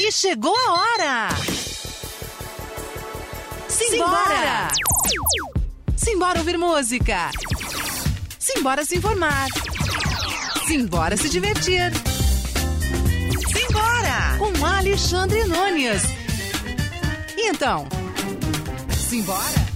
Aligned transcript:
E 0.00 0.12
chegou 0.12 0.54
a 0.54 0.72
hora! 0.74 1.28
Simbora! 3.66 4.68
Simbora 5.96 6.38
ouvir 6.38 6.56
música! 6.56 7.32
Simbora 8.38 8.84
se 8.84 8.96
informar! 8.96 9.48
Simbora 10.68 11.16
se 11.16 11.28
divertir! 11.28 11.90
Simbora! 13.52 14.38
Com 14.38 14.64
Alexandre 14.64 15.42
Nunes! 15.42 16.04
E 17.36 17.48
então, 17.48 17.88
simbora? 18.96 19.66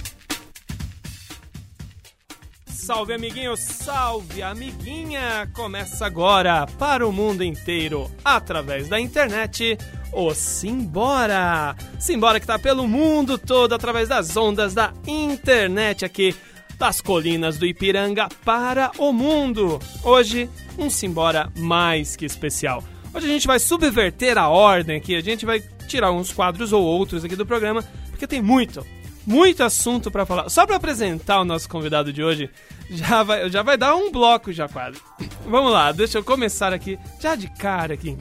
Salve, 2.66 3.14
amiguinho, 3.14 3.56
salve, 3.56 4.40
amiguinha! 4.40 5.50
Começa 5.52 6.06
agora 6.06 6.64
para 6.78 7.06
o 7.06 7.10
mundo 7.10 7.42
inteiro, 7.42 8.08
através 8.24 8.88
da 8.88 9.00
internet, 9.00 9.76
o 10.12 10.34
Simbora! 10.34 11.74
Simbora 11.98 12.38
que 12.38 12.46
tá 12.46 12.58
pelo 12.58 12.86
mundo 12.86 13.38
todo, 13.38 13.74
através 13.74 14.08
das 14.08 14.36
ondas 14.36 14.74
da 14.74 14.92
internet 15.06 16.04
aqui, 16.04 16.34
das 16.78 17.00
colinas 17.00 17.56
do 17.56 17.66
Ipiranga 17.66 18.28
para 18.44 18.90
o 18.98 19.12
mundo. 19.12 19.80
Hoje, 20.04 20.48
um 20.78 20.90
Simbora 20.90 21.50
mais 21.56 22.14
que 22.14 22.26
especial. 22.26 22.84
Hoje 23.14 23.26
a 23.26 23.32
gente 23.32 23.46
vai 23.46 23.58
subverter 23.58 24.38
a 24.38 24.48
ordem 24.48 24.96
aqui, 24.96 25.14
a 25.14 25.20
gente 25.20 25.46
vai 25.46 25.60
tirar 25.86 26.12
uns 26.12 26.32
quadros 26.32 26.72
ou 26.72 26.82
outros 26.82 27.24
aqui 27.24 27.36
do 27.36 27.46
programa, 27.46 27.82
porque 28.08 28.26
tem 28.26 28.40
muito, 28.40 28.86
muito 29.26 29.62
assunto 29.62 30.10
para 30.10 30.26
falar. 30.26 30.48
Só 30.48 30.66
para 30.66 30.76
apresentar 30.76 31.40
o 31.40 31.44
nosso 31.44 31.68
convidado 31.68 32.12
de 32.12 32.22
hoje, 32.22 32.50
já 32.90 33.22
vai, 33.22 33.50
já 33.50 33.62
vai 33.62 33.76
dar 33.76 33.94
um 33.94 34.10
bloco 34.10 34.52
já 34.52 34.68
quase. 34.68 34.98
Vamos 35.46 35.72
lá, 35.72 35.92
deixa 35.92 36.18
eu 36.18 36.24
começar 36.24 36.72
aqui, 36.72 36.98
já 37.20 37.34
de 37.34 37.48
cara 37.48 37.94
aqui. 37.94 38.16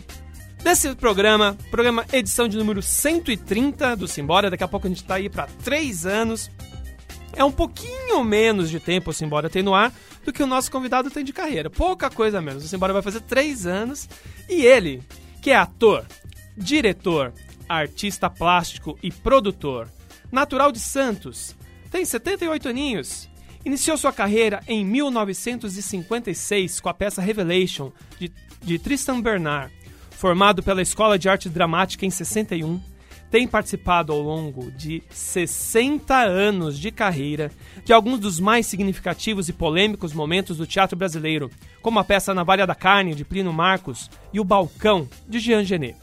Desse 0.64 0.96
programa, 0.96 1.58
programa 1.72 2.06
edição 2.14 2.48
de 2.48 2.56
número 2.56 2.84
130 2.84 3.96
do 3.96 4.08
Simbora, 4.08 4.50
daqui 4.50 4.64
a 4.64 4.68
pouco 4.68 4.86
a 4.86 4.90
gente 4.90 5.04
tá 5.04 5.16
aí 5.16 5.28
para 5.28 5.48
três 5.64 6.06
anos. 6.06 6.52
É 7.34 7.44
um 7.44 7.52
pouquinho 7.52 8.24
menos 8.24 8.70
de 8.70 8.80
tempo 8.80 9.10
o 9.10 9.14
Simbora 9.14 9.50
tem 9.50 9.64
no 9.64 9.74
ar 9.74 9.92
do 10.24 10.32
que 10.32 10.44
o 10.44 10.48
nosso 10.48 10.72
convidado 10.72 11.10
tem 11.10 11.24
de 11.24 11.34
carreira. 11.34 11.68
Pouca 11.68 12.12
coisa 12.12 12.40
menos. 12.42 12.64
O 12.64 12.68
Simbora 12.68 12.94
vai 12.94 13.02
fazer 13.02 13.22
três 13.22 13.66
anos 13.66 14.08
e 14.48 14.64
ele, 14.64 15.02
que 15.42 15.50
é 15.50 15.56
ator, 15.56 16.06
diretor, 16.56 17.34
artista 17.68 18.30
plástico 18.30 19.00
e 19.02 19.12
produtor, 19.12 19.90
natural 20.32 20.72
de 20.72 20.80
Santos, 20.80 21.56
tem 21.90 22.06
78 22.06 22.70
aninhos. 22.70 23.28
Iniciou 23.66 23.98
sua 23.98 24.14
carreira 24.14 24.62
em 24.68 24.86
1956 24.86 26.80
com 26.80 26.90
a 26.90 26.94
peça 26.94 27.22
Revelation, 27.22 27.92
de, 28.20 28.32
de 28.62 28.78
Tristan 28.78 29.22
Bernard. 29.22 29.81
Formado 30.22 30.62
pela 30.62 30.84
Escola 30.84 31.18
de 31.18 31.28
Arte 31.28 31.50
Dramática 31.50 32.06
em 32.06 32.12
61, 32.12 32.80
tem 33.32 33.48
participado 33.48 34.14
ao 34.14 34.22
longo 34.22 34.70
de 34.72 35.02
60 35.10 36.16
anos 36.16 36.78
de 36.78 36.92
carreira 36.92 37.50
de 37.84 37.92
alguns 37.92 38.20
dos 38.20 38.40
mais 38.40 38.68
significativos 38.68 39.50
e 39.50 39.54
polêmicos 39.54 40.14
momentos 40.14 40.58
do 40.58 40.68
teatro 40.68 40.96
brasileiro, 40.96 41.50
como 41.82 41.98
a 41.98 42.04
peça 42.04 42.36
Navalha 42.36 42.68
da 42.68 42.76
Carne, 42.76 43.16
de 43.16 43.26
Plínio 43.26 43.52
Marcos, 43.52 44.12
e 44.32 44.40
O 44.40 44.44
Balcão, 44.44 45.10
de 45.28 45.40
Jean 45.40 45.64
Genet. 45.64 45.98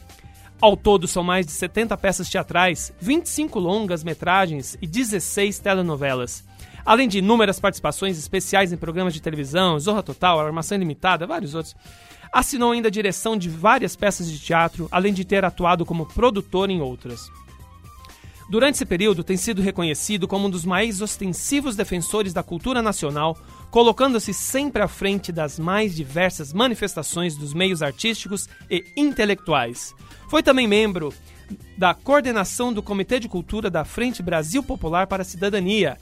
Ao 0.59 0.75
todo, 0.75 1.07
são 1.07 1.23
mais 1.23 1.45
de 1.45 1.53
70 1.53 1.95
peças 1.95 2.29
teatrais, 2.29 2.91
25 2.99 3.57
longas 3.57 4.03
metragens 4.03 4.77
e 4.81 4.85
16 4.85 5.59
telenovelas. 5.59 6.43
Além 6.85 7.07
de 7.07 7.19
inúmeras 7.19 7.57
participações 7.57 8.17
especiais 8.17 8.73
em 8.73 8.77
programas 8.77 9.13
de 9.13 9.21
televisão, 9.21 9.79
Zorra 9.79 10.03
Total, 10.03 10.37
Armação 10.41 10.75
Ilimitada, 10.75 11.25
vários 11.25 11.55
outros. 11.55 11.73
Assinou 12.31 12.71
ainda 12.71 12.87
a 12.87 12.91
direção 12.91 13.35
de 13.35 13.49
várias 13.49 13.95
peças 13.95 14.29
de 14.29 14.39
teatro, 14.39 14.87
além 14.91 15.13
de 15.13 15.25
ter 15.25 15.43
atuado 15.43 15.85
como 15.85 16.05
produtor 16.05 16.69
em 16.69 16.81
outras. 16.81 17.29
Durante 18.49 18.75
esse 18.75 18.85
período, 18.85 19.23
tem 19.23 19.37
sido 19.37 19.61
reconhecido 19.61 20.27
como 20.27 20.47
um 20.47 20.49
dos 20.49 20.65
mais 20.65 21.01
ostensivos 21.01 21.75
defensores 21.75 22.33
da 22.33 22.41
cultura 22.41 22.81
nacional, 22.81 23.37
colocando-se 23.69 24.33
sempre 24.33 24.81
à 24.81 24.87
frente 24.87 25.31
das 25.31 25.59
mais 25.59 25.95
diversas 25.95 26.51
manifestações 26.51 27.35
dos 27.35 27.53
meios 27.53 27.83
artísticos 27.83 28.49
e 28.67 28.83
intelectuais. 28.97 29.93
Foi 30.27 30.41
também 30.41 30.67
membro 30.67 31.13
da 31.77 31.93
coordenação 31.93 32.73
do 32.73 32.81
Comitê 32.81 33.19
de 33.19 33.29
Cultura 33.29 33.69
da 33.69 33.85
Frente 33.85 34.23
Brasil 34.23 34.63
Popular 34.63 35.05
para 35.05 35.21
a 35.21 35.25
Cidadania. 35.25 35.97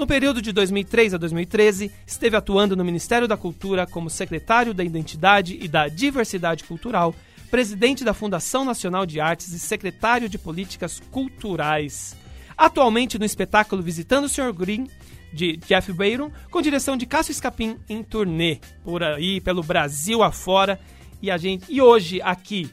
No 0.00 0.06
período 0.06 0.40
de 0.40 0.50
2003 0.50 1.12
a 1.12 1.18
2013, 1.18 1.92
esteve 2.06 2.34
atuando 2.34 2.74
no 2.74 2.82
Ministério 2.82 3.28
da 3.28 3.36
Cultura 3.36 3.86
como 3.86 4.08
secretário 4.08 4.72
da 4.72 4.82
Identidade 4.82 5.58
e 5.60 5.68
da 5.68 5.88
Diversidade 5.88 6.64
Cultural, 6.64 7.14
presidente 7.50 8.02
da 8.02 8.14
Fundação 8.14 8.64
Nacional 8.64 9.04
de 9.04 9.20
Artes 9.20 9.52
e 9.52 9.58
secretário 9.58 10.26
de 10.26 10.38
Políticas 10.38 11.02
Culturais. 11.10 12.16
Atualmente 12.56 13.18
no 13.18 13.26
espetáculo 13.26 13.82
Visitando 13.82 14.24
o 14.24 14.28
Sr. 14.30 14.54
Green, 14.54 14.88
de 15.34 15.58
Jeff 15.58 15.92
Bayron, 15.92 16.30
com 16.50 16.62
direção 16.62 16.96
de 16.96 17.04
Cássio 17.04 17.32
Escapim 17.32 17.76
em 17.86 18.02
turnê 18.02 18.58
por 18.82 19.02
aí, 19.02 19.38
pelo 19.38 19.62
Brasil 19.62 20.22
afora. 20.22 20.80
E 21.20 21.30
a 21.30 21.36
gente 21.36 21.66
e 21.68 21.78
hoje 21.78 22.22
aqui 22.22 22.70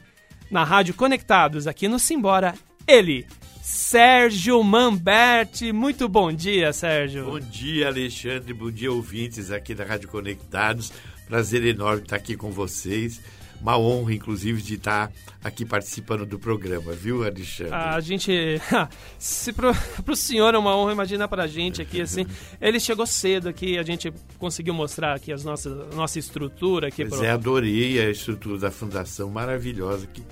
na 0.50 0.64
Rádio 0.64 0.94
Conectados, 0.94 1.66
aqui 1.66 1.88
no 1.88 1.98
Simbora, 1.98 2.54
ele, 2.86 3.26
Sérgio 3.70 4.64
Mamberti. 4.64 5.74
Muito 5.74 6.08
bom 6.08 6.32
dia, 6.32 6.72
Sérgio. 6.72 7.26
Bom 7.26 7.38
dia, 7.38 7.88
Alexandre. 7.88 8.54
Bom 8.54 8.70
dia, 8.70 8.90
ouvintes 8.90 9.50
aqui 9.50 9.74
da 9.74 9.84
Rádio 9.84 10.08
Conectados. 10.08 10.90
Prazer 11.26 11.62
enorme 11.66 12.02
estar 12.02 12.16
aqui 12.16 12.34
com 12.34 12.50
vocês. 12.50 13.20
Uma 13.60 13.76
honra, 13.76 14.14
inclusive, 14.14 14.62
de 14.62 14.74
estar 14.74 15.12
aqui 15.44 15.66
participando 15.66 16.24
do 16.24 16.38
programa, 16.38 16.92
viu, 16.92 17.24
Alexandre? 17.24 17.74
A 17.74 18.00
gente. 18.00 18.32
Se 19.18 19.52
pro, 19.52 19.74
pro 20.02 20.16
senhor 20.16 20.54
é 20.54 20.58
uma 20.58 20.74
honra, 20.74 20.92
imagina 20.92 21.28
pra 21.28 21.46
gente 21.46 21.82
aqui, 21.82 22.00
assim. 22.00 22.24
Ele 22.60 22.80
chegou 22.80 23.06
cedo 23.06 23.48
aqui, 23.48 23.76
a 23.76 23.82
gente 23.82 24.12
conseguiu 24.38 24.72
mostrar 24.72 25.14
aqui 25.14 25.30
as 25.30 25.44
nossas, 25.44 25.92
a 25.92 25.94
nossa 25.94 26.18
estrutura 26.18 26.88
aqui. 26.88 27.04
Pois 27.04 27.20
pro... 27.20 27.24
é, 27.24 27.30
adorei 27.30 28.00
a 28.00 28.10
estrutura 28.10 28.58
da 28.58 28.70
fundação, 28.70 29.28
maravilhosa. 29.28 30.06
Que, 30.06 30.22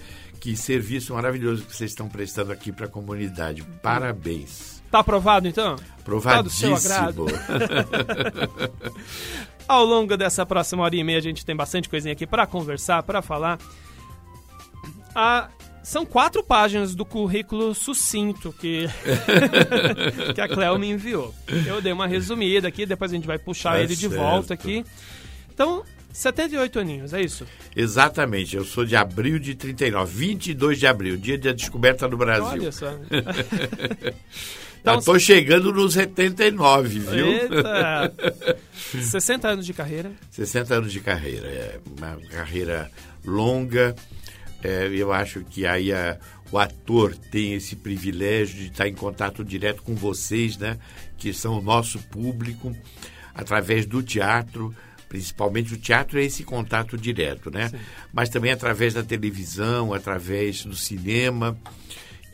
que 0.46 0.56
serviço 0.56 1.12
maravilhoso 1.12 1.64
que 1.64 1.74
vocês 1.74 1.90
estão 1.90 2.08
prestando 2.08 2.52
aqui 2.52 2.70
para 2.70 2.86
a 2.86 2.88
comunidade. 2.88 3.64
Parabéns. 3.82 4.80
Tá 4.88 5.00
aprovado, 5.00 5.48
então? 5.48 5.74
Aprovadíssimo. 5.98 6.80
Tá. 6.80 7.10
Ao 9.66 9.84
longo 9.84 10.16
dessa 10.16 10.46
próxima 10.46 10.84
hora 10.84 10.94
e 10.94 11.02
meia, 11.02 11.18
a 11.18 11.22
gente 11.22 11.44
tem 11.44 11.56
bastante 11.56 11.88
coisinha 11.88 12.12
aqui 12.12 12.28
para 12.28 12.46
conversar, 12.46 13.02
para 13.02 13.20
falar. 13.20 13.58
Ah, 15.16 15.48
são 15.82 16.06
quatro 16.06 16.44
páginas 16.44 16.94
do 16.94 17.04
currículo 17.04 17.74
sucinto 17.74 18.52
que, 18.52 18.86
que 20.32 20.40
a 20.40 20.46
Cleo 20.46 20.78
me 20.78 20.92
enviou. 20.92 21.34
Eu 21.66 21.82
dei 21.82 21.92
uma 21.92 22.06
resumida 22.06 22.68
aqui, 22.68 22.86
depois 22.86 23.10
a 23.10 23.16
gente 23.16 23.26
vai 23.26 23.40
puxar 23.40 23.72
Tá 23.72 23.80
ele 23.80 23.96
de 23.96 24.08
certo. 24.08 24.16
volta 24.16 24.54
aqui. 24.54 24.84
Então, 25.52 25.82
78 26.16 26.78
aninhos, 26.78 27.12
é 27.12 27.20
isso? 27.20 27.46
Exatamente, 27.74 28.56
eu 28.56 28.64
sou 28.64 28.84
de 28.86 28.96
abril 28.96 29.38
de 29.38 29.54
39, 29.54 30.12
22 30.16 30.78
de 30.78 30.86
abril, 30.86 31.16
dia 31.16 31.36
da 31.36 31.52
descoberta 31.52 32.08
do 32.08 32.16
Brasil. 32.16 32.44
Olha 32.62 32.72
só. 32.72 32.90
Então, 34.80 35.00
Estou 35.00 35.18
chegando 35.18 35.72
nos 35.72 35.94
79, 35.94 37.00
viu? 37.00 37.26
Eita! 37.26 38.14
60 39.02 39.48
anos 39.48 39.66
de 39.66 39.72
carreira. 39.74 40.12
60 40.30 40.74
anos 40.76 40.92
de 40.92 41.00
carreira, 41.00 41.48
é 41.48 41.80
uma 41.98 42.16
carreira 42.30 42.88
longa. 43.24 43.96
É, 44.62 44.86
eu 44.94 45.12
acho 45.12 45.40
que 45.40 45.66
aí 45.66 45.92
a- 45.92 46.16
o 46.52 46.58
ator 46.58 47.16
tem 47.32 47.54
esse 47.54 47.74
privilégio 47.74 48.54
de 48.60 48.66
estar 48.68 48.86
em 48.86 48.94
contato 48.94 49.44
direto 49.44 49.82
com 49.82 49.96
vocês, 49.96 50.56
né? 50.56 50.78
Que 51.18 51.32
são 51.32 51.58
o 51.58 51.62
nosso 51.62 51.98
público, 52.08 52.72
através 53.34 53.86
do 53.86 54.04
teatro. 54.04 54.72
Principalmente 55.08 55.74
o 55.74 55.76
teatro 55.76 56.18
é 56.18 56.24
esse 56.24 56.42
contato 56.42 56.96
direto, 56.98 57.50
né? 57.50 57.70
Mas 58.12 58.28
também 58.28 58.50
através 58.50 58.92
da 58.94 59.02
televisão, 59.02 59.94
através 59.94 60.64
do 60.64 60.74
cinema. 60.74 61.56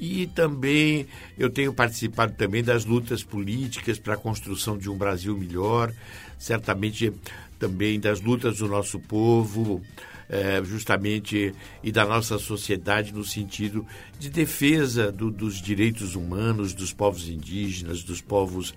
E 0.00 0.26
também 0.28 1.06
eu 1.38 1.48
tenho 1.50 1.72
participado 1.72 2.32
também 2.32 2.62
das 2.64 2.84
lutas 2.84 3.22
políticas 3.22 3.98
para 3.98 4.14
a 4.14 4.16
construção 4.16 4.76
de 4.76 4.90
um 4.90 4.96
Brasil 4.96 5.36
melhor, 5.38 5.92
certamente 6.38 7.12
também 7.58 8.00
das 8.00 8.20
lutas 8.20 8.58
do 8.58 8.66
nosso 8.66 8.98
povo, 8.98 9.80
eh, 10.28 10.60
justamente 10.64 11.54
e 11.84 11.92
da 11.92 12.04
nossa 12.04 12.36
sociedade 12.38 13.12
no 13.12 13.22
sentido 13.24 13.86
de 14.18 14.28
defesa 14.28 15.12
do- 15.12 15.30
dos 15.30 15.60
direitos 15.62 16.16
humanos 16.16 16.74
dos 16.74 16.92
povos 16.92 17.28
indígenas, 17.28 18.02
dos 18.02 18.20
povos 18.20 18.74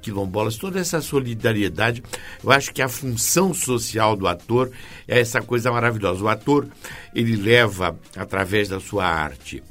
quilombolas, 0.00 0.56
toda 0.56 0.78
essa 0.78 1.00
solidariedade. 1.00 2.02
Eu 2.42 2.50
acho 2.50 2.72
que 2.72 2.82
a 2.82 2.88
função 2.88 3.52
social 3.52 4.16
do 4.16 4.26
ator 4.26 4.70
é 5.06 5.20
essa 5.20 5.40
coisa 5.40 5.70
maravilhosa. 5.70 6.22
O 6.22 6.28
ator 6.28 6.68
ele 7.14 7.36
leva 7.36 7.98
através 8.16 8.68
da 8.68 8.80
sua 8.80 9.06
arte 9.06 9.62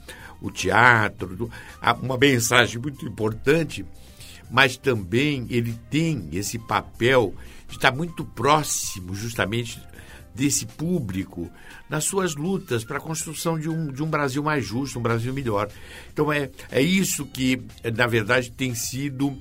o 0.42 0.52
teatro, 0.52 1.50
uma 2.02 2.18
mensagem 2.18 2.80
muito 2.80 3.06
importante, 3.06 3.86
mas 4.50 4.78
também 4.78 5.48
ele 5.50 5.74
tem 5.90 6.30
esse 6.32 6.60
papel 6.60 7.34
de 7.68 7.76
estar 7.76 7.92
muito 7.92 8.24
próximo, 8.24 9.14
justamente, 9.14 9.82
desse 10.34 10.68
público 10.68 11.50
nas 11.90 12.04
suas 12.04 12.36
lutas 12.36 12.84
para 12.84 12.98
a 12.98 13.02
construção 13.02 13.60
de 13.60 13.68
um, 13.68 13.92
de 13.92 14.04
um 14.04 14.08
Brasil 14.08 14.44
mais 14.44 14.64
justo, 14.64 15.00
um 15.00 15.02
Brasil 15.02 15.34
melhor. 15.34 15.68
Então 16.14 16.32
é, 16.32 16.52
é 16.70 16.82
isso 16.82 17.26
que, 17.26 17.60
na 17.96 18.06
verdade, 18.06 18.52
tem 18.52 18.76
sido 18.76 19.36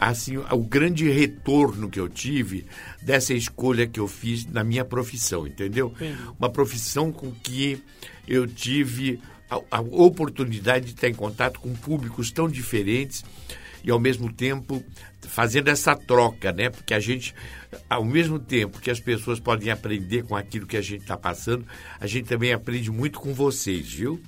assim 0.00 0.38
o 0.38 0.64
grande 0.64 1.10
retorno 1.10 1.90
que 1.90 2.00
eu 2.00 2.08
tive 2.08 2.64
dessa 3.02 3.34
escolha 3.34 3.86
que 3.86 4.00
eu 4.00 4.08
fiz 4.08 4.46
na 4.46 4.64
minha 4.64 4.84
profissão, 4.84 5.46
entendeu? 5.46 5.92
Uma 6.38 6.48
profissão 6.48 7.12
com 7.12 7.30
que 7.30 7.82
eu 8.26 8.46
tive 8.46 9.20
a, 9.50 9.60
a, 9.70 9.80
oportunidade 9.80 10.86
de 10.86 10.92
estar 10.92 11.08
em 11.08 11.14
contato 11.14 11.60
com 11.60 11.74
públicos 11.74 12.30
tão 12.30 12.48
diferentes 12.48 13.22
e 13.84 13.90
ao 13.90 14.00
mesmo 14.00 14.32
tempo 14.32 14.82
fazendo 15.20 15.68
essa 15.68 15.94
troca, 15.94 16.50
né? 16.50 16.70
Porque 16.70 16.94
a 16.94 17.00
gente, 17.00 17.34
ao 17.88 18.04
mesmo 18.04 18.38
tempo 18.38 18.80
que 18.80 18.90
as 18.90 19.00
pessoas 19.00 19.38
podem 19.38 19.70
aprender 19.70 20.22
com 20.24 20.34
aquilo 20.34 20.66
que 20.66 20.76
a 20.76 20.82
gente 20.82 21.02
está 21.02 21.16
passando, 21.16 21.66
a 22.00 22.06
gente 22.06 22.26
também 22.26 22.52
aprende 22.52 22.90
muito 22.90 23.20
com 23.20 23.34
vocês, 23.34 23.92
viu? 23.92 24.20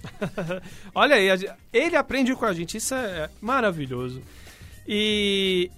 Olha 0.95 1.17
aí, 1.17 1.29
ele 1.73 1.97
aprende 1.97 2.35
com 2.35 2.45
a 2.45 2.53
gente, 2.53 2.77
isso 2.77 2.95
é 2.95 3.31
maravilhoso. 3.41 4.23
E 4.87 5.71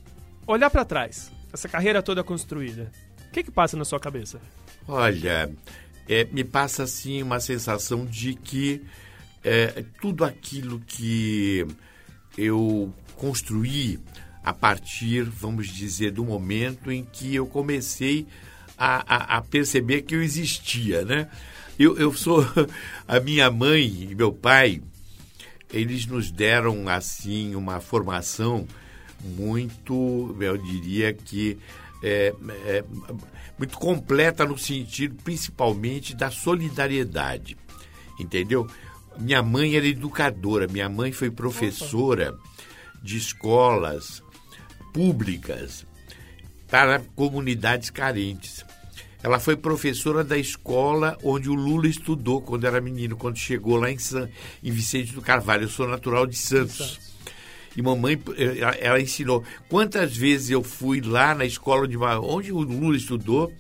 olhar 0.47 0.71
para 0.71 0.85
trás, 0.85 1.31
essa 1.53 1.69
carreira 1.69 2.03
toda 2.03 2.25
construída, 2.25 2.91
o 3.29 3.33
que, 3.33 3.43
que 3.43 3.51
passa 3.51 3.77
na 3.77 3.85
sua 3.85 4.01
cabeça? 4.01 4.41
Olha, 4.87 5.51
é, 6.09 6.25
me 6.25 6.45
passa 6.45 6.85
assim 6.85 7.23
uma 7.23 7.41
sensação 7.41 8.05
de 8.07 8.35
que 8.35 8.83
é, 9.43 9.85
tudo 10.01 10.25
aquilo 10.25 10.81
que 10.81 11.67
eu 12.37 12.93
construí 13.17 13.99
a 14.43 14.53
partir, 14.53 15.23
vamos 15.23 15.69
dizer, 15.69 16.11
do 16.11 16.25
momento 16.25 16.91
em 16.93 17.05
que 17.05 17.35
eu 17.35 17.47
comecei 17.47 18.27
a, 18.77 19.35
a, 19.35 19.37
a 19.39 19.41
perceber 19.41 20.03
que 20.03 20.15
eu 20.15 20.23
existia, 20.23 21.05
né? 21.05 21.29
Eu, 21.79 21.97
eu 21.97 22.13
sou 22.13 22.47
a 23.09 23.21
minha 23.21 23.51
mãe 23.51 24.09
e 24.11 24.15
meu 24.15 24.33
pai, 24.33 24.83
eles 25.73 26.07
nos 26.07 26.31
deram 26.31 26.89
assim 26.89 27.55
uma 27.55 27.81
formação 27.81 28.67
muito, 29.25 30.37
eu 30.41 30.57
diria 30.59 31.13
que 31.13 31.59
é, 32.03 32.35
é, 32.67 32.85
muito 33.59 33.79
completa 33.79 34.45
no 34.45 34.59
sentido 34.59 35.17
principalmente 35.23 36.15
da 36.15 36.31
solidariedade, 36.31 37.57
entendeu? 38.19 38.67
Minha 39.19 39.43
mãe 39.43 39.77
era 39.77 39.87
educadora, 39.87 40.67
minha 40.67 40.89
mãe 40.89 41.13
foi 41.13 41.31
professora 41.31 42.37
de 43.03 43.17
escolas 43.17 44.23
públicas 44.93 45.87
para 46.69 47.01
comunidades 47.15 47.91
carentes. 47.91 48.65
Ela 49.23 49.41
foi 49.41 49.57
professora 49.57 50.23
da 50.23 50.37
escola 50.37 51.17
onde 51.23 51.49
o 51.49 51.55
Lula 51.55 51.89
estudou 51.89 52.43
quando 52.43 52.67
era 52.67 52.81
menino, 52.81 53.17
quando 53.17 53.39
chegou 53.39 53.77
lá 53.77 53.91
em, 53.91 53.97
San, 53.97 54.29
em 54.63 54.71
Vicente 54.71 55.15
do 55.15 55.23
Carvalho. 55.23 55.65
Eu 55.65 55.69
sou 55.71 55.89
natural 55.89 56.27
de 56.27 56.37
Santos. 56.37 57.14
E 57.77 57.83
mamãe, 57.83 58.21
eh, 58.37 58.79
ela 58.81 59.01
ensinou. 59.01 59.43
Quantas 59.69 60.17
vezes 60.17 60.51
eu 60.51 60.63
fui 60.63 61.01
lá 61.01 61.35
na 61.35 61.45
escola 61.45 61.89
de 61.89 61.97
onde 61.97 62.53
o 62.53 62.61
Lula 62.61 62.97
estudou, 62.97 63.53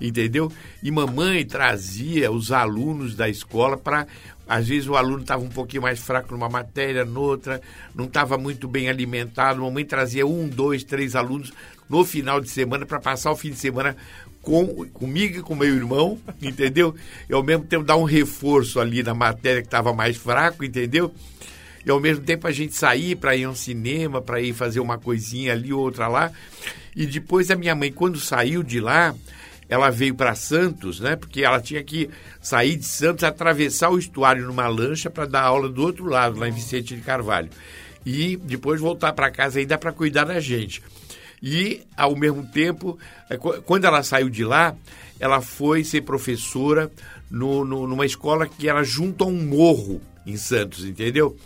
entendeu? 0.00 0.50
E 0.82 0.90
mamãe 0.90 1.44
trazia 1.44 2.30
os 2.30 2.52
alunos 2.52 3.14
da 3.14 3.28
escola 3.28 3.76
para. 3.76 4.06
Às 4.46 4.68
vezes 4.68 4.86
o 4.86 4.94
aluno 4.94 5.22
estava 5.22 5.42
um 5.42 5.48
pouquinho 5.48 5.82
mais 5.82 5.98
fraco 5.98 6.32
numa 6.32 6.50
matéria, 6.50 7.02
noutra, 7.02 7.62
não 7.94 8.04
estava 8.04 8.36
muito 8.36 8.68
bem 8.68 8.90
alimentado. 8.90 9.62
Mamãe 9.62 9.86
trazia 9.86 10.26
um, 10.26 10.46
dois, 10.46 10.84
três 10.84 11.16
alunos 11.16 11.50
no 11.88 12.04
final 12.04 12.40
de 12.40 12.50
semana 12.50 12.84
para 12.84 13.00
passar 13.00 13.32
o 13.32 13.36
fim 13.36 13.50
de 13.50 13.56
semana 13.56 13.96
com, 14.42 14.86
comigo 14.92 15.38
e 15.38 15.42
com 15.42 15.54
meu 15.54 15.74
irmão, 15.74 16.18
entendeu? 16.42 16.94
E 17.28 17.32
ao 17.32 17.42
mesmo 17.42 17.64
tempo 17.64 17.84
dar 17.84 17.96
um 17.96 18.04
reforço 18.04 18.78
ali 18.78 19.02
na 19.02 19.14
matéria 19.14 19.62
que 19.62 19.68
estava 19.68 19.92
mais 19.92 20.16
fraco, 20.16 20.62
entendeu? 20.62 21.12
E 21.84 21.90
ao 21.90 22.00
mesmo 22.00 22.24
tempo 22.24 22.46
a 22.46 22.52
gente 22.52 22.74
sair 22.74 23.16
para 23.16 23.36
ir 23.36 23.44
ao 23.44 23.54
cinema, 23.54 24.22
para 24.22 24.40
ir 24.40 24.54
fazer 24.54 24.80
uma 24.80 24.98
coisinha 24.98 25.52
ali, 25.52 25.72
outra 25.72 26.08
lá. 26.08 26.32
E 26.96 27.06
depois 27.06 27.50
a 27.50 27.56
minha 27.56 27.74
mãe, 27.74 27.92
quando 27.92 28.18
saiu 28.18 28.62
de 28.62 28.80
lá, 28.80 29.14
ela 29.68 29.90
veio 29.90 30.14
para 30.14 30.34
Santos, 30.34 31.00
né? 31.00 31.16
Porque 31.16 31.42
ela 31.42 31.60
tinha 31.60 31.82
que 31.82 32.08
sair 32.40 32.76
de 32.76 32.86
Santos, 32.86 33.24
atravessar 33.24 33.90
o 33.90 33.98
estuário 33.98 34.46
numa 34.46 34.68
lancha 34.68 35.10
para 35.10 35.26
dar 35.26 35.42
aula 35.42 35.68
do 35.68 35.82
outro 35.82 36.06
lado, 36.06 36.38
lá 36.38 36.48
em 36.48 36.52
Vicente 36.52 36.94
de 36.94 37.02
Carvalho. 37.02 37.50
E 38.04 38.36
depois 38.36 38.80
voltar 38.80 39.12
para 39.12 39.30
casa 39.30 39.58
ainda 39.58 39.78
para 39.78 39.92
cuidar 39.92 40.24
da 40.24 40.38
gente. 40.40 40.82
E, 41.42 41.82
ao 41.96 42.16
mesmo 42.16 42.46
tempo, 42.46 42.98
é, 43.28 43.36
quando 43.36 43.84
ela 43.84 44.02
saiu 44.02 44.30
de 44.30 44.44
lá, 44.44 44.74
ela 45.18 45.40
foi 45.40 45.84
ser 45.84 46.02
professora 46.02 46.90
no, 47.30 47.64
no, 47.64 47.86
numa 47.86 48.06
escola 48.06 48.46
que 48.46 48.68
era 48.68 48.82
junto 48.82 49.24
a 49.24 49.26
um 49.26 49.44
morro 49.44 50.00
em 50.26 50.36
Santos, 50.36 50.84
entendeu? 50.84 51.36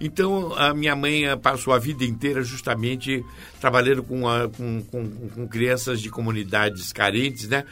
Então, 0.00 0.54
a 0.54 0.74
minha 0.74 0.94
mãe 0.94 1.24
eh, 1.24 1.36
passou 1.36 1.72
a 1.72 1.78
vida 1.78 2.04
inteira 2.04 2.42
justamente 2.42 3.24
trabalhando 3.60 4.02
com, 4.02 4.28
a, 4.28 4.48
com, 4.48 4.82
com, 4.82 5.28
com 5.28 5.48
crianças 5.48 6.00
de 6.00 6.10
comunidades 6.10 6.92
carentes, 6.92 7.48
né? 7.48 7.64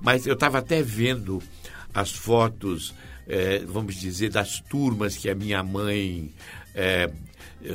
Mas 0.00 0.26
eu 0.26 0.34
estava 0.34 0.58
até 0.58 0.82
vendo 0.82 1.42
as 1.92 2.12
fotos, 2.12 2.94
é, 3.26 3.58
vamos 3.60 3.96
dizer, 3.96 4.30
das 4.30 4.60
turmas 4.60 5.16
que 5.16 5.28
a 5.28 5.34
minha 5.34 5.62
mãe 5.62 6.30
é, 6.72 7.10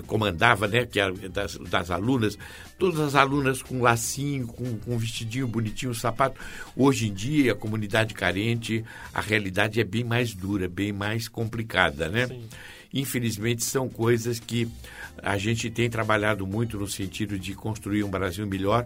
comandava, 0.05 0.69
né? 0.69 0.85
Que 0.85 0.99
das, 1.27 1.57
das, 1.57 1.91
alunas, 1.91 2.37
todas 2.79 3.01
as 3.01 3.15
alunas 3.15 3.61
com 3.61 3.81
lacinho, 3.81 4.47
com, 4.47 4.77
com 4.77 4.97
vestidinho 4.97 5.47
bonitinho, 5.47 5.93
sapato. 5.93 6.39
Hoje 6.77 7.09
em 7.09 7.13
dia, 7.13 7.51
a 7.51 7.55
comunidade 7.55 8.13
carente, 8.13 8.85
a 9.13 9.19
realidade 9.19 9.81
é 9.81 9.83
bem 9.83 10.05
mais 10.05 10.33
dura, 10.33 10.69
bem 10.69 10.93
mais 10.93 11.27
complicada, 11.27 12.07
né? 12.07 12.27
Sim 12.27 12.47
infelizmente, 12.93 13.63
são 13.63 13.89
coisas 13.89 14.39
que 14.39 14.67
a 15.21 15.37
gente 15.37 15.69
tem 15.69 15.89
trabalhado 15.89 16.45
muito 16.45 16.77
no 16.77 16.87
sentido 16.87 17.37
de 17.37 17.53
construir 17.53 18.03
um 18.03 18.09
Brasil 18.09 18.45
melhor, 18.45 18.85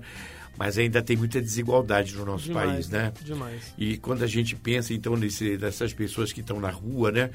mas 0.57 0.77
ainda 0.77 1.01
tem 1.01 1.15
muita 1.15 1.41
desigualdade 1.41 2.15
no 2.15 2.25
nosso 2.25 2.45
Demais, 2.45 2.71
país, 2.71 2.89
né? 2.89 3.13
Demais. 3.23 3.73
E 3.77 3.97
quando 3.97 4.23
a 4.23 4.27
gente 4.27 4.55
pensa, 4.55 4.93
então, 4.93 5.15
nesse, 5.15 5.57
nessas 5.57 5.93
pessoas 5.93 6.33
que 6.33 6.41
estão 6.41 6.59
na 6.59 6.69
rua, 6.69 7.11
né? 7.11 7.31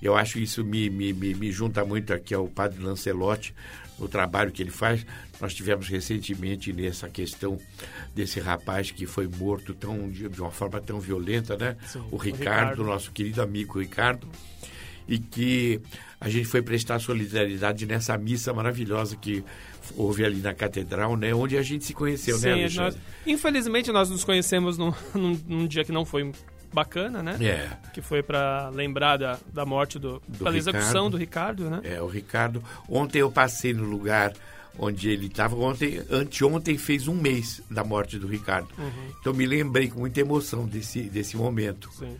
Eu 0.00 0.16
acho 0.16 0.38
isso 0.38 0.64
me, 0.64 0.88
me, 0.88 1.12
me, 1.12 1.34
me 1.34 1.50
junta 1.50 1.84
muito 1.84 2.12
aqui 2.12 2.34
ao 2.34 2.46
padre 2.46 2.80
Lancelotti, 2.82 3.54
no 3.98 4.06
trabalho 4.06 4.52
que 4.52 4.62
ele 4.62 4.70
faz. 4.70 5.04
Nós 5.40 5.54
tivemos 5.54 5.88
recentemente 5.88 6.72
nessa 6.72 7.08
questão 7.08 7.58
desse 8.14 8.38
rapaz 8.38 8.90
que 8.90 9.06
foi 9.06 9.26
morto 9.26 9.74
tão, 9.74 10.08
de, 10.08 10.26
uma 10.40 10.50
forma 10.50 10.80
tão 10.80 11.00
violenta, 11.00 11.56
né? 11.56 11.76
Sim, 11.86 12.04
o, 12.10 12.16
Ricardo, 12.16 12.20
o 12.20 12.38
Ricardo, 12.38 12.84
nosso 12.84 13.10
querido 13.10 13.42
amigo 13.42 13.80
Ricardo 13.80 14.28
e 15.08 15.18
que 15.18 15.80
a 16.20 16.28
gente 16.28 16.46
foi 16.46 16.62
prestar 16.62 16.98
solidariedade 16.98 17.86
nessa 17.86 18.16
missa 18.18 18.52
maravilhosa 18.52 19.16
que 19.16 19.44
houve 19.96 20.24
ali 20.24 20.40
na 20.40 20.52
catedral, 20.52 21.16
né? 21.16 21.34
Onde 21.34 21.56
a 21.56 21.62
gente 21.62 21.84
se 21.84 21.94
conheceu, 21.94 22.34
né, 22.36 22.40
Sim, 22.40 22.46
né, 22.46 22.52
Alexandre? 22.54 22.94
Nós, 22.96 22.98
infelizmente 23.26 23.92
nós 23.92 24.10
nos 24.10 24.24
conhecemos 24.24 24.76
num, 24.76 24.92
num, 25.14 25.40
num, 25.46 25.66
dia 25.66 25.84
que 25.84 25.92
não 25.92 26.04
foi 26.04 26.30
bacana, 26.72 27.22
né? 27.22 27.36
É. 27.40 27.90
Que 27.92 28.02
foi 28.02 28.22
para 28.22 28.68
lembrar 28.70 29.16
da, 29.16 29.38
da 29.52 29.64
morte 29.64 29.98
do, 29.98 30.20
do 30.26 30.38
pela 30.38 30.50
Ricardo. 30.50 30.76
execução 30.76 31.10
do 31.10 31.16
Ricardo, 31.16 31.70
né? 31.70 31.80
É, 31.84 32.02
o 32.02 32.06
Ricardo. 32.06 32.62
Ontem 32.88 33.20
eu 33.20 33.30
passei 33.30 33.72
no 33.72 33.84
lugar 33.84 34.32
onde 34.78 35.08
ele 35.10 35.26
estava. 35.26 35.56
Ontem, 35.56 36.00
anteontem 36.10 36.78
fez 36.78 37.08
um 37.08 37.14
mês 37.14 37.62
da 37.70 37.82
morte 37.82 38.18
do 38.18 38.26
Ricardo. 38.26 38.68
Uhum. 38.78 39.12
Então 39.20 39.34
me 39.34 39.46
lembrei 39.46 39.88
com 39.88 40.00
muita 40.00 40.20
emoção 40.20 40.66
desse, 40.66 41.02
desse 41.02 41.36
momento. 41.36 41.90
Sim. 41.92 42.16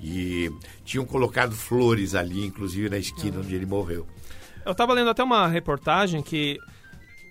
E 0.00 0.50
tinham 0.84 1.04
colocado 1.04 1.54
flores 1.54 2.14
ali, 2.14 2.44
inclusive 2.44 2.88
na 2.88 2.98
esquina 2.98 3.40
onde 3.40 3.54
ele 3.54 3.66
morreu. 3.66 4.06
Eu 4.64 4.72
estava 4.72 4.92
lendo 4.92 5.10
até 5.10 5.22
uma 5.22 5.46
reportagem 5.46 6.22
que 6.22 6.58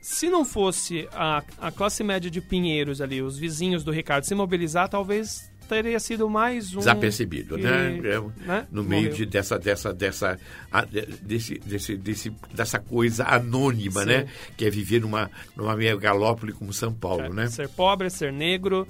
se 0.01 0.29
não 0.29 0.45
fosse 0.45 1.07
a, 1.11 1.43
a 1.59 1.71
classe 1.71 2.03
média 2.03 2.29
de 2.29 2.39
Pinheiros 2.39 3.01
ali, 3.01 3.21
os 3.21 3.37
vizinhos 3.37 3.83
do 3.83 3.91
Ricardo 3.91 4.23
se 4.23 4.35
mobilizar, 4.35 4.87
talvez 4.87 5.51
teria 5.67 5.99
sido 5.99 6.29
mais 6.29 6.75
um 6.75 6.79
desapercebido, 6.79 7.57
né? 7.57 7.97
É, 7.97 8.45
né? 8.45 8.67
No 8.71 8.83
meio 8.83 9.11
de, 9.11 9.25
dessa 9.25 9.57
dessa 9.57 9.93
dessa 9.93 10.39
desse, 11.21 11.57
desse, 11.57 11.97
desse 11.97 12.29
dessa 12.53 12.79
coisa 12.79 13.25
anônima, 13.25 14.01
Sim. 14.01 14.07
né? 14.07 14.27
Que 14.55 14.65
é 14.65 14.69
viver 14.69 15.01
numa 15.01 15.29
numa 15.55 15.75
megalópole 15.75 16.53
como 16.53 16.71
São 16.71 16.93
Paulo, 16.93 17.25
é, 17.25 17.29
né? 17.29 17.47
Ser 17.47 17.69
pobre, 17.69 18.09
ser 18.09 18.31
negro, 18.31 18.87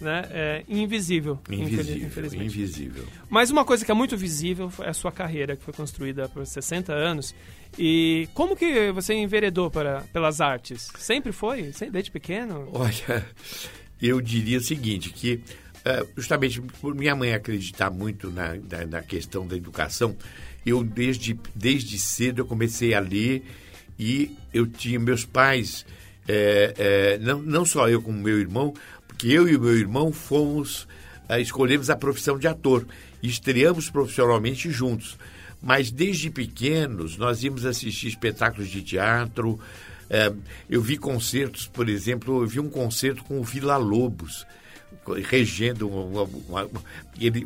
né, 0.00 0.28
é 0.30 0.64
invisível, 0.68 1.38
invisível 1.50 2.06
infelizmente. 2.06 2.44
Invisível. 2.44 3.04
Mas 3.28 3.50
uma 3.50 3.64
coisa 3.64 3.84
que 3.84 3.90
é 3.90 3.94
muito 3.94 4.16
visível 4.16 4.70
é 4.80 4.90
a 4.90 4.94
sua 4.94 5.10
carreira, 5.10 5.56
que 5.56 5.62
foi 5.62 5.72
construída 5.72 6.28
por 6.28 6.46
60 6.46 6.92
anos. 6.92 7.34
E 7.78 8.28
como 8.34 8.56
que 8.56 8.90
você 8.92 9.14
enveredou 9.14 9.70
para, 9.70 10.02
pelas 10.12 10.40
artes? 10.40 10.88
Sempre 10.98 11.32
foi? 11.32 11.72
Desde 11.90 12.10
pequeno? 12.10 12.68
Olha, 12.72 13.26
eu 14.00 14.20
diria 14.20 14.58
o 14.58 14.62
seguinte, 14.62 15.10
que 15.10 15.34
uh, 15.34 16.08
justamente 16.16 16.60
por 16.60 16.94
minha 16.94 17.14
mãe 17.14 17.32
acreditar 17.32 17.90
muito 17.90 18.30
na, 18.30 18.54
na, 18.54 18.86
na, 18.86 19.02
questão 19.02 19.46
da 19.46 19.56
educação, 19.56 20.16
eu 20.64 20.82
desde, 20.82 21.38
desde 21.54 21.98
cedo 21.98 22.40
eu 22.40 22.46
comecei 22.46 22.94
a 22.94 23.00
ler 23.00 23.44
e 23.98 24.36
eu 24.52 24.66
tinha 24.66 24.98
meus 24.98 25.24
pais, 25.24 25.86
é, 26.28 26.74
é, 26.76 27.18
não, 27.18 27.40
não 27.40 27.64
só 27.64 27.88
eu 27.88 28.02
como 28.02 28.18
meu 28.18 28.38
irmão, 28.38 28.74
que 29.18 29.32
eu 29.32 29.48
e 29.48 29.56
o 29.56 29.60
meu 29.60 29.76
irmão 29.76 30.12
fomos 30.12 30.86
uh, 31.28 31.38
escolhemos 31.38 31.90
a 31.90 31.96
profissão 31.96 32.38
de 32.38 32.46
ator 32.46 32.86
estreamos 33.22 33.90
profissionalmente 33.90 34.70
juntos. 34.70 35.18
Mas 35.62 35.90
desde 35.90 36.30
pequenos 36.30 37.16
nós 37.16 37.42
íamos 37.42 37.64
assistir 37.64 38.08
espetáculos 38.08 38.68
de 38.68 38.82
teatro. 38.82 39.52
Uh, 39.52 40.40
eu 40.68 40.80
vi 40.80 40.96
concertos, 40.96 41.66
por 41.66 41.88
exemplo, 41.88 42.42
eu 42.42 42.46
vi 42.46 42.60
um 42.60 42.68
concerto 42.68 43.24
com 43.24 43.40
o 43.40 43.44
Vila 43.44 43.76
Lobos, 43.76 44.46
regendo 45.28 45.88
uma, 45.88 46.22
uma, 46.22 46.64
uma, 46.64 46.82
ele, 47.18 47.44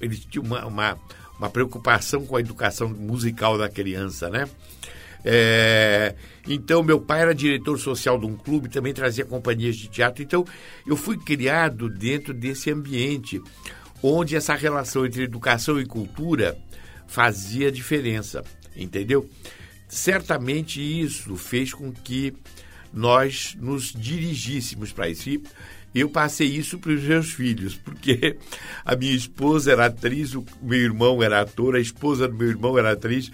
ele 0.00 0.16
tinha 0.16 0.42
uma, 0.42 0.98
uma 1.38 1.50
preocupação 1.50 2.24
com 2.24 2.36
a 2.36 2.40
educação 2.40 2.88
musical 2.88 3.58
da 3.58 3.68
criança, 3.68 4.30
né? 4.30 4.48
É, 5.28 6.14
então, 6.46 6.84
meu 6.84 7.00
pai 7.00 7.22
era 7.22 7.34
diretor 7.34 7.76
social 7.80 8.16
de 8.16 8.26
um 8.26 8.36
clube, 8.36 8.68
também 8.68 8.94
trazia 8.94 9.24
companhias 9.24 9.74
de 9.74 9.88
teatro. 9.88 10.22
Então, 10.22 10.44
eu 10.86 10.96
fui 10.96 11.18
criado 11.18 11.90
dentro 11.90 12.32
desse 12.32 12.70
ambiente 12.70 13.42
onde 14.00 14.36
essa 14.36 14.54
relação 14.54 15.04
entre 15.04 15.24
educação 15.24 15.80
e 15.80 15.84
cultura 15.84 16.56
fazia 17.08 17.72
diferença, 17.72 18.44
entendeu? 18.76 19.28
Certamente 19.88 20.80
isso 20.80 21.34
fez 21.36 21.74
com 21.74 21.92
que 21.92 22.32
nós 22.92 23.56
nos 23.60 23.92
dirigíssemos 23.92 24.92
para 24.92 25.08
isso. 25.08 25.28
Eu 25.94 26.10
passei 26.10 26.46
isso 26.46 26.78
para 26.78 26.92
os 26.92 27.02
meus 27.02 27.32
filhos, 27.32 27.74
porque 27.82 28.36
a 28.84 28.94
minha 28.94 29.14
esposa 29.14 29.72
era 29.72 29.86
atriz, 29.86 30.34
o 30.34 30.44
meu 30.62 30.78
irmão 30.78 31.22
era 31.22 31.40
ator, 31.40 31.74
a 31.74 31.80
esposa 31.80 32.28
do 32.28 32.34
meu 32.34 32.48
irmão 32.48 32.78
era 32.78 32.92
atriz. 32.92 33.30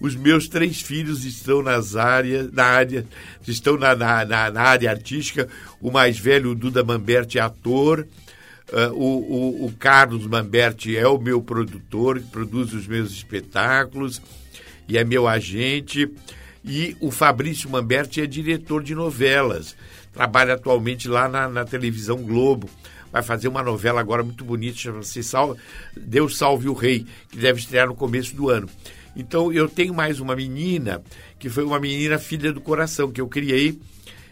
Os 0.00 0.14
meus 0.14 0.48
três 0.48 0.80
filhos 0.80 1.24
estão 1.24 1.62
nas 1.62 1.96
áreas, 1.96 2.52
na 2.52 2.64
área, 2.64 3.06
estão 3.46 3.78
na, 3.78 3.94
na, 3.94 4.24
na 4.50 4.62
área 4.62 4.90
artística. 4.90 5.48
O 5.80 5.90
mais 5.90 6.18
velho, 6.18 6.50
o 6.50 6.54
Duda 6.54 6.84
Mamberti, 6.84 7.38
é 7.38 7.42
ator. 7.42 8.06
Uh, 8.70 8.92
o, 8.92 9.62
o, 9.62 9.66
o, 9.66 9.72
Carlos 9.72 10.26
Mamberti 10.26 10.96
é 10.96 11.06
o 11.06 11.18
meu 11.18 11.40
produtor, 11.40 12.18
que 12.18 12.26
produz 12.26 12.72
os 12.72 12.86
meus 12.86 13.12
espetáculos 13.12 14.20
e 14.88 14.98
é 14.98 15.04
meu 15.04 15.26
agente. 15.26 16.10
E 16.64 16.96
o 17.00 17.12
Fabrício 17.12 17.70
Mamberti 17.70 18.20
é 18.20 18.26
diretor 18.26 18.82
de 18.82 18.94
novelas. 18.94 19.76
Trabalha 20.12 20.54
atualmente 20.54 21.08
lá 21.08 21.28
na, 21.28 21.48
na 21.48 21.64
televisão 21.64 22.16
Globo. 22.22 22.68
Vai 23.12 23.22
fazer 23.22 23.48
uma 23.48 23.62
novela 23.62 24.00
agora 24.00 24.22
muito 24.22 24.44
bonita, 24.44 24.76
chama-se 24.76 25.20
Deus 25.96 26.36
Salve 26.36 26.68
o 26.68 26.74
Rei, 26.74 27.06
que 27.30 27.38
deve 27.38 27.60
estrear 27.60 27.86
no 27.86 27.94
começo 27.94 28.34
do 28.34 28.50
ano. 28.50 28.68
Então 29.16 29.52
eu 29.52 29.68
tenho 29.68 29.94
mais 29.94 30.20
uma 30.20 30.36
menina, 30.36 31.02
que 31.38 31.48
foi 31.48 31.64
uma 31.64 31.80
menina 31.80 32.18
filha 32.18 32.52
do 32.52 32.60
coração, 32.60 33.10
que 33.10 33.20
eu 33.20 33.26
criei 33.26 33.78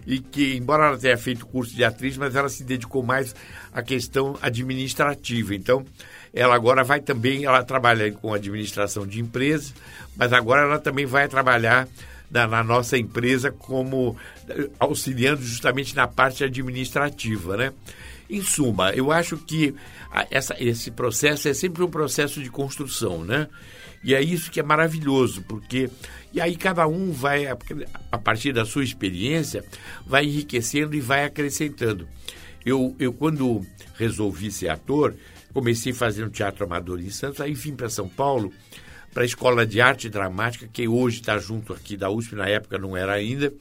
e 0.07 0.19
que, 0.19 0.55
embora 0.57 0.89
ela 0.89 0.99
tenha 0.99 1.17
feito 1.17 1.47
curso 1.47 1.75
de 1.75 1.83
atriz, 1.83 2.17
mas 2.17 2.37
ela 2.37 2.49
se 2.49 2.63
dedicou 2.63 3.03
mais 3.03 3.35
à 3.73 3.83
questão 3.83 4.37
administrativa. 4.43 5.55
Então, 5.55 5.85
ela 6.33 6.55
agora 6.55 6.85
vai 6.85 7.01
também, 7.01 7.45
ela 7.45 7.63
trabalha 7.63 8.13
com 8.13 8.35
administração 8.35 9.07
de 9.07 9.21
empresas, 9.21 9.73
mas 10.15 10.33
agora 10.33 10.63
ela 10.63 10.79
também 10.79 11.07
vai 11.07 11.27
trabalhar 11.29 11.89
na, 12.31 12.47
na, 12.47 12.63
nossa 12.63 12.99
empresa 12.99 13.51
como 13.51 14.17
auxiliando 14.79 15.43
justamente 15.43 15.95
na 15.95 16.07
parte 16.07 16.45
administrativa, 16.45 17.57
né? 17.57 17.73
Em 18.29 18.43
suma, 18.43 18.91
eu 18.91 19.13
acho 19.13 19.37
que 19.37 19.75
essa, 20.31 20.57
esse 20.59 20.91
processo 20.91 21.47
é 21.47 21.55
sempre 21.55 21.83
um 21.83 21.91
processo 21.91 22.43
de 22.43 22.51
construção, 22.51 23.25
né? 23.25 23.49
E 24.05 24.15
é 24.15 24.23
isso 24.23 24.51
que 24.51 24.61
é 24.61 24.63
maravilhoso, 24.63 25.43
porque. 25.49 25.91
E 26.33 26.41
aí 26.41 26.57
cada 26.57 26.87
um 26.87 27.11
vai, 27.13 27.47
a 27.47 28.19
partir 28.19 28.53
da 28.53 28.65
sua 28.65 28.85
experiência, 28.85 29.65
vai 30.05 30.25
enriquecendo 30.25 30.95
e 30.95 31.01
vai 31.01 31.25
acrescentando. 31.25 32.07
Eu, 32.67 32.95
eu 32.99 33.13
quando 33.13 33.65
resolvi 33.97 34.51
ser 34.51 34.69
ator, 34.69 35.15
comecei 35.53 35.93
fazendo 35.93 36.31
teatro 36.31 36.65
amador 36.65 37.01
em 37.01 37.11
Santos, 37.11 37.41
aí 37.41 37.55
vim 37.55 37.75
para 37.75 37.89
São 37.89 38.09
Paulo, 38.09 38.53
para 39.13 39.23
a 39.23 39.27
Escola 39.27 39.65
de 39.65 39.81
Arte 39.81 40.11
Dramática, 40.11 40.69
que 40.71 40.89
hoje 40.89 41.21
está 41.21 41.39
junto 41.39 41.73
aqui 41.73 41.97
da 41.97 42.11
USP, 42.11 42.35
na 42.35 42.49
época 42.49 42.77
não 42.79 42.97
era 42.97 43.13
ainda. 43.13 43.53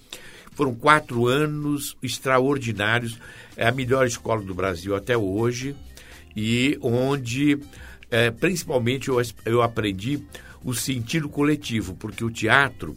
Foram 0.54 0.74
quatro 0.74 1.28
anos 1.28 1.96
extraordinários, 2.02 3.20
é 3.56 3.68
a 3.68 3.72
melhor 3.72 4.08
escola 4.08 4.42
do 4.42 4.54
Brasil 4.54 4.96
até 4.96 5.16
hoje, 5.16 5.76
e 6.36 6.78
onde 6.82 7.60
é, 8.14 8.30
principalmente 8.30 9.10
eu, 9.10 9.20
eu 9.44 9.64
aprendi 9.64 10.22
o 10.64 10.72
sentido 10.72 11.28
coletivo, 11.28 11.96
porque 11.96 12.24
o 12.24 12.30
teatro 12.30 12.96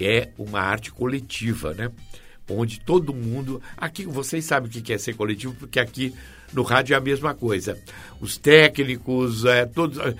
é 0.00 0.30
uma 0.38 0.58
arte 0.58 0.90
coletiva, 0.90 1.74
né? 1.74 1.90
Onde 2.50 2.80
todo 2.80 3.12
mundo. 3.12 3.60
Aqui 3.76 4.06
vocês 4.06 4.46
sabem 4.46 4.70
o 4.70 4.72
que 4.72 4.90
é 4.90 4.96
ser 4.96 5.14
coletivo, 5.14 5.54
porque 5.54 5.78
aqui 5.78 6.14
no 6.50 6.62
rádio 6.62 6.94
é 6.94 6.96
a 6.96 7.00
mesma 7.00 7.34
coisa. 7.34 7.78
Os 8.22 8.38
técnicos, 8.38 9.44
é, 9.44 9.66
todos. 9.66 9.98
É, 9.98 10.14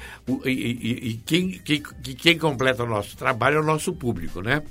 e, 0.44 0.50
e, 0.50 1.08
e 1.08 1.14
quem, 1.24 1.52
quem, 1.60 1.82
quem 1.82 2.36
completa 2.36 2.84
o 2.84 2.86
nosso 2.86 3.16
trabalho 3.16 3.56
é 3.56 3.60
o 3.60 3.64
nosso 3.64 3.94
público, 3.94 4.42
né? 4.42 4.62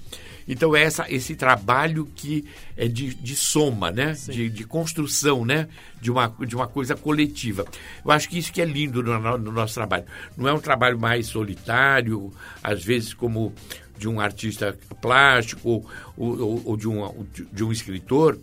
Então 0.48 0.76
é 0.76 0.84
essa, 0.84 1.06
esse 1.10 1.36
trabalho 1.36 2.08
que 2.16 2.46
é 2.76 2.88
de, 2.88 3.14
de 3.14 3.36
soma, 3.36 3.92
né? 3.92 4.14
De, 4.28 4.50
de, 4.50 4.64
construção, 4.64 5.44
né? 5.44 5.68
De 6.02 6.10
uma, 6.10 6.34
de 6.46 6.56
uma 6.56 6.68
coisa 6.68 6.96
coletiva. 6.96 7.66
Eu 8.04 8.12
acho 8.12 8.30
que 8.30 8.38
isso 8.38 8.54
que 8.54 8.62
é 8.62 8.66
lindo 8.66 9.04
no, 9.04 9.38
no 9.38 9.52
nosso 9.52 9.74
trabalho. 9.74 10.06
Não 10.38 10.48
é 10.48 10.54
um 10.54 10.60
trabalho 10.60 10.98
mais 10.98 11.28
solitário, 11.28 12.32
às 12.64 12.84
vezes 12.84 13.14
como 13.14 13.54
de 13.98 14.08
um 14.08 14.20
artista 14.20 14.78
plástico 15.02 15.70
ou, 15.70 15.90
ou, 16.16 16.62
ou 16.66 16.78
de, 16.78 16.88
um, 16.88 17.26
de 17.52 17.64
um 17.64 17.72
escritor, 17.72 18.40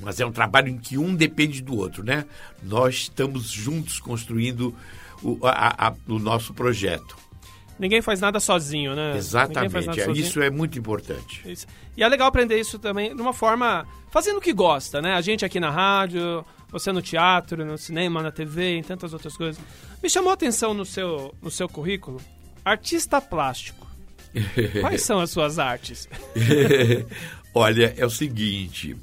mas 0.00 0.20
é 0.20 0.26
um 0.26 0.32
trabalho 0.32 0.68
em 0.68 0.76
que 0.76 0.98
um 0.98 1.14
depende 1.14 1.62
do 1.62 1.76
outro, 1.76 2.04
né? 2.04 2.24
Nós 2.62 2.94
estamos 2.94 3.50
juntos 3.50 3.98
construindo 4.00 4.74
o, 5.22 5.38
a, 5.46 5.88
a, 5.88 5.94
o 6.06 6.18
nosso 6.18 6.52
projeto. 6.54 7.16
Ninguém 7.78 8.02
faz 8.02 8.20
nada 8.20 8.40
sozinho, 8.40 8.94
né? 8.94 9.16
Exatamente. 9.16 10.00
É, 10.00 10.10
isso 10.12 10.42
é 10.42 10.50
muito 10.50 10.78
importante. 10.78 11.42
Isso. 11.46 11.66
E 11.96 12.02
é 12.02 12.08
legal 12.08 12.26
aprender 12.26 12.58
isso 12.58 12.78
também 12.78 13.14
de 13.14 13.22
uma 13.22 13.32
forma 13.32 13.86
fazendo 14.10 14.38
o 14.38 14.40
que 14.40 14.52
gosta, 14.52 15.00
né? 15.00 15.14
A 15.14 15.20
gente 15.20 15.44
aqui 15.44 15.60
na 15.60 15.70
rádio, 15.70 16.44
você 16.70 16.90
no 16.90 17.00
teatro, 17.00 17.64
no 17.64 17.78
cinema, 17.78 18.22
na 18.22 18.32
TV, 18.32 18.76
em 18.76 18.82
tantas 18.82 19.12
outras 19.12 19.36
coisas. 19.36 19.62
Me 20.02 20.10
chamou 20.10 20.30
a 20.30 20.34
atenção 20.34 20.74
no 20.74 20.84
seu, 20.84 21.34
no 21.40 21.50
seu 21.50 21.68
currículo, 21.68 22.20
artista 22.64 23.20
plástico. 23.20 23.86
Quais 24.80 25.02
são 25.02 25.20
as 25.20 25.30
suas 25.30 25.58
artes? 25.58 26.08
Olha, 27.54 27.94
é 27.96 28.04
o 28.04 28.10
seguinte, 28.10 28.96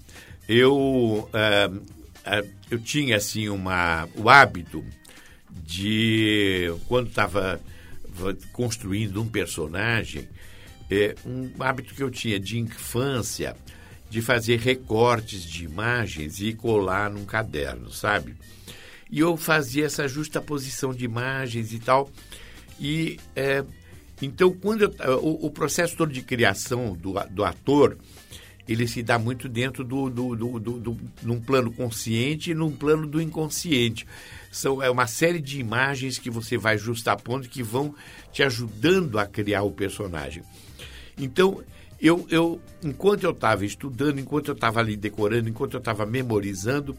eu, 0.47 0.75
uh, 0.75 1.75
uh, 1.75 2.49
eu 2.69 2.79
tinha 2.79 3.17
assim 3.17 3.49
uma, 3.49 4.07
o 4.15 4.29
hábito 4.29 4.85
de, 5.49 6.73
quando 6.87 7.07
estava 7.07 7.59
construindo 8.51 9.21
um 9.21 9.27
personagem, 9.27 10.27
é, 10.89 11.15
um 11.25 11.51
hábito 11.59 11.93
que 11.93 12.03
eu 12.03 12.09
tinha 12.09 12.39
de 12.39 12.59
infância 12.59 13.55
de 14.09 14.21
fazer 14.21 14.59
recortes 14.59 15.43
de 15.43 15.65
imagens 15.65 16.39
e 16.39 16.53
colar 16.53 17.09
num 17.09 17.25
caderno, 17.25 17.91
sabe? 17.91 18.35
E 19.09 19.19
eu 19.19 19.35
fazia 19.35 19.85
essa 19.85 20.07
justa 20.07 20.41
posição 20.41 20.93
de 20.93 21.05
imagens 21.05 21.73
e 21.73 21.79
tal. 21.79 22.09
E 22.79 23.19
é, 23.35 23.63
então, 24.21 24.51
quando 24.53 24.83
eu, 24.83 25.19
o, 25.19 25.47
o, 25.47 25.51
processo 25.51 25.95
todo 25.95 26.11
de 26.11 26.21
criação 26.21 26.93
do, 26.93 27.13
do 27.29 27.43
ator, 27.43 27.97
ele 28.67 28.87
se 28.87 29.03
dá 29.03 29.19
muito 29.19 29.47
dentro 29.47 29.83
do, 29.83 30.09
do, 30.09 30.35
do, 30.35 30.59
do, 30.59 30.79
do 30.79 30.97
num 31.21 31.39
plano 31.39 31.71
consciente 31.71 32.51
e 32.51 32.55
num 32.55 32.71
plano 32.71 33.05
do 33.05 33.21
inconsciente. 33.21 34.07
São, 34.51 34.81
é 34.81 34.89
uma 34.89 35.07
série 35.07 35.39
de 35.39 35.59
imagens 35.59 36.17
que 36.17 36.29
você 36.29 36.57
vai 36.57 36.77
justapondo 36.77 37.47
que 37.47 37.61
vão 37.61 37.93
te 38.31 38.41
ajudando 38.41 39.19
a 39.19 39.25
criar 39.25 39.63
o 39.63 39.71
personagem. 39.71 40.43
Então, 41.17 41.63
eu, 42.01 42.25
eu 42.29 42.59
enquanto 42.83 43.23
eu 43.23 43.31
estava 43.31 43.65
estudando, 43.65 44.19
enquanto 44.19 44.49
eu 44.49 44.53
estava 44.53 44.79
ali 44.79 44.95
decorando, 44.95 45.49
enquanto 45.49 45.73
eu 45.73 45.79
estava 45.79 46.05
memorizando, 46.05 46.97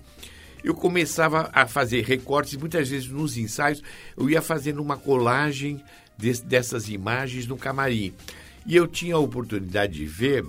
eu 0.63 0.75
começava 0.75 1.51
a 1.53 1.67
fazer 1.67 2.05
recortes, 2.05 2.57
muitas 2.57 2.89
vezes 2.89 3.09
nos 3.09 3.37
ensaios, 3.37 3.83
eu 4.17 4.29
ia 4.29 4.43
fazendo 4.43 4.83
uma 4.83 4.97
colagem 4.97 5.83
de, 6.17 6.33
dessas 6.43 6.89
imagens 6.89 7.47
no 7.47 7.57
camarim. 7.57 8.13
E 8.67 8.75
eu 8.75 8.89
tinha 8.89 9.15
a 9.15 9.19
oportunidade 9.19 9.93
de 9.95 10.07
ver, 10.07 10.45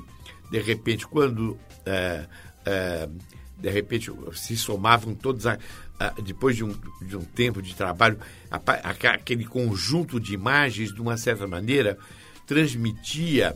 de 0.49 0.59
repente, 0.59 1.07
quando. 1.07 1.57
É, 1.85 2.25
é, 2.65 3.09
de 3.57 3.71
repente 3.71 4.11
se 4.35 4.55
somavam 4.55 5.15
todos 5.15 5.47
a, 5.47 5.57
depois 6.23 6.55
de 6.55 6.63
um, 6.63 6.75
de 7.01 7.17
um 7.17 7.23
tempo 7.23 7.61
de 7.61 7.75
trabalho, 7.75 8.19
aquele 8.51 9.45
conjunto 9.45 10.19
de 10.19 10.33
imagens, 10.33 10.93
de 10.93 11.01
uma 11.01 11.17
certa 11.17 11.47
maneira, 11.47 11.97
transmitia 12.45 13.55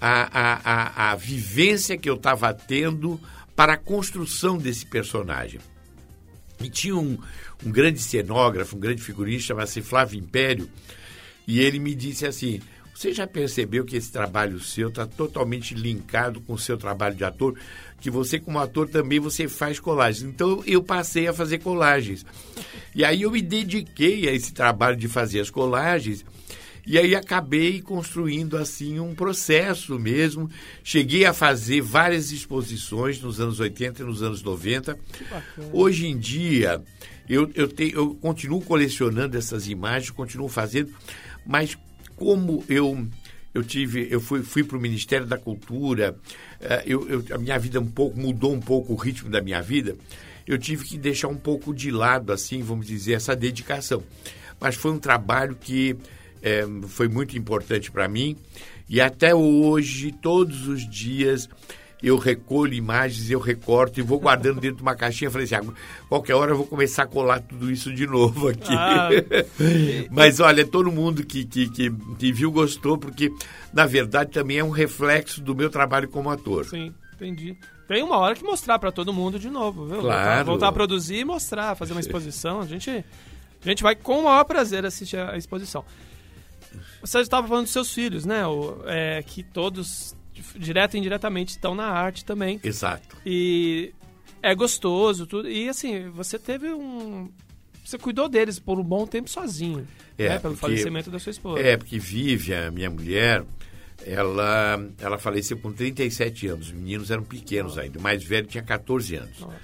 a, 0.00 0.40
a, 0.40 0.60
a, 0.64 1.12
a 1.12 1.14
vivência 1.14 1.96
que 1.96 2.10
eu 2.10 2.16
estava 2.16 2.52
tendo 2.52 3.20
para 3.54 3.74
a 3.74 3.78
construção 3.78 4.58
desse 4.58 4.84
personagem. 4.84 5.60
E 6.60 6.68
tinha 6.68 6.96
um, 6.96 7.18
um 7.64 7.70
grande 7.70 8.00
cenógrafo, 8.00 8.76
um 8.76 8.80
grande 8.80 9.02
figurista, 9.02 9.48
chamado-se 9.48 9.80
Flávio 9.80 10.18
Império, 10.18 10.68
e 11.46 11.60
ele 11.60 11.78
me 11.78 11.94
disse 11.94 12.26
assim: 12.26 12.60
Você 12.96 13.12
já 13.12 13.26
percebeu 13.26 13.84
que 13.84 13.94
esse 13.94 14.10
trabalho 14.10 14.58
seu 14.58 14.88
está 14.88 15.06
totalmente 15.06 15.74
linkado 15.74 16.40
com 16.40 16.54
o 16.54 16.58
seu 16.58 16.78
trabalho 16.78 17.14
de 17.14 17.24
ator? 17.24 17.54
Que 18.00 18.10
você, 18.10 18.40
como 18.40 18.58
ator, 18.58 18.88
também 18.88 19.20
você 19.20 19.46
faz 19.48 19.78
colagens. 19.78 20.26
Então, 20.26 20.62
eu 20.66 20.82
passei 20.82 21.28
a 21.28 21.32
fazer 21.34 21.58
colagens. 21.58 22.24
E 22.94 23.04
aí 23.04 23.20
eu 23.20 23.30
me 23.30 23.42
dediquei 23.42 24.26
a 24.26 24.32
esse 24.32 24.50
trabalho 24.54 24.96
de 24.96 25.08
fazer 25.08 25.40
as 25.40 25.50
colagens. 25.50 26.24
E 26.86 26.96
aí 26.96 27.14
acabei 27.14 27.82
construindo 27.82 28.56
assim 28.56 28.98
um 28.98 29.14
processo 29.14 29.98
mesmo. 29.98 30.48
Cheguei 30.82 31.26
a 31.26 31.34
fazer 31.34 31.82
várias 31.82 32.32
exposições 32.32 33.20
nos 33.20 33.38
anos 33.40 33.60
80 33.60 34.00
e 34.00 34.06
nos 34.06 34.22
anos 34.22 34.42
90. 34.42 34.98
Hoje 35.70 36.06
em 36.06 36.16
dia, 36.16 36.82
eu, 37.28 37.50
eu, 37.54 37.68
tenho, 37.68 37.94
eu 37.94 38.14
continuo 38.14 38.62
colecionando 38.62 39.36
essas 39.36 39.68
imagens, 39.68 40.08
continuo 40.08 40.48
fazendo, 40.48 40.90
mas 41.44 41.76
como 42.16 42.64
eu 42.68 43.06
eu 43.54 43.62
tive 43.62 44.08
eu 44.10 44.20
fui, 44.20 44.42
fui 44.42 44.64
para 44.64 44.76
o 44.76 44.80
Ministério 44.80 45.26
da 45.26 45.38
Cultura 45.38 46.16
eh, 46.60 46.82
eu, 46.86 47.08
eu, 47.08 47.24
a 47.34 47.38
minha 47.38 47.58
vida 47.58 47.80
um 47.80 47.86
pouco 47.86 48.18
mudou 48.18 48.52
um 48.52 48.60
pouco 48.60 48.92
o 48.92 48.96
ritmo 48.96 49.30
da 49.30 49.40
minha 49.40 49.62
vida 49.62 49.96
eu 50.46 50.56
tive 50.58 50.84
que 50.84 50.96
deixar 50.96 51.28
um 51.28 51.36
pouco 51.36 51.74
de 51.74 51.90
lado 51.90 52.32
assim 52.32 52.62
vamos 52.62 52.86
dizer 52.86 53.14
essa 53.14 53.34
dedicação. 53.34 54.02
Mas 54.60 54.74
foi 54.74 54.92
um 54.92 54.98
trabalho 54.98 55.56
que 55.56 55.96
é, 56.42 56.64
foi 56.88 57.08
muito 57.08 57.36
importante 57.36 57.90
para 57.90 58.08
mim 58.08 58.36
e 58.88 59.00
até 59.00 59.34
hoje 59.34 60.12
todos 60.12 60.68
os 60.68 60.88
dias 60.88 61.48
eu 62.02 62.18
recolho 62.18 62.74
imagens, 62.74 63.30
eu 63.30 63.40
recorto 63.40 63.98
e 63.98 64.02
vou 64.02 64.18
guardando 64.20 64.60
dentro 64.60 64.76
de 64.76 64.82
uma 64.82 64.94
caixinha. 64.94 65.30
Falei 65.30 65.44
assim, 65.44 65.54
ah, 65.54 65.74
qualquer 66.08 66.34
hora 66.34 66.52
eu 66.52 66.56
vou 66.56 66.66
começar 66.66 67.04
a 67.04 67.06
colar 67.06 67.40
tudo 67.40 67.70
isso 67.70 67.92
de 67.92 68.06
novo 68.06 68.48
aqui. 68.48 68.74
Ah, 68.74 69.08
Mas 70.10 70.38
olha, 70.40 70.66
todo 70.66 70.92
mundo 70.92 71.24
que, 71.24 71.44
que, 71.44 71.68
que, 71.68 71.90
que, 71.90 72.32
viu 72.32 72.50
gostou, 72.50 72.98
porque 72.98 73.32
na 73.72 73.86
verdade 73.86 74.30
também 74.30 74.58
é 74.58 74.64
um 74.64 74.70
reflexo 74.70 75.40
do 75.40 75.54
meu 75.54 75.70
trabalho 75.70 76.08
como 76.08 76.30
ator. 76.30 76.66
Sim, 76.66 76.92
entendi. 77.14 77.56
Tem 77.88 78.02
uma 78.02 78.18
hora 78.18 78.34
que 78.34 78.42
mostrar 78.42 78.78
para 78.78 78.90
todo 78.90 79.12
mundo 79.12 79.38
de 79.38 79.48
novo, 79.48 79.86
viu? 79.86 80.00
Claro. 80.00 80.26
Voltar, 80.26 80.44
voltar, 80.44 80.68
a 80.68 80.72
produzir 80.72 81.18
e 81.18 81.24
mostrar, 81.24 81.76
fazer 81.76 81.92
uma 81.92 82.00
exposição. 82.00 82.60
A 82.60 82.66
gente, 82.66 82.90
a 82.90 83.68
gente 83.68 83.82
vai 83.82 83.94
com 83.94 84.20
o 84.20 84.24
maior 84.24 84.44
prazer 84.44 84.84
assistir 84.84 85.16
a 85.16 85.36
exposição. 85.36 85.84
Você 87.00 87.20
estava 87.20 87.46
falando 87.46 87.64
dos 87.64 87.72
seus 87.72 87.94
filhos, 87.94 88.24
né? 88.24 88.44
O, 88.46 88.82
é, 88.86 89.22
que 89.22 89.42
todos 89.42 90.15
direto 90.56 90.94
e 90.94 90.98
indiretamente 90.98 91.50
estão 91.50 91.74
na 91.74 91.86
arte 91.86 92.24
também. 92.24 92.60
Exato. 92.62 93.16
E 93.24 93.92
é 94.42 94.54
gostoso, 94.54 95.26
tudo. 95.26 95.50
E 95.50 95.68
assim, 95.68 96.08
você 96.10 96.38
teve 96.38 96.72
um. 96.72 97.30
Você 97.84 97.98
cuidou 97.98 98.28
deles 98.28 98.58
por 98.58 98.78
um 98.78 98.84
bom 98.84 99.06
tempo 99.06 99.30
sozinho. 99.30 99.86
É, 100.18 100.30
né? 100.30 100.38
Pelo 100.38 100.54
porque, 100.54 100.60
falecimento 100.60 101.10
da 101.10 101.18
sua 101.18 101.30
esposa. 101.30 101.60
É, 101.60 101.76
porque 101.76 101.98
Vivian, 101.98 102.70
minha 102.70 102.90
mulher, 102.90 103.44
ela, 104.04 104.84
ela 104.98 105.18
faleceu 105.18 105.56
com 105.58 105.72
37 105.72 106.48
anos. 106.48 106.66
Os 106.66 106.72
meninos 106.72 107.10
eram 107.10 107.22
pequenos 107.22 107.78
ainda. 107.78 107.98
O 107.98 108.02
mais 108.02 108.24
velho 108.24 108.46
tinha 108.46 108.62
14 108.62 109.16
anos. 109.16 109.40
Nossa. 109.40 109.60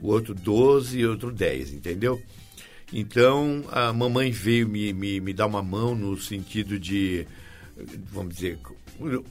O 0.00 0.08
outro 0.08 0.34
12 0.34 0.98
e 0.98 1.06
outro 1.06 1.32
10, 1.32 1.72
entendeu? 1.72 2.22
Então, 2.92 3.64
a 3.70 3.92
mamãe 3.92 4.30
veio 4.30 4.68
me, 4.68 4.92
me, 4.92 5.20
me 5.20 5.32
dar 5.32 5.46
uma 5.46 5.62
mão 5.62 5.94
no 5.94 6.16
sentido 6.16 6.78
de, 6.78 7.26
vamos 8.12 8.34
dizer, 8.34 8.58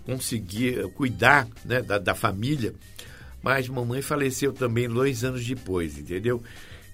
conseguir 0.05 0.88
cuidar 0.89 1.48
né, 1.65 1.82
da, 1.82 1.98
da 1.98 2.15
família, 2.15 2.74
mas 3.41 3.67
mamãe 3.67 4.01
faleceu 4.01 4.53
também 4.53 4.88
dois 4.88 5.24
anos 5.24 5.46
depois, 5.46 5.98
entendeu? 5.98 6.41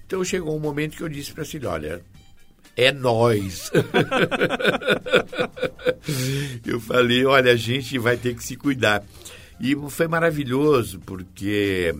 Então 0.06 0.24
chegou 0.24 0.56
um 0.56 0.60
momento 0.60 0.96
que 0.96 1.02
eu 1.02 1.08
disse 1.08 1.32
para 1.32 1.42
a 1.42 1.46
filha, 1.46 1.70
olha, 1.70 2.02
é 2.76 2.92
nós. 2.92 3.70
eu 6.66 6.80
falei, 6.80 7.24
olha, 7.24 7.52
a 7.52 7.56
gente 7.56 7.98
vai 7.98 8.16
ter 8.16 8.34
que 8.34 8.42
se 8.42 8.56
cuidar. 8.56 9.04
E 9.60 9.76
foi 9.90 10.08
maravilhoso, 10.08 10.98
porque 11.00 11.94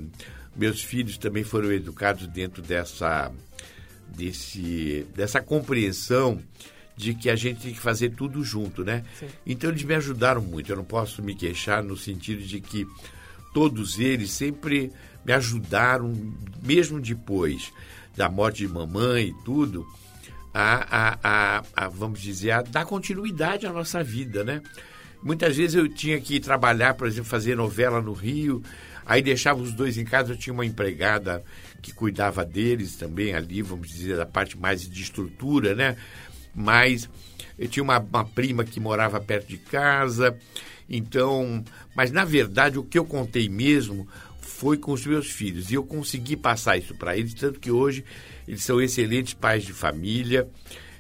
meus 0.57 0.83
filhos 0.83 1.19
também 1.19 1.45
foram 1.45 1.71
educados 1.71 2.27
dentro 2.27 2.63
dessa, 2.63 3.31
desse, 4.09 5.07
dessa 5.15 5.41
compreensão 5.41 6.43
de 7.01 7.15
que 7.15 7.31
a 7.31 7.37
gente 7.37 7.63
tem 7.63 7.73
que 7.73 7.81
fazer 7.81 8.11
tudo 8.11 8.45
junto, 8.45 8.85
né? 8.85 9.05
Sim. 9.19 9.27
Então 9.47 9.71
eles 9.71 9.83
me 9.83 9.95
ajudaram 9.95 10.43
muito. 10.43 10.71
Eu 10.71 10.77
não 10.77 10.85
posso 10.85 11.23
me 11.23 11.35
queixar 11.35 11.83
no 11.83 11.97
sentido 11.97 12.43
de 12.43 12.61
que 12.61 12.87
todos 13.53 13.99
eles 13.99 14.31
sempre 14.31 14.93
me 15.25 15.33
ajudaram, 15.33 16.13
mesmo 16.63 17.01
depois 17.01 17.73
da 18.17 18.29
morte 18.29 18.67
de 18.67 18.69
mamãe 18.73 19.29
e 19.29 19.45
tudo, 19.45 19.87
a, 20.53 20.75
a, 20.91 21.19
a, 21.23 21.63
a, 21.75 21.89
vamos 21.89 22.21
dizer, 22.21 22.51
a 22.51 22.63
dar 22.63 22.85
continuidade 22.85 23.67
à 23.67 23.73
nossa 23.73 24.03
vida, 24.03 24.45
né? 24.45 24.61
Muitas 25.23 25.57
vezes 25.57 25.75
eu 25.75 25.89
tinha 25.89 26.21
que 26.21 26.41
trabalhar, 26.41 26.95
por 26.95 27.07
exemplo, 27.07 27.29
fazer 27.29 27.55
novela 27.55 28.01
no 28.01 28.13
Rio, 28.13 28.63
aí 29.05 29.21
deixava 29.21 29.61
os 29.61 29.73
dois 29.73 29.99
em 29.99 30.05
casa, 30.05 30.33
eu 30.33 30.37
tinha 30.37 30.53
uma 30.53 30.65
empregada 30.65 31.45
que 31.83 31.93
cuidava 31.93 32.45
deles 32.45 32.97
também 32.97 33.35
ali, 33.35 33.63
vamos 33.63 33.89
dizer, 33.89 34.17
da 34.17 34.27
parte 34.27 34.59
mais 34.59 34.89
de 34.89 35.03
estrutura, 35.03 35.75
né? 35.75 35.97
Mas 36.55 37.09
eu 37.59 37.69
tinha 37.69 37.83
uma, 37.83 37.99
uma 37.99 38.25
prima 38.25 38.65
que 38.65 38.81
morava 38.81 39.21
perto 39.21 39.49
de 39.49 39.59
casa, 39.59 40.37
então, 40.89 41.65
mas 41.95 42.11
na 42.11 42.25
verdade 42.25 42.79
o 42.79 42.83
que 42.85 42.99
eu 42.99 43.05
contei 43.05 43.49
mesmo 43.49 44.09
foi 44.41 44.77
com 44.77 44.93
os 44.93 45.07
meus 45.07 45.31
filhos 45.31 45.71
e 45.71 45.75
eu 45.75 45.85
consegui 45.85 46.37
passar 46.37 46.77
isso 46.77 46.95
para 46.95 47.17
eles, 47.17 47.33
tanto 47.35 47.59
que 47.61 47.71
hoje 47.71 48.05
eles 48.47 48.63
são 48.63 48.81
excelentes 48.81 49.33
pais 49.33 49.65
de 49.65 49.73
família. 49.73 50.49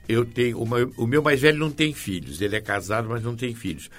Eu 0.09 0.25
tenho 0.25 0.61
uma, 0.61 0.79
o 0.97 1.07
meu 1.07 1.23
mais 1.23 1.41
velho 1.41 1.59
não 1.59 1.71
tem 1.71 1.93
filhos, 1.93 2.41
ele 2.41 2.57
é 2.57 2.61
casado, 2.61 3.09
mas 3.09 3.23
não 3.23 3.37
tem 3.37 3.55
filhos. 3.55 3.91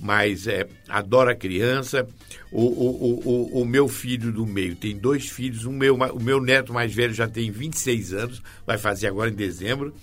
Mas 0.00 0.46
é, 0.46 0.66
adora 0.88 1.34
criança. 1.34 2.06
O, 2.50 2.62
o, 2.62 3.20
o, 3.24 3.62
o, 3.62 3.64
meu 3.64 3.88
filho 3.88 4.32
do 4.32 4.44
meio 4.44 4.74
tem 4.74 4.96
dois 4.96 5.28
filhos. 5.28 5.64
O 5.64 5.72
meu, 5.72 5.94
o 5.94 6.20
meu 6.20 6.40
neto 6.40 6.72
mais 6.72 6.92
velho 6.92 7.14
já 7.14 7.28
tem 7.28 7.50
26 7.50 8.12
anos, 8.12 8.42
vai 8.66 8.76
fazer 8.76 9.06
agora 9.06 9.30
em 9.30 9.34
dezembro. 9.34 9.94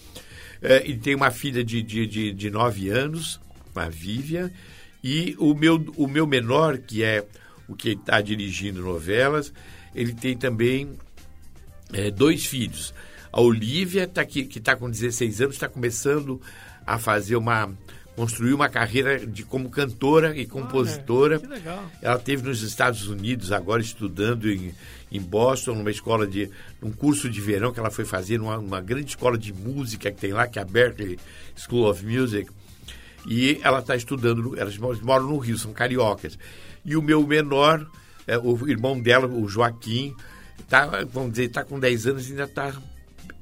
É, 0.62 0.86
e 0.86 0.95
tem 0.97 1.15
uma 1.15 1.32
filha 1.32 1.63
de, 1.63 1.82
de, 1.82 2.06
de, 2.06 2.34
de 2.34 2.50
nove 2.52 2.89
anos, 2.89 3.39
a 3.76 3.89
Vivian, 3.89 4.52
e 5.04 5.36
o 5.39 5.56
meu, 5.56 5.76
o 5.97 6.08
meu 6.08 6.28
menor, 6.28 6.78
que 6.78 7.04
é 7.04 7.26
o 7.67 7.76
que 7.76 7.89
está 7.89 8.21
dirigindo 8.21 8.82
novelas, 8.82 9.52
ele 9.95 10.13
tem 10.13 10.38
também 10.38 10.91
é, 11.91 12.12
dois 12.12 12.45
filhos. 12.45 12.93
A 13.32 13.41
Olivia, 13.41 14.08
tá 14.08 14.21
aqui, 14.21 14.45
que 14.45 14.60
está 14.60 14.76
com 14.76 14.89
16 14.89 15.41
anos, 15.41 15.56
está 15.56 15.67
começando 15.67 16.39
a 16.86 17.00
fazer 17.00 17.36
uma 17.36 17.71
construir 18.15 18.54
uma 18.54 18.69
carreira 18.69 19.26
de 19.26 19.43
como 19.43 19.69
cantora 19.69 20.36
e 20.36 20.45
compositora. 20.45 21.39
que 21.39 21.47
legal. 21.47 21.84
Ela 22.02 22.19
teve 22.19 22.43
nos 22.43 22.62
Estados 22.62 23.08
Unidos 23.08 23.52
agora 23.52 23.82
estudando 23.82 24.50
em, 24.52 24.74
em 25.12 25.21
Boston, 25.21 25.76
numa 25.76 25.91
escola 25.91 26.28
de 26.28 26.50
um 26.82 26.91
curso 26.91 27.30
de 27.30 27.39
verão 27.39 27.71
que 27.71 27.80
ela 27.80 27.91
foi 27.91 28.06
fazer 28.06 28.38
numa, 28.38 28.58
numa 28.58 28.82
grande 28.82 29.10
escola 29.10 29.38
de 29.38 29.54
música 29.54 30.12
que 30.12 30.19
tem 30.19 30.34
lá, 30.34 30.47
que 30.47 30.60
é 30.60 30.62
a 30.62 30.65
Berkeley 30.65 31.17
School 31.56 31.89
of 31.89 32.06
Music. 32.06 32.50
E 33.26 33.60
ela 33.63 33.80
está 33.80 33.95
estudando, 33.95 34.60
elas 34.60 34.78
moram 34.78 35.28
no 35.28 35.38
Rio, 35.38 35.58
são 35.58 35.74
cariocas. 35.74 36.38
E 36.84 36.95
o 36.95 37.02
meu 37.02 37.26
menor, 37.26 37.86
é, 38.28 38.38
o 38.38 38.67
irmão 38.67 39.00
dela, 39.00 39.28
o 39.28 39.47
Joaquim, 39.47 40.15
tá, 40.67 41.06
vamos 41.12 41.32
dizer, 41.32 41.45
está 41.45 41.63
com 41.63 41.80
10 41.80 42.08
anos 42.08 42.28
e 42.28 42.32
ainda 42.32 42.43
está 42.45 42.74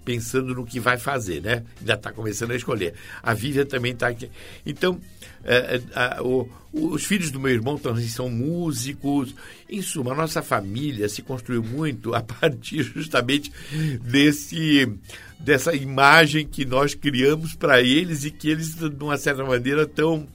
pensando 0.10 0.56
no 0.56 0.65
que 0.65 0.80
vai 0.80 0.98
fazer, 0.98 1.39
né? 1.39 1.63
Ainda 1.80 1.93
está 1.93 2.12
começando 2.12 2.50
a 2.50 2.56
escolher. 2.56 2.95
A 3.22 3.36
Vivian 3.36 3.63
também 3.63 3.91
está 3.91 4.08
aqui. 4.08 4.28
Então, 4.65 5.00
é, 5.43 5.80
é, 5.93 6.19
o, 6.19 6.50
os 6.74 7.04
filhos 7.04 7.30
do 7.30 7.39
meu 7.39 7.52
irmão 7.52 7.78
também 7.78 8.08
são 8.08 8.28
músicos. 8.28 9.36
Em 9.69 9.84
suma, 9.84 10.13
a 10.13 10.15
nossa 10.15 10.41
família 10.41 11.08
se 11.08 11.22
construiu 11.22 11.62
muito 11.62 12.15
a 12.15 12.24
partir 12.26 12.82
justamente 12.82 13.52
desse 14.02 14.91
dessa 15.39 15.76
imagem 15.76 16.45
que 16.45 16.65
nós 16.65 16.95
criamos 16.95 17.54
para 17.54 17.80
eles 17.80 18.26
e 18.26 18.32
que 18.32 18.50
eles, 18.50 18.74
de 18.74 19.04
uma 19.04 19.15
certa 19.15 19.43
maneira, 19.43 19.84
estão 19.84 20.28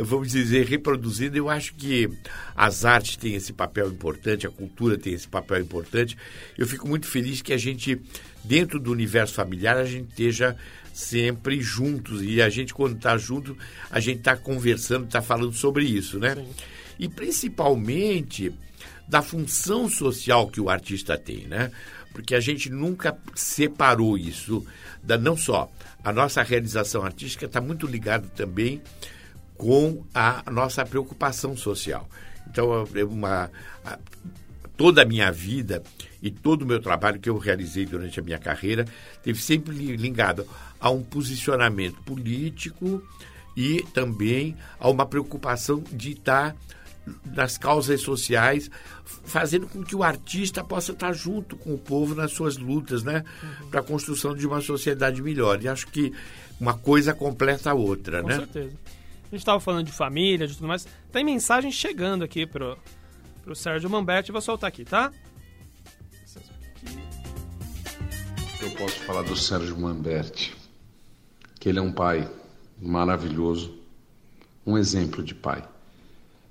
vamos 0.00 0.32
dizer, 0.32 0.66
reproduzindo. 0.66 1.36
Eu 1.36 1.48
acho 1.48 1.74
que 1.74 2.08
as 2.54 2.84
artes 2.84 3.16
têm 3.16 3.34
esse 3.34 3.52
papel 3.52 3.88
importante, 3.88 4.46
a 4.46 4.50
cultura 4.50 4.98
tem 4.98 5.12
esse 5.12 5.28
papel 5.28 5.60
importante. 5.60 6.16
Eu 6.56 6.66
fico 6.66 6.88
muito 6.88 7.06
feliz 7.06 7.42
que 7.42 7.52
a 7.52 7.58
gente, 7.58 8.00
dentro 8.44 8.78
do 8.78 8.92
universo 8.92 9.34
familiar, 9.34 9.76
a 9.76 9.84
gente 9.84 10.08
esteja 10.10 10.56
sempre 10.92 11.60
juntos. 11.60 12.22
E 12.22 12.40
a 12.40 12.48
gente, 12.48 12.72
quando 12.72 12.96
está 12.96 13.16
junto, 13.16 13.56
a 13.90 14.00
gente 14.00 14.18
está 14.18 14.36
conversando, 14.36 15.06
está 15.06 15.22
falando 15.22 15.52
sobre 15.52 15.84
isso, 15.84 16.18
né? 16.18 16.34
Sim. 16.34 16.48
E 16.98 17.08
principalmente 17.08 18.52
da 19.06 19.22
função 19.22 19.88
social 19.88 20.48
que 20.48 20.60
o 20.60 20.68
artista 20.68 21.16
tem, 21.16 21.46
né? 21.46 21.70
Porque 22.12 22.34
a 22.34 22.40
gente 22.40 22.70
nunca 22.70 23.16
separou 23.34 24.16
isso, 24.16 24.66
da, 25.02 25.18
não 25.18 25.36
só 25.36 25.70
a 26.02 26.12
nossa 26.12 26.40
realização 26.42 27.02
artística 27.02 27.46
está 27.46 27.60
muito 27.60 27.84
ligada 27.84 28.28
também 28.28 28.80
com 29.56 30.04
a 30.14 30.42
nossa 30.50 30.84
preocupação 30.84 31.56
social. 31.56 32.08
Então, 32.48 32.84
uma, 33.10 33.50
a, 33.84 33.98
toda 34.76 35.02
a 35.02 35.04
minha 35.04 35.30
vida 35.32 35.82
e 36.22 36.30
todo 36.30 36.62
o 36.62 36.66
meu 36.66 36.80
trabalho 36.80 37.18
que 37.18 37.28
eu 37.28 37.38
realizei 37.38 37.86
durante 37.86 38.20
a 38.20 38.22
minha 38.22 38.38
carreira 38.38 38.84
teve 39.22 39.40
sempre 39.40 39.74
ligado 39.96 40.46
a 40.80 40.90
um 40.90 41.02
posicionamento 41.02 41.96
político 42.02 43.02
e 43.56 43.82
também 43.94 44.56
há 44.78 44.88
uma 44.88 45.06
preocupação 45.06 45.82
de 45.90 46.12
estar 46.12 46.54
nas 47.24 47.56
causas 47.56 48.00
sociais, 48.00 48.70
fazendo 49.24 49.66
com 49.68 49.82
que 49.82 49.94
o 49.94 50.02
artista 50.02 50.62
possa 50.64 50.92
estar 50.92 51.12
junto 51.12 51.56
com 51.56 51.72
o 51.72 51.78
povo 51.78 52.14
nas 52.14 52.32
suas 52.32 52.56
lutas, 52.56 53.04
né, 53.04 53.24
uhum. 53.42 53.70
para 53.70 53.80
a 53.80 53.82
construção 53.82 54.34
de 54.34 54.46
uma 54.46 54.60
sociedade 54.60 55.22
melhor. 55.22 55.62
E 55.62 55.68
acho 55.68 55.86
que 55.86 56.12
uma 56.60 56.74
coisa 56.74 57.14
completa 57.14 57.70
a 57.70 57.74
outra, 57.74 58.22
com 58.22 58.28
né? 58.28 58.34
Com 58.34 58.40
certeza. 58.40 58.76
A 59.26 59.30
gente 59.30 59.40
estava 59.40 59.58
falando 59.58 59.84
de 59.84 59.92
família, 59.92 60.46
de 60.46 60.54
tudo 60.54 60.68
mais. 60.68 60.86
Tem 61.10 61.24
mensagem 61.24 61.72
chegando 61.72 62.22
aqui 62.22 62.46
pro, 62.46 62.78
pro 63.42 63.56
Sérgio 63.56 63.90
Mamberti. 63.90 64.30
Vou 64.30 64.40
soltar 64.40 64.68
aqui, 64.68 64.84
tá? 64.84 65.12
Eu 68.62 68.70
posso 68.72 69.00
falar 69.00 69.22
do 69.22 69.36
Sérgio 69.36 69.76
Mamberti, 69.76 70.56
que 71.58 71.68
ele 71.68 71.80
é 71.80 71.82
um 71.82 71.92
pai 71.92 72.30
maravilhoso, 72.80 73.76
um 74.64 74.78
exemplo 74.78 75.22
de 75.22 75.34
pai 75.34 75.66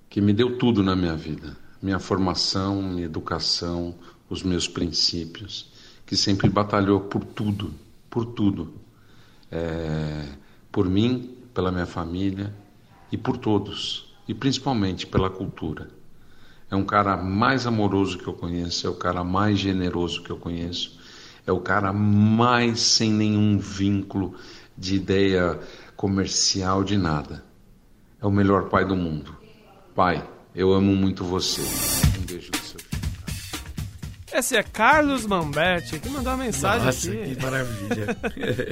que 0.10 0.22
me 0.22 0.34
deu 0.34 0.58
tudo 0.58 0.84
na 0.84 0.96
minha 0.96 1.16
vida: 1.16 1.58
minha 1.82 2.00
formação, 2.00 2.82
minha 2.82 3.06
educação, 3.06 3.96
os 4.30 4.44
meus 4.44 4.68
princípios, 4.68 5.72
que 6.06 6.18
sempre 6.18 6.50
batalhou 6.50 7.00
por 7.02 7.24
tudo, 7.24 7.74
por 8.10 8.26
tudo, 8.26 8.74
é, 9.50 10.26
por 10.72 10.90
mim, 10.90 11.38
pela 11.54 11.72
minha 11.72 11.86
família 11.86 12.54
e 13.12 13.18
por 13.18 13.38
todos, 13.38 14.16
e 14.28 14.34
principalmente 14.34 15.06
pela 15.06 15.30
cultura. 15.30 15.90
É 16.70 16.76
um 16.76 16.84
cara 16.84 17.16
mais 17.16 17.68
amoroso 17.68 18.18
que 18.18 18.28
eu 18.28 18.34
conheço, 18.34 18.88
é 18.88 18.90
o 18.90 18.96
cara 18.96 19.24
mais 19.24 19.60
generoso 19.60 20.24
que 20.24 20.32
eu 20.32 20.38
conheço, 20.38 21.00
é 21.46 21.52
o 21.52 21.60
cara 21.60 21.94
mais 21.94 22.80
sem 22.82 23.12
nenhum 23.12 23.58
vínculo 23.60 24.36
de 24.78 24.96
ideia 24.96 25.60
comercial 25.96 26.84
de 26.84 26.98
nada. 26.98 27.44
É 28.22 28.26
o 28.26 28.32
melhor 28.32 28.70
pai 28.70 28.84
do 28.84 28.96
mundo. 28.96 29.36
Pai, 29.96 30.28
eu 30.56 30.74
amo 30.74 30.96
muito 30.96 31.24
você. 31.24 31.62
Um 32.20 32.26
beijo 32.26 32.52
do 32.52 32.58
seu 32.58 32.80
filho. 32.80 33.02
Esse 34.34 34.58
é 34.58 34.64
Carlos 34.64 35.26
Mamberti 35.26 36.00
que 36.00 36.10
mandou 36.10 36.34
uma 36.34 36.44
mensagem 36.44 36.86
Nossa, 36.86 37.12
aqui. 37.12 37.36
que 37.36 37.42
maravilha. 37.42 38.18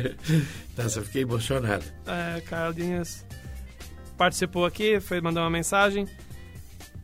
Nossa, 0.75 1.01
fiquei 1.03 1.21
emocionado. 1.21 1.85
É, 2.05 2.41
Carlinhos 2.41 3.23
participou 4.17 4.65
aqui, 4.65 4.99
foi 4.99 5.21
mandar 5.21 5.41
uma 5.41 5.49
mensagem 5.49 6.08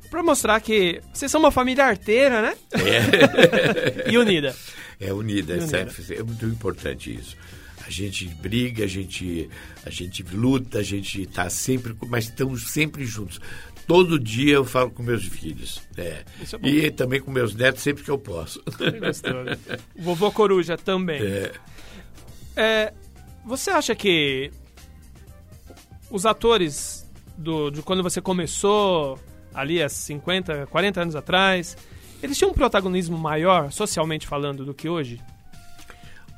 para 0.10 0.24
mostrar 0.24 0.60
que 0.60 1.02
vocês 1.13 1.32
são 1.32 1.39
uma 1.39 1.52
família 1.52 1.86
arteira, 1.86 2.41
né? 2.41 2.58
É. 2.74 4.12
e 4.12 4.17
unida. 4.17 4.56
É 5.00 5.13
unida, 5.13 5.56
e 5.56 5.60
unida. 5.60 5.78
É, 6.10 6.15
é 6.15 6.24
muito 6.24 6.45
importante 6.45 7.13
isso. 7.13 7.38
A 7.86 7.89
gente 7.89 8.28
briga, 8.28 8.84
a 8.84 8.88
gente, 8.88 9.50
a 9.86 9.89
gente 9.89 10.24
luta, 10.24 10.80
a 10.80 10.84
gente 10.84 11.24
está 11.24 11.50
sempre, 11.50 11.95
mas 12.08 12.26
estamos 12.26 12.72
sempre 12.72 13.06
juntos. 13.06 13.39
Todo 13.88 14.19
dia 14.19 14.56
eu 14.56 14.65
falo 14.65 14.91
com 14.91 15.02
meus 15.02 15.26
filhos. 15.26 15.82
É. 15.98 16.24
é 16.63 16.69
e 16.69 16.91
também 16.91 17.19
com 17.19 17.32
meus 17.32 17.56
netos 17.56 17.82
sempre 17.82 18.04
que 18.04 18.12
eu 18.12 18.17
posso. 18.17 18.63
o 19.95 20.02
vovô 20.02 20.32
Coruja 20.32 20.78
também. 20.78 21.22
É. 21.22 21.52
É, 22.56 22.93
você 23.45 23.72
acha 23.72 23.95
que 23.95 24.52
os 26.12 26.26
atores 26.26 26.98
do, 27.39 27.71
de 27.71 27.82
quando 27.82 28.04
você 28.04 28.21
começou 28.21 29.17
ali 29.54 29.82
há 29.82 29.89
50, 29.89 30.67
40 30.67 31.02
anos 31.02 31.15
atrás, 31.15 31.78
eles 32.21 32.38
tinham 32.38 32.52
um 32.52 32.54
protagonismo 32.54 33.17
maior, 33.17 33.71
socialmente 33.71 34.28
falando, 34.28 34.65
do 34.65 34.73
que 34.73 34.89
hoje? 34.89 35.21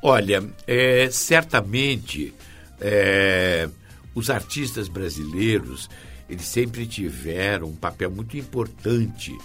Olha, 0.01 0.43
é, 0.67 1.09
certamente 1.11 2.33
é, 2.79 3.67
os 4.15 4.29
artistas 4.29 4.87
brasileiros 4.87 5.89
eles 6.29 6.45
sempre 6.45 6.87
tiveram 6.87 7.67
um 7.67 7.75
papel 7.75 8.09
muito 8.09 8.37
importante 8.37 9.37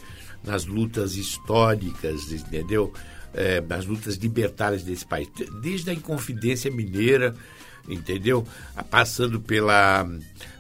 nas 0.45 0.67
lutas 0.67 1.17
históricas, 1.17 2.31
entendeu? 2.31 2.93
É, 3.35 3.61
nas 3.61 3.85
lutas 3.85 4.15
libertárias 4.15 4.85
desse 4.85 5.05
país, 5.05 5.29
desde 5.61 5.91
a 5.91 5.93
Inconfidência 5.93 6.71
Mineira, 6.71 7.35
entendeu? 7.89 8.47
Passando 8.89 9.41
pela 9.41 10.09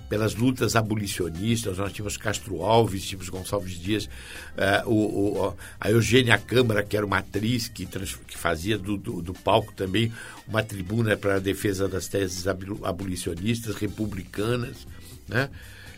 pelas 0.08 0.34
lutas 0.34 0.76
abolicionistas, 0.76 1.78
nós 1.78 1.92
tínhamos 1.92 2.16
Castro 2.16 2.62
Alves, 2.62 3.04
tínhamos 3.04 3.28
Gonçalves 3.28 3.78
Dias, 3.78 4.06
uh, 4.06 4.88
o, 4.88 5.46
o, 5.46 5.54
a 5.80 5.90
Eugênia 5.90 6.38
Câmara, 6.38 6.82
que 6.82 6.96
era 6.96 7.04
uma 7.04 7.18
atriz 7.18 7.68
que, 7.68 7.86
trans, 7.86 8.16
que 8.26 8.38
fazia 8.38 8.78
do, 8.78 8.96
do, 8.96 9.20
do, 9.20 9.34
palco 9.34 9.72
também 9.72 10.12
uma 10.46 10.62
tribuna 10.62 11.16
para 11.16 11.36
a 11.36 11.40
defesa 11.40 11.88
das 11.88 12.06
teses 12.06 12.46
abolicionistas, 12.46 13.74
republicanas, 13.76 14.86
né? 15.28 15.50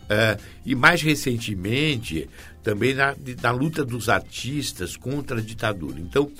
Uh, 0.04 0.40
e 0.64 0.74
mais 0.74 1.02
recentemente, 1.02 2.30
também 2.62 2.94
na, 2.94 3.14
na 3.42 3.50
luta 3.50 3.84
dos 3.84 4.08
artistas 4.08 4.96
contra 4.96 5.38
a 5.38 5.42
ditadura. 5.42 6.00
Então, 6.00 6.32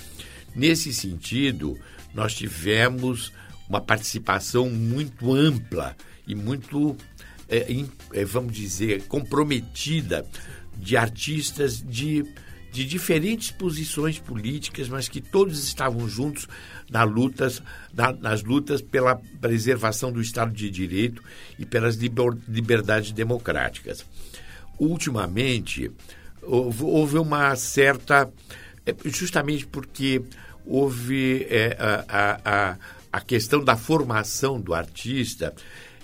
nesse 0.56 0.90
sentido, 0.90 1.78
nós 2.14 2.34
tivemos 2.34 3.30
uma 3.68 3.80
participação 3.80 4.70
muito 4.70 5.34
ampla 5.34 5.94
e 6.26 6.34
muito 6.34 6.96
é, 7.48 7.84
é, 8.12 8.24
vamos 8.24 8.52
dizer, 8.52 9.04
comprometida 9.04 10.26
de 10.76 10.96
artistas 10.96 11.82
de, 11.82 12.24
de 12.70 12.84
diferentes 12.84 13.50
posições 13.50 14.18
políticas, 14.18 14.88
mas 14.88 15.08
que 15.08 15.20
todos 15.20 15.64
estavam 15.64 16.08
juntos 16.08 16.46
na 16.90 17.02
lutas, 17.04 17.62
na, 17.92 18.12
nas 18.12 18.42
lutas 18.42 18.82
pela 18.82 19.16
preservação 19.40 20.12
do 20.12 20.20
Estado 20.20 20.52
de 20.52 20.70
Direito 20.70 21.22
e 21.58 21.64
pelas 21.64 21.96
liber, 21.96 22.36
liberdades 22.46 23.12
democráticas. 23.12 24.04
Ultimamente, 24.78 25.90
houve, 26.42 26.84
houve 26.84 27.18
uma 27.18 27.56
certa. 27.56 28.30
É, 28.86 28.94
justamente 29.06 29.66
porque 29.66 30.22
houve 30.64 31.46
é, 31.48 31.76
a, 32.08 32.40
a, 32.44 32.76
a 33.12 33.20
questão 33.20 33.64
da 33.64 33.76
formação 33.76 34.60
do 34.60 34.74
artista 34.74 35.54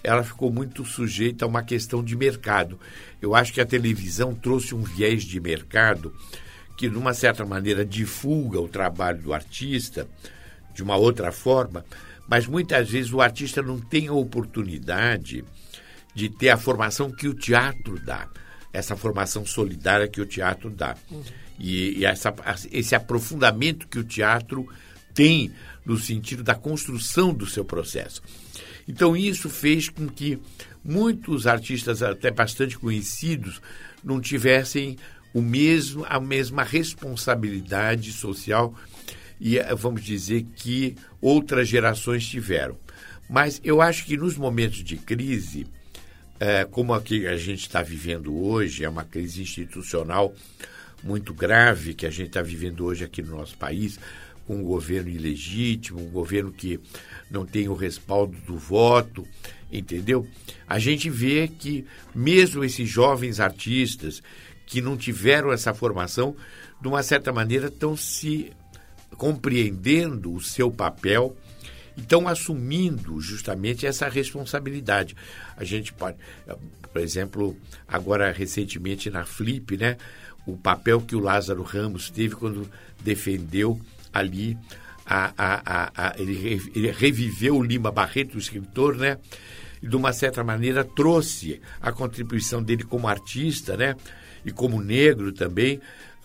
ela 0.04 0.22
ficou 0.22 0.52
muito 0.52 0.84
sujeita 0.84 1.44
a 1.44 1.48
uma 1.48 1.62
questão 1.62 2.04
de 2.04 2.14
mercado. 2.14 2.78
Eu 3.20 3.34
acho 3.34 3.52
que 3.52 3.60
a 3.60 3.66
televisão 3.66 4.34
trouxe 4.34 4.74
um 4.74 4.82
viés 4.82 5.24
de 5.24 5.40
mercado 5.40 6.14
que, 6.76 6.88
de 6.88 6.96
uma 6.96 7.14
certa 7.14 7.44
maneira, 7.46 7.84
divulga 7.84 8.60
o 8.60 8.68
trabalho 8.68 9.22
do 9.22 9.32
artista 9.32 10.06
de 10.74 10.82
uma 10.82 10.96
outra 10.96 11.32
forma, 11.32 11.84
mas 12.28 12.46
muitas 12.46 12.90
vezes 12.90 13.12
o 13.12 13.20
artista 13.20 13.62
não 13.62 13.80
tem 13.80 14.08
a 14.08 14.12
oportunidade 14.12 15.44
de 16.14 16.28
ter 16.28 16.50
a 16.50 16.56
formação 16.56 17.10
que 17.10 17.26
o 17.26 17.34
teatro 17.34 17.98
dá, 18.04 18.28
essa 18.72 18.96
formação 18.96 19.46
solidária 19.46 20.08
que 20.08 20.20
o 20.20 20.26
teatro 20.26 20.68
dá. 20.68 20.96
E, 21.58 22.00
e 22.00 22.04
essa, 22.04 22.34
esse 22.70 22.94
aprofundamento 22.94 23.88
que 23.88 23.98
o 23.98 24.04
teatro 24.04 24.68
tem 25.14 25.52
no 25.84 25.96
sentido 25.96 26.42
da 26.42 26.54
construção 26.54 27.32
do 27.32 27.46
seu 27.46 27.64
processo. 27.64 28.20
Então 28.86 29.16
isso 29.16 29.48
fez 29.48 29.88
com 29.88 30.06
que 30.08 30.38
muitos 30.84 31.46
artistas 31.46 32.02
até 32.02 32.30
bastante 32.30 32.78
conhecidos 32.78 33.60
não 34.02 34.20
tivessem 34.20 34.96
o 35.32 35.40
mesmo 35.40 36.04
a 36.08 36.20
mesma 36.20 36.62
responsabilidade 36.62 38.12
social 38.12 38.74
e 39.40 39.58
eh, 39.58 39.74
vamos 39.74 40.04
dizer 40.04 40.46
que 40.54 40.94
outras 41.20 41.68
gerações 41.68 42.26
tiveram. 42.26 42.78
Mas 43.28 43.60
eu 43.64 43.80
acho 43.80 44.04
que 44.04 44.16
nos 44.16 44.36
momentos 44.36 44.84
de 44.84 44.96
crise, 44.96 45.66
é, 46.38 46.64
como 46.64 46.92
a 46.92 47.00
que 47.00 47.26
a 47.26 47.36
gente 47.36 47.60
está 47.60 47.82
vivendo 47.82 48.36
hoje, 48.36 48.84
é 48.84 48.88
uma 48.88 49.04
crise 49.04 49.42
institucional 49.42 50.34
muito 51.02 51.34
grave 51.34 51.94
que 51.94 52.06
a 52.06 52.10
gente 52.10 52.28
está 52.28 52.42
vivendo 52.42 52.84
hoje 52.84 53.04
aqui 53.04 53.22
no 53.22 53.36
nosso 53.36 53.56
país, 53.56 53.98
com 54.46 54.56
um 54.56 54.62
governo 54.62 55.08
ilegítimo, 55.10 56.00
um 56.00 56.10
governo 56.10 56.52
que 56.52 56.78
não 57.30 57.46
tem 57.46 57.68
o 57.68 57.74
respaldo 57.74 58.36
do 58.46 58.58
voto, 58.58 59.26
entendeu? 59.72 60.26
A 60.66 60.78
gente 60.78 61.08
vê 61.10 61.48
que 61.48 61.84
mesmo 62.14 62.64
esses 62.64 62.88
jovens 62.88 63.40
artistas 63.40 64.22
que 64.66 64.80
não 64.80 64.96
tiveram 64.96 65.52
essa 65.52 65.74
formação, 65.74 66.36
de 66.80 66.88
uma 66.88 67.02
certa 67.02 67.32
maneira 67.32 67.68
estão 67.68 67.96
se 67.96 68.52
compreendendo 69.16 70.32
o 70.32 70.40
seu 70.40 70.70
papel 70.70 71.36
e 71.96 72.00
estão 72.00 72.26
assumindo 72.26 73.20
justamente 73.20 73.86
essa 73.86 74.08
responsabilidade. 74.08 75.16
A 75.56 75.64
gente 75.64 75.92
pode, 75.92 76.16
por 76.92 77.00
exemplo, 77.00 77.56
agora 77.86 78.32
recentemente 78.32 79.10
na 79.10 79.24
Flip, 79.24 79.76
né, 79.76 79.96
o 80.46 80.56
papel 80.56 81.00
que 81.00 81.16
o 81.16 81.20
Lázaro 81.20 81.62
Ramos 81.62 82.10
teve 82.10 82.34
quando 82.34 82.68
defendeu 83.02 83.80
ali 84.14 84.56
a, 85.06 85.32
a, 85.36 85.92
a, 85.96 86.14
ele, 86.18 86.60
ele 86.74 86.90
reviveu 86.90 87.56
o 87.56 87.62
Lima 87.62 87.90
Barreto, 87.90 88.36
o 88.36 88.38
escritor, 88.38 88.96
né? 88.96 89.18
E 89.82 89.88
de 89.88 89.96
uma 89.96 90.12
certa 90.12 90.42
maneira 90.42 90.82
trouxe 90.82 91.60
a 91.80 91.92
contribuição 91.92 92.62
dele 92.62 92.84
como 92.84 93.06
artista, 93.06 93.76
né? 93.76 93.96
E 94.44 94.50
como 94.50 94.80
negro 94.80 95.32
também, 95.32 95.80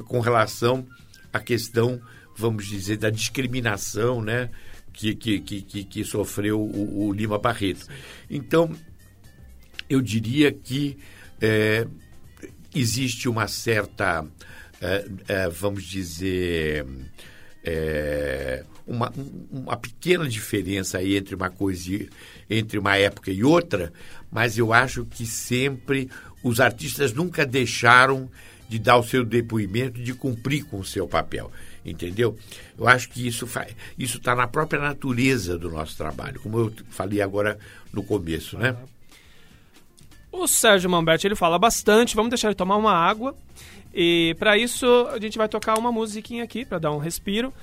com 0.06 0.20
relação 0.20 0.88
à 1.32 1.40
questão, 1.40 2.02
vamos 2.36 2.68
dizer, 2.68 2.98
da 2.98 3.10
discriminação, 3.10 4.22
né? 4.22 4.50
Que, 4.94 5.16
que, 5.16 5.40
que, 5.40 5.84
que, 5.84 6.04
sofreu 6.04 6.60
o, 6.60 7.08
o 7.08 7.14
Lima 7.14 7.38
Barreto. 7.38 7.86
Então, 8.30 8.76
eu 9.90 10.02
diria 10.02 10.52
que 10.52 10.98
é, 11.40 11.88
existe 12.76 13.30
uma 13.30 13.48
certa, 13.48 14.26
é, 14.82 15.06
é, 15.28 15.50
vamos 15.50 15.84
dizer, 15.86 16.86
é, 17.64 18.64
uma, 18.88 19.12
uma 19.52 19.78
pequena 19.78 20.28
diferença 20.28 20.98
aí 20.98 21.16
entre 21.16 21.36
uma 21.36 21.50
coisa, 21.50 22.08
entre 22.50 22.80
uma 22.80 22.98
época 22.98 23.32
e 23.32 23.44
outra, 23.44 23.94
mas 24.32 24.58
eu 24.58 24.74
acho 24.74 25.06
que 25.06 25.26
sempre 25.26 26.10
os 26.44 26.60
artistas 26.60 27.14
nunca 27.14 27.46
deixaram 27.46 28.30
de 28.68 28.78
dar 28.78 28.98
o 28.98 29.04
seu 29.04 29.26
depoimento, 29.26 30.00
de 30.02 30.14
cumprir 30.14 30.64
com 30.64 30.80
o 30.80 30.86
seu 30.86 31.08
papel, 31.08 31.52
entendeu? 31.84 32.38
Eu 32.78 32.88
acho 32.88 33.10
que 33.10 33.28
isso 33.28 33.48
isso 33.98 34.18
está 34.18 34.36
na 34.36 34.48
própria 34.48 34.80
natureza 34.80 35.58
do 35.58 35.70
nosso 35.70 35.98
trabalho, 35.98 36.40
como 36.40 36.60
eu 36.60 36.74
falei 36.90 37.22
agora 37.22 37.58
no 37.92 38.04
começo, 38.04 38.58
né? 38.58 38.76
O 40.32 40.48
Sérgio 40.48 40.90
Mamberti 40.90 41.26
ele 41.26 41.36
fala 41.36 41.58
bastante, 41.58 42.16
vamos 42.16 42.30
deixar 42.30 42.50
ele 42.50 42.56
tomar 42.56 42.78
uma 42.78 42.94
água. 42.94 43.36
E 43.94 44.36
para 44.40 44.58
isso 44.58 44.86
a 45.12 45.20
gente 45.20 45.38
vai 45.38 45.48
tocar 45.48 45.78
uma 45.78 45.92
musiquinha 45.92 46.44
aqui 46.44 46.66
para 46.66 46.80
dar 46.80 46.92
um 46.92 46.98
respiro. 46.98 47.54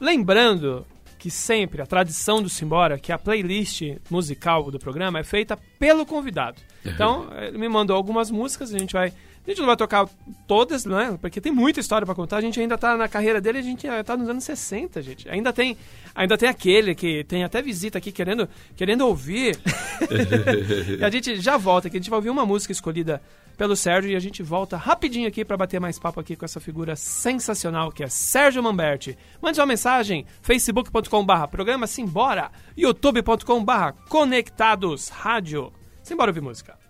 Lembrando 0.00 0.86
que 1.18 1.30
sempre 1.30 1.80
a 1.80 1.86
tradição 1.86 2.42
do 2.42 2.50
Simbora, 2.50 2.98
que 2.98 3.10
a 3.10 3.18
playlist 3.18 3.82
musical 4.10 4.70
do 4.70 4.78
programa 4.78 5.18
é 5.18 5.24
feita 5.24 5.56
pelo 5.78 6.04
convidado. 6.04 6.60
Então, 6.84 7.28
ele 7.40 7.56
me 7.56 7.66
mandou 7.66 7.96
algumas 7.96 8.30
músicas, 8.30 8.74
a 8.74 8.78
gente 8.78 8.92
vai 8.92 9.10
a 9.46 9.50
gente 9.50 9.58
não 9.58 9.66
vai 9.66 9.76
tocar 9.76 10.08
todas, 10.46 10.86
né? 10.86 11.18
Porque 11.20 11.40
tem 11.40 11.52
muita 11.52 11.78
história 11.78 12.06
para 12.06 12.14
contar. 12.14 12.38
A 12.38 12.40
gente 12.40 12.58
ainda 12.58 12.78
tá 12.78 12.96
na 12.96 13.06
carreira 13.08 13.40
dele, 13.40 13.58
a 13.58 13.62
gente 13.62 13.86
tá 14.02 14.16
nos 14.16 14.28
anos 14.28 14.42
60, 14.42 15.02
gente. 15.02 15.28
Ainda 15.28 15.52
tem, 15.52 15.76
ainda 16.14 16.38
tem 16.38 16.48
aquele 16.48 16.94
que 16.94 17.24
tem 17.24 17.44
até 17.44 17.60
visita 17.60 17.98
aqui 17.98 18.10
querendo, 18.10 18.48
querendo 18.74 19.06
ouvir. 19.06 19.58
e 20.98 21.04
a 21.04 21.10
gente 21.10 21.36
já 21.40 21.58
volta, 21.58 21.90
que 21.90 21.96
a 21.98 22.00
gente 22.00 22.08
vai 22.08 22.16
ouvir 22.16 22.30
uma 22.30 22.46
música 22.46 22.72
escolhida 22.72 23.20
pelo 23.54 23.76
Sérgio 23.76 24.10
e 24.10 24.16
a 24.16 24.20
gente 24.20 24.42
volta 24.42 24.78
rapidinho 24.78 25.28
aqui 25.28 25.44
para 25.44 25.58
bater 25.58 25.78
mais 25.78 25.98
papo 25.98 26.20
aqui 26.20 26.36
com 26.36 26.44
essa 26.44 26.58
figura 26.58 26.96
sensacional 26.96 27.92
que 27.92 28.02
é 28.02 28.08
Sérgio 28.08 28.62
Mamberti. 28.62 29.16
Mande 29.42 29.60
uma 29.60 29.66
mensagem, 29.66 30.24
facebook.com/barra 30.40 31.46
programa 31.48 31.86
Simbora, 31.86 32.50
youtube.com/barra 32.76 33.92
Conectados 34.08 35.08
Rádio. 35.08 35.70
Simbora 36.02 36.30
ouvir 36.30 36.40
música. 36.40 36.83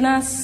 nas 0.00 0.43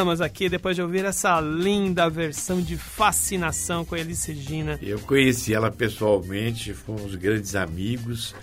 voltamos 0.00 0.22
aqui 0.22 0.48
depois 0.48 0.74
de 0.74 0.80
ouvir 0.80 1.04
essa 1.04 1.38
linda 1.42 2.08
versão 2.08 2.62
de 2.62 2.74
Fascinação 2.74 3.84
com 3.84 3.94
a 3.94 4.00
Elis 4.00 4.24
Regina. 4.24 4.78
Eu 4.80 4.98
conheci 5.00 5.52
ela 5.52 5.70
pessoalmente, 5.70 6.72
fomos 6.72 7.14
grandes 7.16 7.54
amigos 7.54 8.34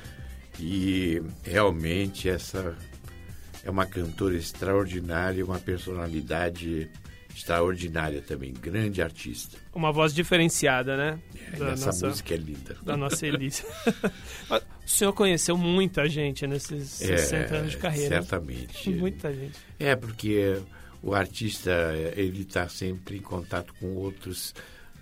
e 0.59 1.19
realmente 1.43 2.29
essa 2.29 2.77
é 3.63 3.71
uma 3.71 3.87
cantora 3.87 4.35
extraordinária, 4.35 5.43
uma 5.43 5.57
personalidade 5.57 6.91
extraordinária 7.35 8.21
também, 8.21 8.53
grande 8.53 9.01
artista. 9.01 9.57
Uma 9.73 9.91
voz 9.91 10.13
diferenciada, 10.13 10.95
né? 10.95 11.19
É, 11.53 11.71
essa 11.71 11.87
nossa, 11.87 12.07
música 12.07 12.35
é 12.35 12.37
linda. 12.37 12.77
Da 12.83 12.95
nossa 12.95 13.25
Elise. 13.25 13.63
o 14.49 14.61
senhor 14.85 15.11
conheceu 15.13 15.57
muita 15.57 16.07
gente 16.07 16.45
nesses 16.45 17.01
é, 17.01 17.17
60 17.17 17.55
anos 17.55 17.71
de 17.71 17.77
carreira. 17.77 18.21
Certamente. 18.21 18.91
Muita 18.91 19.33
gente. 19.33 19.57
É, 19.79 19.95
porque 19.95 20.61
o 21.11 21.15
artista, 21.15 21.71
ele 22.15 22.41
está 22.41 22.67
sempre 22.67 23.17
em 23.17 23.21
contato 23.21 23.73
com 23.79 23.93
outros, 23.95 24.53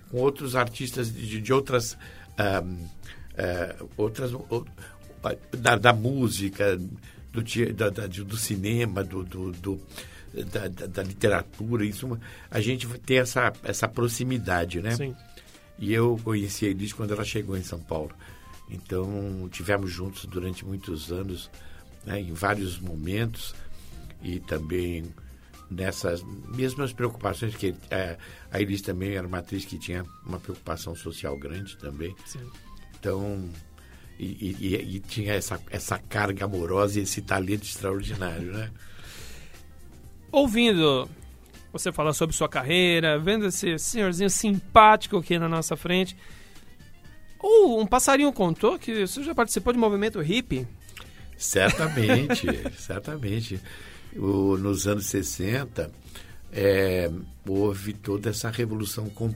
com 0.09 0.17
outros 0.17 0.55
artistas 0.55 1.13
de, 1.13 1.41
de 1.41 1.53
outras... 1.53 1.97
Um, 2.37 2.87
uh, 3.35 3.89
outras 3.97 4.31
da, 5.57 5.75
da 5.75 5.93
música, 5.93 6.77
do, 7.31 7.43
da, 7.73 7.89
da, 7.89 8.07
do 8.07 8.37
cinema, 8.37 9.03
do, 9.03 9.23
do, 9.23 9.51
do 9.51 9.81
da, 10.51 10.67
da, 10.67 11.03
literatura, 11.03 11.85
isso 11.85 12.19
a 12.51 12.59
gente 12.59 12.87
tem 12.99 13.19
essa, 13.19 13.53
essa 13.63 13.87
proximidade, 13.87 14.81
né? 14.81 14.95
Sim. 14.95 15.15
E 15.77 15.93
eu 15.93 16.19
conheci 16.23 16.65
a 16.65 16.69
Elis 16.69 16.93
quando 16.93 17.13
ela 17.13 17.23
chegou 17.23 17.57
em 17.57 17.63
São 17.63 17.79
Paulo. 17.79 18.11
Então, 18.69 19.47
tivemos 19.51 19.91
juntos 19.91 20.25
durante 20.25 20.65
muitos 20.65 21.11
anos, 21.11 21.49
né, 22.05 22.19
em 22.19 22.33
vários 22.33 22.79
momentos, 22.79 23.53
e 24.21 24.39
também 24.39 25.05
nessas 25.69 26.23
mesmas 26.23 26.93
preocupações 26.93 27.56
que 27.56 27.75
é, 27.89 28.17
a 28.51 28.62
Elis 28.62 28.82
também 28.82 29.15
era 29.15 29.28
uma 29.28 29.39
atriz 29.39 29.65
que 29.65 29.78
tinha 29.78 30.04
uma 30.25 30.39
preocupação 30.39 30.95
social 30.95 31.38
grande 31.38 31.78
também. 31.78 32.15
Sim. 32.25 32.49
Então, 32.99 33.49
e, 34.17 34.56
e, 34.60 34.95
e, 34.95 34.99
tinha 34.99 35.34
essa, 35.34 35.60
essa 35.69 35.97
carga 35.97 36.45
amorosa 36.45 36.99
e 36.99 37.04
esse 37.04 37.21
talento 37.21 37.63
extraordinário, 37.63 38.54
né? 38.54 38.71
Ouvindo 40.32 41.10
você 41.71 41.91
falar 41.91 42.13
sobre 42.13 42.36
sua 42.36 42.47
carreira, 42.47 43.19
vendo 43.19 43.47
esse 43.47 43.78
senhorzinho 43.78 44.30
simpático 44.30 45.17
aqui 45.17 45.38
na 45.38 45.49
nossa 45.49 45.75
frente, 45.75 46.15
ou 47.39 47.80
um 47.80 47.86
passarinho 47.86 48.32
contou 48.32 48.80
que 48.80 49.06
você 49.06 49.23
já 49.23 49.36
participou 49.36 49.73
de 49.73 49.80
movimento 49.80 50.21
hippie? 50.21 50.67
Certamente, 51.38 52.47
certamente. 52.80 53.60
O, 54.15 54.58
nos 54.58 54.88
anos 54.88 55.08
60, 55.08 55.91
é, 56.51 57.12
houve 57.47 57.93
toda 57.93 58.30
essa 58.30 58.49
revolução 58.49 59.10
com, 59.10 59.34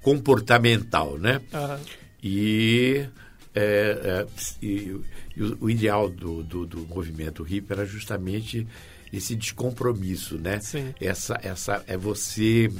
comportamental, 0.00 1.18
né? 1.18 1.40
Uhum. 1.52 1.78
E 2.22 3.06
é, 3.54 3.62
é, 3.62 4.26
e, 4.60 5.00
e 5.36 5.42
o, 5.42 5.58
o, 5.62 5.70
ideal 5.70 6.10
do, 6.10 6.42
do, 6.42 6.66
do, 6.66 6.86
movimento 6.86 7.42
hippie 7.42 7.72
era 7.72 7.86
justamente 7.86 8.66
esse 9.12 9.34
descompromisso, 9.34 10.36
né? 10.36 10.60
Sim. 10.60 10.94
Essa, 11.00 11.38
essa 11.42 11.82
é 11.86 11.96
você 11.96 12.70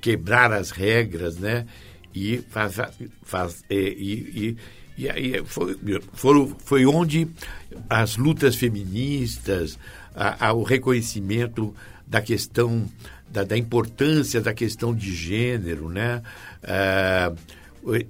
quebrar 0.00 0.52
as 0.52 0.70
regras, 0.70 1.36
né? 1.36 1.66
E 2.14 2.38
faz, 2.48 2.76
faz 3.22 3.62
e, 3.68 3.76
e, 3.76 4.56
e 4.96 5.08
aí 5.10 5.42
foi, 5.44 5.76
foi, 6.14 6.54
foi 6.58 6.86
onde 6.86 7.28
as 7.88 8.16
lutas 8.16 8.56
feministas, 8.56 9.78
a, 10.14 10.48
a, 10.48 10.52
o 10.52 10.62
reconhecimento 10.62 11.74
da 12.06 12.22
questão 12.22 12.88
da, 13.28 13.44
da, 13.44 13.58
importância 13.58 14.40
da 14.40 14.54
questão 14.54 14.94
de 14.94 15.14
gênero, 15.14 15.88
né? 15.88 16.22
Ah, 16.62 17.32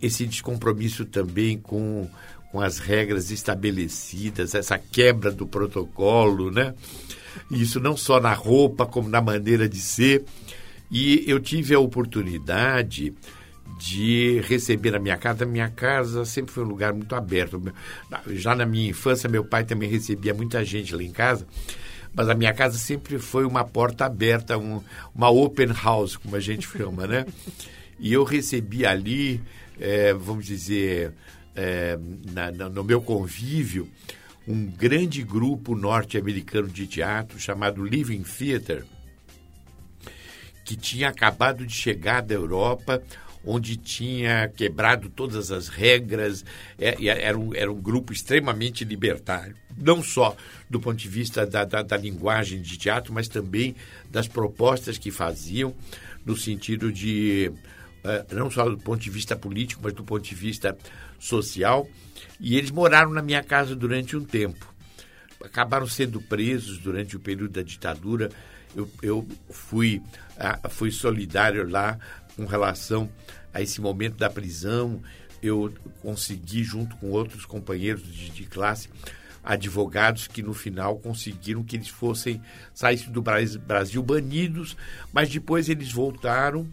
esse 0.01 0.27
descompromisso 0.27 1.05
também 1.05 1.59
com, 1.59 2.09
com 2.53 2.61
as 2.61 2.79
regras 2.79 3.31
estabelecidas, 3.31 4.55
essa 4.55 4.79
quebra 4.79 5.31
do 5.31 5.47
protocolo, 5.47 6.51
né? 6.51 6.75
Isso 7.51 7.81
não 7.81 7.97
só 7.97 8.21
na 8.21 8.33
roupa, 8.33 8.87
como 8.87 9.09
na 9.09 9.21
maneira 9.21 9.69
de 9.69 9.81
ser. 9.81 10.25
E 10.91 11.25
eu 11.27 11.41
tive 11.41 11.75
a 11.75 11.81
oportunidade 11.81 13.13
de 13.79 14.41
receber 14.41 14.93
na 14.93 14.99
minha 14.99 15.17
casa. 15.17 15.45
A 15.45 15.47
minha 15.47 15.69
casa 15.69 16.25
sempre 16.25 16.53
foi 16.53 16.65
um 16.65 16.69
lugar 16.69 16.93
muito 16.93 17.15
aberto. 17.15 17.63
Já 18.29 18.55
na 18.55 18.67
minha 18.67 18.91
infância, 18.91 19.29
meu 19.29 19.45
pai 19.45 19.65
também 19.65 19.89
recebia 19.89 20.35
muita 20.35 20.65
gente 20.65 20.95
lá 20.95 21.03
em 21.03 21.13
casa. 21.13 21.47
Mas 22.15 22.29
a 22.29 22.35
minha 22.35 22.55
casa 22.55 22.79
sempre 22.79 23.19
foi 23.19 23.45
uma 23.45 23.65
porta 23.65 24.07
aberta, 24.07 24.57
um, 24.57 24.83
uma 25.15 25.29
open 25.29 25.69
house, 25.69 26.17
como 26.17 26.35
a 26.35 26.41
gente 26.41 26.67
chama, 26.67 27.07
né? 27.07 27.27
E 27.99 28.13
eu 28.13 28.25
recebi 28.25 28.85
ali 28.85 29.41
é, 29.79 30.13
vamos 30.13 30.47
dizer, 30.47 31.13
é, 31.55 31.99
na, 32.33 32.51
na, 32.51 32.69
no 32.69 32.83
meu 32.83 33.01
convívio, 33.01 33.89
um 34.47 34.67
grande 34.67 35.23
grupo 35.23 35.75
norte-americano 35.75 36.69
de 36.69 36.87
teatro 36.87 37.39
chamado 37.39 37.85
Living 37.85 38.23
Theatre, 38.23 38.85
que 40.65 40.77
tinha 40.77 41.09
acabado 41.09 41.67
de 41.67 41.73
chegar 41.73 42.23
da 42.23 42.35
Europa, 42.35 43.03
onde 43.47 43.77
tinha 43.77 44.49
quebrado 44.49 45.09
todas 45.09 45.53
as 45.53 45.69
regras, 45.69 46.45
é, 46.79 46.97
era, 47.07 47.39
um, 47.39 47.55
era 47.55 47.73
um 47.73 47.81
grupo 47.81 48.13
extremamente 48.13 48.85
libertário, 48.85 49.55
não 49.79 50.03
só 50.03 50.37
do 50.69 50.81
ponto 50.81 50.97
de 50.97 51.09
vista 51.09 51.47
da, 51.47 51.65
da, 51.65 51.83
da 51.83 51.97
linguagem 51.97 52.61
de 52.61 52.77
teatro, 52.77 53.15
mas 53.15 53.29
também 53.29 53.77
das 54.11 54.27
propostas 54.27 54.99
que 54.99 55.13
faziam, 55.13 55.75
no 56.25 56.37
sentido 56.37 56.93
de 56.93 57.53
é, 58.07 58.25
não 58.35 58.49
só 58.49 58.69
do 58.69 58.79
ponto 58.79 59.01
de 59.01 59.11
vista 59.11 59.35
político, 59.35 59.81
mas 59.83 59.93
do 59.93 60.05
ponto 60.05 60.23
de 60.23 60.35
vista 60.35 60.77
social. 61.19 61.89
E 62.39 62.57
eles 62.57 62.71
moraram 62.71 63.11
na 63.11 63.21
minha 63.21 63.43
casa 63.43 63.75
durante 63.75 64.17
um 64.17 64.25
tempo. 64.25 64.73
Acabaram 65.43 65.89
sendo 65.89 66.21
presos 66.21 66.79
durante 66.79 67.17
o 67.17 67.21
período 67.21 67.53
da 67.53 67.63
ditadura. 67.63 68.31
Eu, 68.75 68.89
eu 69.03 69.29
fui, 69.51 70.01
fui 70.71 70.91
solidário 70.93 71.69
lá 71.69 71.99
com 72.37 72.45
relação 72.45 73.11
a 73.53 73.63
esse 73.63 73.81
momento 73.81 74.17
da 74.17 74.31
prisão. 74.31 75.03
Eu 75.43 75.73
consegui, 76.03 76.63
junto 76.63 76.97
com 76.97 77.11
outros 77.11 77.45
companheiros 77.45 78.03
de, 78.03 78.31
de 78.31 78.45
classe, 78.45 78.89
advogados 79.43 80.27
que 80.27 80.43
no 80.43 80.53
final 80.53 80.99
conseguiram 80.99 81.63
que 81.63 81.77
eles 81.77 81.89
fossem 81.89 82.43
saíssem 82.75 83.13
do 83.13 83.23
Brasil 83.23 84.03
banidos, 84.03 84.77
mas 85.13 85.29
depois 85.29 85.69
eles 85.69 85.93
voltaram 85.93 86.69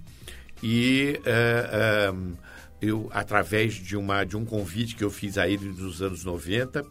e 0.61 1.19
uh, 1.19 2.35
eu, 2.81 3.09
através 3.13 3.75
de, 3.75 3.95
uma, 3.95 4.23
de 4.23 4.35
um 4.35 4.43
convite 4.43 4.95
que 4.95 5.03
eu 5.03 5.11
fiz 5.11 5.37
a 5.37 5.47
ele 5.47 5.69
nos 5.69 6.01
anos 6.01 6.23
90, 6.23 6.83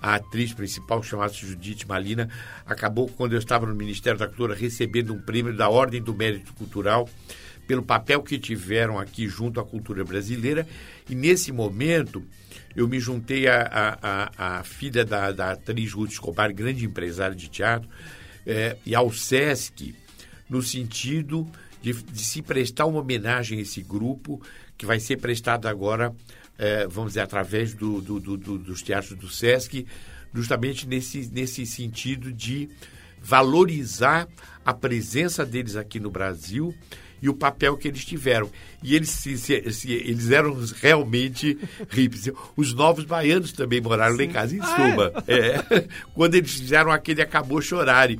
a 0.00 0.16
atriz 0.16 0.52
principal, 0.52 1.02
chamada 1.02 1.32
Judite 1.32 1.86
Malina, 1.86 2.28
acabou, 2.66 3.08
quando 3.08 3.34
eu 3.34 3.38
estava 3.38 3.64
no 3.64 3.74
Ministério 3.74 4.18
da 4.18 4.26
Cultura, 4.26 4.54
recebendo 4.54 5.14
um 5.14 5.20
prêmio 5.20 5.56
da 5.56 5.68
Ordem 5.68 6.02
do 6.02 6.12
Mérito 6.12 6.52
Cultural 6.54 7.08
pelo 7.72 7.82
papel 7.82 8.22
que 8.22 8.38
tiveram 8.38 8.98
aqui 8.98 9.26
junto 9.26 9.58
à 9.58 9.64
cultura 9.64 10.04
brasileira. 10.04 10.68
E 11.08 11.14
nesse 11.14 11.50
momento, 11.50 12.22
eu 12.76 12.86
me 12.86 13.00
juntei 13.00 13.48
à, 13.48 14.60
filha 14.62 15.06
da, 15.06 15.32
da, 15.32 15.52
atriz 15.52 15.94
Ruth 15.94 16.10
Escobar, 16.10 16.52
grande 16.52 16.84
empresária 16.84 17.34
de 17.34 17.48
teatro, 17.48 17.88
é, 18.46 18.76
e 18.84 18.94
ao 18.94 19.10
SESC, 19.10 19.94
no 20.50 20.60
sentido 20.60 21.50
de, 21.80 21.94
de, 21.94 22.22
se 22.22 22.42
prestar 22.42 22.84
uma 22.84 23.00
homenagem 23.00 23.58
a 23.58 23.62
esse 23.62 23.80
grupo, 23.80 24.38
que 24.76 24.84
vai 24.84 25.00
ser 25.00 25.16
prestado 25.16 25.66
agora, 25.66 26.14
é, 26.58 26.86
vamos 26.86 27.12
dizer, 27.12 27.20
através 27.20 27.72
do, 27.72 28.02
do, 28.02 28.20
do, 28.20 28.58
dos 28.58 28.82
teatros 28.82 29.18
do 29.18 29.30
SESC, 29.30 29.86
justamente 30.34 30.86
nesse, 30.86 31.26
nesse 31.32 31.64
sentido 31.64 32.34
de 32.34 32.68
valorizar 33.18 34.28
a 34.62 34.74
presença 34.74 35.46
deles 35.46 35.74
aqui 35.74 35.98
no 35.98 36.10
Brasil 36.10 36.74
e 37.22 37.28
o 37.28 37.34
papel 37.34 37.76
que 37.76 37.86
eles 37.86 38.04
tiveram. 38.04 38.50
E 38.82 38.96
eles, 38.96 39.08
se, 39.08 39.38
se, 39.38 39.72
se, 39.72 39.92
eles 39.92 40.30
eram 40.30 40.58
realmente 40.80 41.56
hippies. 41.88 42.28
Os 42.56 42.74
novos 42.74 43.04
baianos 43.04 43.52
também 43.52 43.80
moraram 43.80 44.16
Sim. 44.16 44.18
lá 44.18 44.24
em 44.24 44.32
casa, 44.32 44.56
em 44.56 44.60
ah, 44.60 44.66
Suma. 44.66 45.12
É? 45.28 45.74
É. 45.76 45.88
Quando 46.12 46.34
eles 46.34 46.52
fizeram 46.52 46.90
aquele 46.90 47.22
Acabou 47.22 47.62
Chorare. 47.62 48.18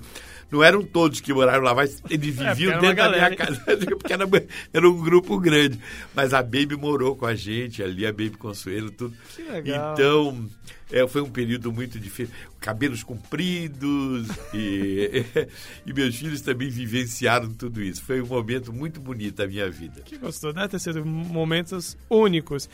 Não 0.52 0.62
eram 0.62 0.82
todos 0.82 1.18
que 1.18 1.32
moraram 1.32 1.62
lá, 1.62 1.74
mas 1.74 2.02
eles 2.10 2.38
é, 2.38 2.52
viviam 2.52 2.74
é, 2.74 2.78
dentro 2.78 2.96
da 2.96 3.08
minha 3.08 3.34
casa, 3.34 3.58
porque 3.98 4.12
era, 4.12 4.28
era, 4.70 4.90
um 4.90 5.02
grupo 5.02 5.40
grande. 5.40 5.80
Mas 6.14 6.34
a 6.34 6.42
Baby 6.42 6.76
morou 6.76 7.16
com 7.16 7.24
a 7.24 7.34
gente 7.34 7.82
ali, 7.82 8.06
a 8.06 8.12
Baby 8.12 8.36
Consuelo, 8.36 8.90
tudo. 8.90 9.16
Que 9.34 9.44
legal. 9.44 9.94
Então, 9.94 10.50
é, 10.90 11.08
foi 11.08 11.22
um 11.22 11.30
período 11.30 11.72
muito 11.72 11.98
difícil. 11.98 12.34
Cabelos 12.60 13.02
compridos 13.02 14.28
e, 14.52 15.24
e 15.86 15.92
meus 15.94 16.16
filhos 16.16 16.42
também 16.42 16.68
vivenciaram 16.68 17.54
tudo 17.54 17.80
isso. 17.82 18.02
Foi 18.02 18.20
um 18.20 18.26
momento 18.26 18.74
muito 18.74 19.00
bonito 19.00 19.36
da 19.36 19.46
minha 19.46 19.70
vida. 19.70 20.02
Que 20.02 20.18
gostou, 20.18 20.52
né? 20.52 20.68
Ter 20.68 20.78
sido 20.78 21.02
momentos 21.02 21.96
únicos. 22.10 22.68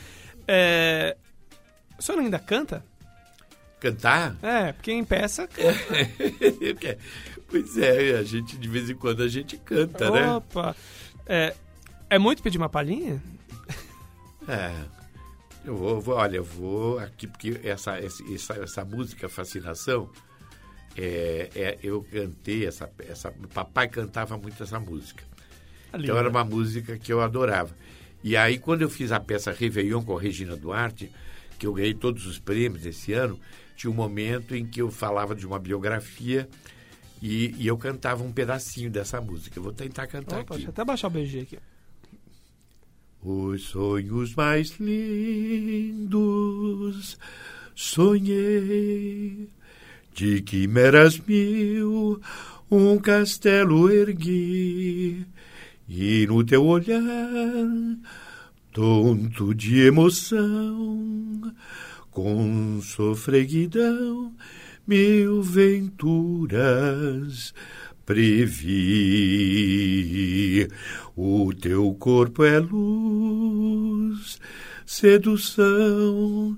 É... 0.49 1.17
O 1.97 2.03
senhor 2.03 2.19
ainda 2.19 2.41
canta? 2.41 2.85
Cantar? 3.79 4.37
É, 4.43 4.73
porque 4.73 4.91
em 4.91 5.05
peça 5.05 5.47
canta. 5.55 6.99
Pois 7.49 7.79
é, 7.79 8.19
a 8.19 8.23
gente 8.23 8.57
de 8.57 8.69
vez 8.69 8.91
em 8.91 8.95
quando 8.95 9.23
a 9.23 9.29
gente 9.29 9.57
canta, 9.57 10.11
né? 10.11 10.31
Opa! 10.33 10.77
É, 11.27 11.55
é 12.11 12.19
muito 12.19 12.43
pedir 12.43 12.59
uma 12.59 12.69
palhinha? 12.69 13.23
É. 14.47 14.73
Eu 15.65 15.77
vou, 15.77 16.01
vou, 16.01 16.15
olha, 16.15 16.37
eu 16.37 16.45
vou 16.45 16.99
aqui, 16.99 17.27
porque 17.27 17.61
essa, 17.63 17.99
essa, 17.99 18.55
essa 18.55 18.85
música 18.85 19.29
Fascinação, 19.29 20.09
é, 20.97 21.51
é, 21.55 21.79
eu 21.83 22.03
cantei 22.11 22.67
essa, 22.67 22.91
essa. 23.01 23.31
Papai 23.53 23.89
cantava 23.89 24.39
muito 24.39 24.63
essa 24.63 24.81
música. 24.81 25.23
Ali, 25.93 26.05
Então 26.05 26.17
era 26.17 26.29
uma 26.31 26.45
música 26.45 26.97
que 26.99 27.13
eu 27.13 27.21
adorava. 27.21 27.75
E 28.25 28.37
aí, 28.37 28.59
quando 28.59 28.83
eu 28.83 28.89
fiz 28.89 29.13
a 29.13 29.21
peça 29.21 29.53
Réveillon 29.53 30.03
com 30.03 30.17
a 30.17 30.21
Regina 30.21 30.57
Duarte, 30.57 31.11
que 31.59 31.67
eu 31.67 31.75
ganhei 31.75 31.95
todos 31.95 32.27
os 32.27 32.39
prêmios 32.39 32.87
esse 32.87 33.13
ano, 33.13 33.39
tinha 33.77 33.91
um 33.91 33.95
momento 33.95 34.55
em 34.55 34.67
que 34.67 34.81
eu 34.81 34.91
falava 34.91 35.35
de 35.35 35.47
uma 35.47 35.59
biografia 35.59 36.49
e, 37.21 37.55
e 37.59 37.67
eu 37.67 37.77
cantava 37.77 38.23
um 38.23 38.33
pedacinho 38.33 38.91
dessa 38.91 39.21
música. 39.21 39.59
Eu 39.59 39.63
vou 39.63 39.73
tentar 39.73 40.07
cantar 40.07 40.41
Opa, 40.41 40.55
aqui. 40.55 40.65
deixa 40.65 40.69
eu 40.69 40.71
até 40.71 40.85
baixar 40.85 41.09
o 41.09 41.11
BG 41.11 41.41
aqui. 41.41 41.59
Os 43.23 43.63
sonhos 43.65 44.35
mais 44.35 44.79
lindos 44.79 45.99
sonhei, 47.75 49.49
de 50.15 50.43
quimeras 50.43 51.19
mil 51.21 52.21
um 52.71 52.99
castelo 52.99 53.91
ergui, 53.91 55.25
e 55.89 56.27
no 56.27 56.45
teu 56.45 56.67
olhar, 56.67 57.01
tonto 58.73 59.55
de 59.55 59.81
emoção, 59.81 61.55
com 62.11 62.81
sofreguidão, 62.83 64.35
mil 64.89 65.43
venturas 65.43 67.53
previ. 68.07 68.67
O 71.15 71.53
teu 71.53 71.95
corpo 72.01 72.43
é 72.43 72.59
luz, 72.59 74.41
sedução. 74.87 76.57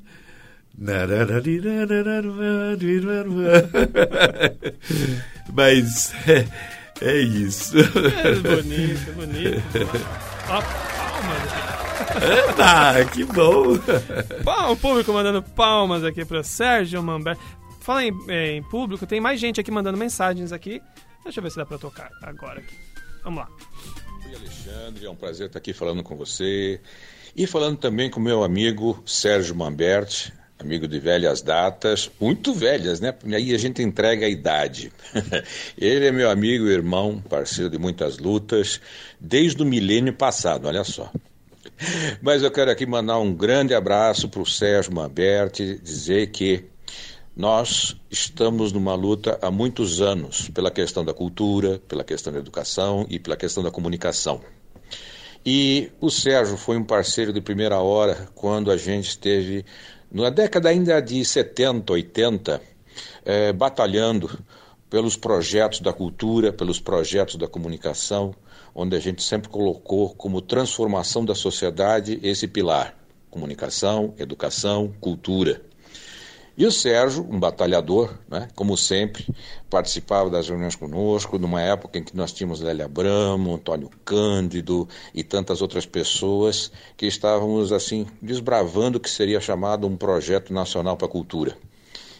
Mas 5.53 6.15
é, 6.29 6.47
é 7.03 7.19
isso. 7.19 7.79
É 7.79 8.35
bonito, 8.37 9.13
bonito. 9.15 9.61
Ó, 10.49 10.63
palmas. 10.63 11.51
Ah, 12.59 12.95
que 13.13 13.25
bom. 13.25 13.77
O 14.71 14.77
público 14.77 15.13
mandando 15.13 15.43
palmas 15.43 16.05
aqui 16.05 16.25
para 16.25 16.45
Sérgio 16.45 17.03
Mambé. 17.03 17.37
Fala 17.91 18.05
em, 18.05 18.17
eh, 18.29 18.53
em 18.53 18.63
público, 18.63 19.05
tem 19.05 19.21
mais 19.21 19.41
gente 19.41 19.61
aqui 19.61 19.69
mandando 19.69 19.99
mensagens 19.99 20.53
aqui. 20.53 20.81
Deixa 21.25 21.41
eu 21.41 21.43
ver 21.43 21.51
se 21.51 21.57
dá 21.57 21.67
para 21.67 21.77
tocar 21.77 22.09
agora 22.23 22.61
aqui. 22.61 22.77
Vamos 23.25 23.41
lá. 23.41 23.49
Oi, 24.29 24.33
Alexandre, 24.37 25.07
é 25.07 25.11
um 25.11 25.17
prazer 25.17 25.49
estar 25.49 25.59
aqui 25.59 25.73
falando 25.73 26.01
com 26.01 26.17
você. 26.17 26.81
E 27.35 27.49
falando 27.49 27.79
também 27.79 28.09
com 28.09 28.21
meu 28.21 28.45
amigo 28.45 29.03
Sérgio 29.05 29.57
Mambert, 29.57 30.31
amigo 30.57 30.87
de 30.87 31.01
velhas 31.01 31.43
datas, 31.43 32.09
muito 32.21 32.55
velhas, 32.55 33.01
né? 33.01 33.13
Aí 33.35 33.53
a 33.53 33.59
gente 33.59 33.83
entrega 33.83 34.25
a 34.25 34.29
idade. 34.29 34.93
Ele 35.77 36.07
é 36.07 36.13
meu 36.13 36.31
amigo, 36.31 36.69
irmão, 36.69 37.21
parceiro 37.29 37.69
de 37.69 37.77
muitas 37.77 38.19
lutas, 38.19 38.81
desde 39.19 39.61
o 39.61 39.67
milênio 39.67 40.13
passado, 40.13 40.69
olha 40.69 40.85
só. 40.85 41.11
Mas 42.23 42.45
eu 42.45 42.53
quero 42.53 42.71
aqui 42.71 42.87
mandar 42.87 43.19
um 43.19 43.35
grande 43.35 43.75
abraço 43.75 44.29
para 44.29 44.43
o 44.43 44.47
Sérgio 44.47 44.95
Mambert, 44.95 45.55
dizer 45.83 46.29
que 46.29 46.70
nós 47.41 47.97
estamos 48.11 48.71
numa 48.71 48.95
luta 48.95 49.39
há 49.41 49.51
muitos 49.51 50.03
anos 50.03 50.51
pela 50.51 50.71
questão 50.71 51.03
da 51.03 51.15
cultura, 51.15 51.81
pela 51.89 52.05
questão 52.05 52.31
da 52.31 52.39
educação 52.39 53.07
e 53.09 53.19
pela 53.19 53.35
questão 53.35 53.63
da 53.63 53.71
comunicação. 53.71 54.43
E 55.45 55.91
o 56.03 56.11
Sérgio 56.11 56.59
foi 56.59 56.77
um 56.77 56.85
parceiro 56.85 57.33
de 57.33 57.41
primeira 57.41 57.79
hora 57.79 58.29
quando 58.35 58.71
a 58.71 58.77
gente 58.77 59.09
esteve, 59.09 59.65
na 60.13 60.29
década 60.29 60.69
ainda 60.69 61.01
de 61.01 61.25
70, 61.25 61.91
80, 61.91 62.61
eh, 63.25 63.55
batalhando 63.55 64.39
pelos 64.91 65.17
projetos 65.17 65.81
da 65.81 65.95
cultura, 65.95 66.53
pelos 66.53 66.79
projetos 66.79 67.37
da 67.37 67.49
comunicação, 67.49 68.35
onde 68.75 68.95
a 68.95 69.01
gente 69.01 69.23
sempre 69.23 69.49
colocou 69.49 70.11
como 70.11 70.43
transformação 70.43 71.25
da 71.25 71.35
sociedade 71.35 72.21
esse 72.23 72.47
pilar: 72.47 72.95
comunicação, 73.31 74.13
educação, 74.19 74.93
cultura. 75.01 75.70
E 76.57 76.67
o 76.67 76.73
Sérgio, 76.73 77.27
um 77.31 77.39
batalhador, 77.39 78.13
né, 78.29 78.49
como 78.55 78.77
sempre, 78.77 79.27
participava 79.71 80.29
das 80.29 80.49
reuniões 80.49 80.75
conosco, 80.75 81.39
numa 81.39 81.61
época 81.63 81.99
em 81.99 82.05
que 82.05 82.17
nós 82.17 82.33
tínhamos 82.33 82.61
Lélia 82.61 82.87
Abramo, 82.87 83.55
Antônio 83.55 83.89
Cândido 84.05 84.89
e 85.15 85.23
tantas 85.23 85.63
outras 85.63 85.87
pessoas 85.87 86.71
que 86.97 87.07
estávamos 87.07 87.73
assim 87.73 88.07
desbravando 88.21 88.99
o 88.99 89.01
que 89.01 89.09
seria 89.09 89.41
chamado 89.41 89.87
um 89.87 89.97
projeto 89.97 90.53
nacional 90.53 90.97
para 90.97 91.07
a 91.07 91.11
cultura 91.11 91.57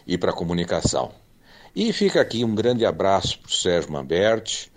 e 0.07 0.17
para 0.17 0.31
a 0.31 0.35
comunicação. 0.35 1.11
E 1.75 1.91
fica 1.93 2.21
aqui 2.21 2.43
um 2.43 2.55
grande 2.55 2.85
abraço 2.85 3.39
para 3.39 3.49
o 3.49 3.53
Sérgio 3.53 3.91
Mambert, 3.91 4.69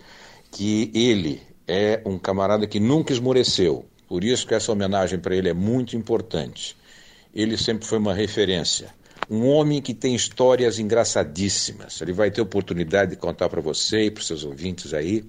que 0.51 0.91
ele 0.93 1.41
é 1.67 2.01
um 2.05 2.17
camarada 2.17 2.67
que 2.67 2.79
nunca 2.79 3.13
esmoreceu. 3.13 3.85
Por 4.07 4.23
isso 4.23 4.45
que 4.45 4.53
essa 4.53 4.71
homenagem 4.71 5.17
para 5.17 5.35
ele 5.35 5.49
é 5.49 5.53
muito 5.53 5.95
importante. 5.97 6.77
Ele 7.33 7.57
sempre 7.57 7.85
foi 7.85 7.97
uma 7.97 8.13
referência 8.13 8.93
um 9.29 9.47
homem 9.47 9.81
que 9.81 9.93
tem 9.93 10.15
histórias 10.15 10.79
engraçadíssimas. 10.79 12.01
Ele 12.01 12.13
vai 12.13 12.29
ter 12.29 12.41
oportunidade 12.41 13.11
de 13.11 13.17
contar 13.17 13.49
para 13.49 13.61
você 13.61 14.05
e 14.05 14.11
para 14.11 14.21
os 14.21 14.27
seus 14.27 14.43
ouvintes 14.43 14.93
aí 14.93 15.23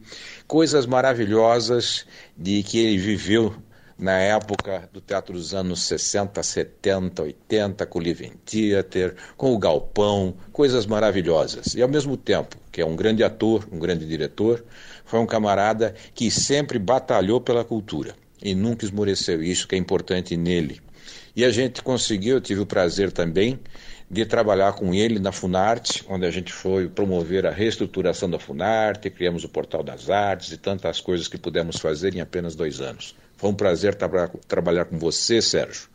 coisas 0.46 0.86
maravilhosas 0.86 2.06
de 2.36 2.62
que 2.62 2.78
ele 2.78 2.98
viveu 2.98 3.54
na 3.98 4.18
época 4.18 4.88
do 4.92 5.00
teatro 5.00 5.32
dos 5.32 5.54
anos 5.54 5.82
60, 5.84 6.42
70, 6.42 7.22
80, 7.22 7.86
com 7.86 7.98
o 7.98 8.02
Living 8.02 8.32
Theater, 8.44 9.14
com 9.36 9.54
o 9.54 9.58
Galpão, 9.58 10.36
coisas 10.52 10.84
maravilhosas. 10.84 11.74
E 11.74 11.80
ao 11.80 11.88
mesmo 11.88 12.16
tempo, 12.16 12.56
que 12.70 12.80
é 12.80 12.86
um 12.86 12.94
grande 12.94 13.24
ator, 13.24 13.66
um 13.72 13.78
grande 13.78 14.06
diretor, 14.06 14.62
foi 15.04 15.18
um 15.18 15.26
camarada 15.26 15.94
que 16.14 16.30
sempre 16.30 16.78
batalhou 16.78 17.40
pela 17.40 17.64
cultura 17.64 18.14
e 18.42 18.54
nunca 18.54 18.84
esmoreceu 18.84 19.42
isso 19.42 19.66
que 19.66 19.74
é 19.74 19.78
importante 19.78 20.36
nele. 20.36 20.80
E 21.34 21.44
a 21.44 21.50
gente 21.50 21.82
conseguiu, 21.82 22.36
eu 22.36 22.40
tive 22.40 22.60
o 22.60 22.66
prazer 22.66 23.12
também 23.12 23.58
de 24.08 24.24
trabalhar 24.24 24.72
com 24.74 24.94
ele 24.94 25.18
na 25.18 25.32
Funarte, 25.32 26.04
onde 26.08 26.26
a 26.26 26.30
gente 26.30 26.52
foi 26.52 26.88
promover 26.88 27.44
a 27.46 27.50
reestruturação 27.50 28.30
da 28.30 28.38
Funarte, 28.38 29.10
criamos 29.10 29.42
o 29.42 29.48
Portal 29.48 29.82
das 29.82 30.08
Artes 30.08 30.52
e 30.52 30.56
tantas 30.56 31.00
coisas 31.00 31.26
que 31.26 31.36
pudemos 31.36 31.76
fazer 31.76 32.14
em 32.14 32.20
apenas 32.20 32.54
dois 32.54 32.80
anos. 32.80 33.16
Foi 33.36 33.50
um 33.50 33.54
prazer 33.54 33.94
tra 33.94 34.28
trabalhar 34.46 34.84
com 34.84 34.98
você, 34.98 35.42
Sérgio. 35.42 35.88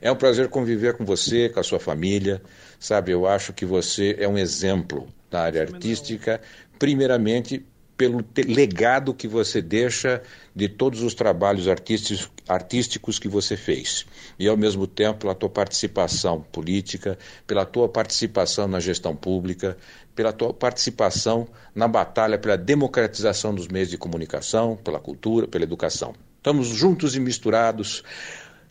É 0.00 0.10
um 0.10 0.16
prazer 0.16 0.48
conviver 0.48 0.96
com 0.96 1.04
você, 1.04 1.48
com 1.48 1.58
a 1.58 1.62
sua 1.62 1.80
família. 1.80 2.40
Sabe, 2.78 3.10
eu 3.10 3.26
acho 3.26 3.52
que 3.52 3.66
você 3.66 4.16
é 4.18 4.28
um 4.28 4.38
exemplo 4.38 5.08
na 5.30 5.40
área 5.40 5.62
artística, 5.62 6.40
primeiramente 6.78 7.64
pelo 7.96 8.24
legado 8.46 9.14
que 9.14 9.26
você 9.26 9.62
deixa 9.62 10.22
de 10.54 10.68
todos 10.68 11.02
os 11.02 11.14
trabalhos 11.14 11.66
artísticos, 11.68 13.18
que 13.18 13.28
você 13.28 13.56
fez. 13.56 14.04
E, 14.38 14.46
ao 14.46 14.56
mesmo 14.56 14.86
tempo, 14.86 15.20
pela 15.20 15.34
tua 15.34 15.48
participação 15.48 16.42
política, 16.52 17.18
pela 17.46 17.64
tua 17.64 17.88
participação 17.88 18.68
na 18.68 18.80
gestão 18.80 19.16
pública, 19.16 19.76
pela 20.14 20.32
tua 20.32 20.52
participação 20.52 21.46
na 21.74 21.86
batalha 21.86 22.38
pela 22.38 22.56
democratização 22.56 23.54
dos 23.54 23.68
meios 23.68 23.90
de 23.90 23.98
comunicação, 23.98 24.76
pela 24.76 24.98
cultura, 24.98 25.46
pela 25.46 25.64
educação. 25.64 26.14
Estamos 26.38 26.68
juntos 26.68 27.16
e 27.16 27.20
misturados. 27.20 28.02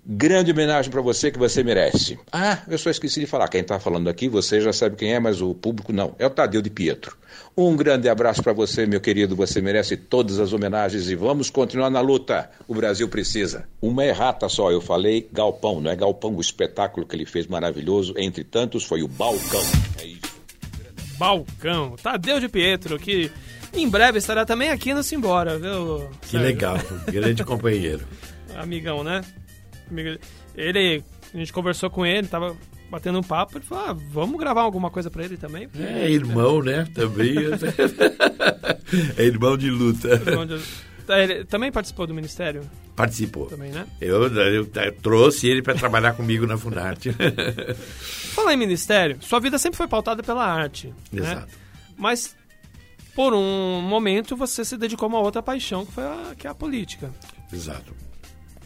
Grande 0.08 0.52
homenagem 0.52 0.92
para 0.92 1.02
você 1.02 1.32
que 1.32 1.38
você 1.38 1.64
merece. 1.64 2.18
Ah, 2.32 2.62
eu 2.68 2.78
só 2.78 2.90
esqueci 2.90 3.20
de 3.20 3.26
falar. 3.26 3.48
Quem 3.48 3.62
está 3.62 3.80
falando 3.80 4.08
aqui, 4.08 4.30
você 4.30 4.62
já 4.62 4.72
sabe 4.72 4.96
quem 4.96 5.14
é, 5.14 5.20
mas 5.20 5.42
o 5.42 5.54
público 5.54 5.92
não. 5.92 6.16
É 6.20 6.26
o 6.26 6.30
Tadeu 6.30 6.62
de 6.62 6.70
Pietro. 6.70 7.18
Um 7.58 7.74
grande 7.76 8.10
abraço 8.10 8.44
para 8.44 8.52
você, 8.52 8.86
meu 8.86 9.00
querido. 9.00 9.34
Você 9.36 9.62
merece 9.62 9.96
todas 9.96 10.40
as 10.40 10.52
homenagens 10.52 11.10
e 11.10 11.16
vamos 11.16 11.50
continuar 11.50 11.90
na 11.90 12.02
luta. 12.02 12.50
O 12.68 12.76
Brasil 12.76 13.08
precisa. 13.08 13.66
Uma 13.82 14.04
errata 14.06 14.50
só, 14.50 14.72
eu 14.72 14.82
falei 14.82 15.30
Galpão, 15.32 15.80
não 15.80 15.90
é 15.90 15.96
Galpão. 15.96 16.36
O 16.36 16.42
espetáculo 16.42 17.08
que 17.08 17.16
ele 17.16 17.26
fez 17.26 17.48
maravilhoso, 17.48 18.14
entre 18.18 18.44
tantos, 18.44 18.84
foi 18.84 19.04
o 19.04 19.08
Balcão. 19.08 19.62
É 20.02 20.06
isso. 20.06 20.36
Balcão. 21.18 21.96
Tadeu 22.02 22.42
de 22.42 22.50
Pietro, 22.50 23.00
que 23.00 23.32
em 23.74 23.88
breve 23.88 24.18
estará 24.18 24.46
também 24.46 24.70
aqui 24.70 24.94
no 24.94 25.02
Simbora, 25.02 25.58
viu? 25.58 26.10
Que 26.24 26.32
Sérgio? 26.32 26.48
legal, 26.48 26.78
grande 27.08 27.44
companheiro. 27.46 28.06
Amigão, 28.58 29.02
né? 29.02 29.22
Amigo- 29.90 30.20
Ele, 30.58 31.02
a 31.34 31.38
gente 31.38 31.54
conversou 31.54 31.90
com 31.90 32.06
ele, 32.06 32.28
tava 32.28 32.54
batendo 32.90 33.20
um 33.20 33.24
papo, 33.24 33.58
ele 33.58 33.66
falou, 33.66 33.86
ah, 33.90 33.94
vamos 34.12 34.40
gravar 34.40 34.62
alguma 34.62 34.90
coisa 34.90 35.10
pra 35.10 35.24
ele 35.24 35.38
também. 35.38 35.68
porque- 35.68 35.84
É 35.86 36.10
irmão, 36.10 36.62
né? 36.62 36.88
Também. 36.94 37.36
é 39.18 39.24
irmão 39.24 39.58
de 39.58 39.70
luta. 39.70 40.22
Tá, 41.06 41.20
Ele 41.20 41.46
também 41.46 41.72
participou 41.72 42.08
do 42.08 42.14
Ministério? 42.16 42.62
Participou. 42.96 43.46
Também, 43.46 43.72
né? 43.72 43.86
Eu, 44.02 44.24
eu, 44.24 44.68
eu 44.74 44.92
trouxe 45.02 45.48
ele 45.48 45.62
para 45.62 45.76
trabalhar 45.76 46.14
comigo 46.14 46.48
na 46.48 46.58
Funarte. 46.58 47.12
Falar 48.34 48.54
em 48.54 48.58
Ministério, 48.58 49.18
sua 49.22 49.40
vida 49.40 49.58
sempre 49.60 49.78
foi 49.78 49.88
pautada 49.88 50.24
pela 50.24 50.44
arte. 50.46 50.88
Né? 51.12 51.22
Exato. 51.22 51.48
Mas, 51.96 52.36
por 53.16 53.34
um 53.36 53.82
momento, 53.82 54.36
você 54.36 54.66
se 54.66 54.78
dedicou 54.78 55.06
a 55.06 55.10
uma 55.10 55.20
outra 55.20 55.44
paixão, 55.44 55.86
que 55.86 55.92
foi 55.92 56.04
a, 56.04 56.34
que 56.38 56.48
é 56.48 56.50
a 56.50 56.56
política. 56.56 57.12
Exato. 57.54 57.94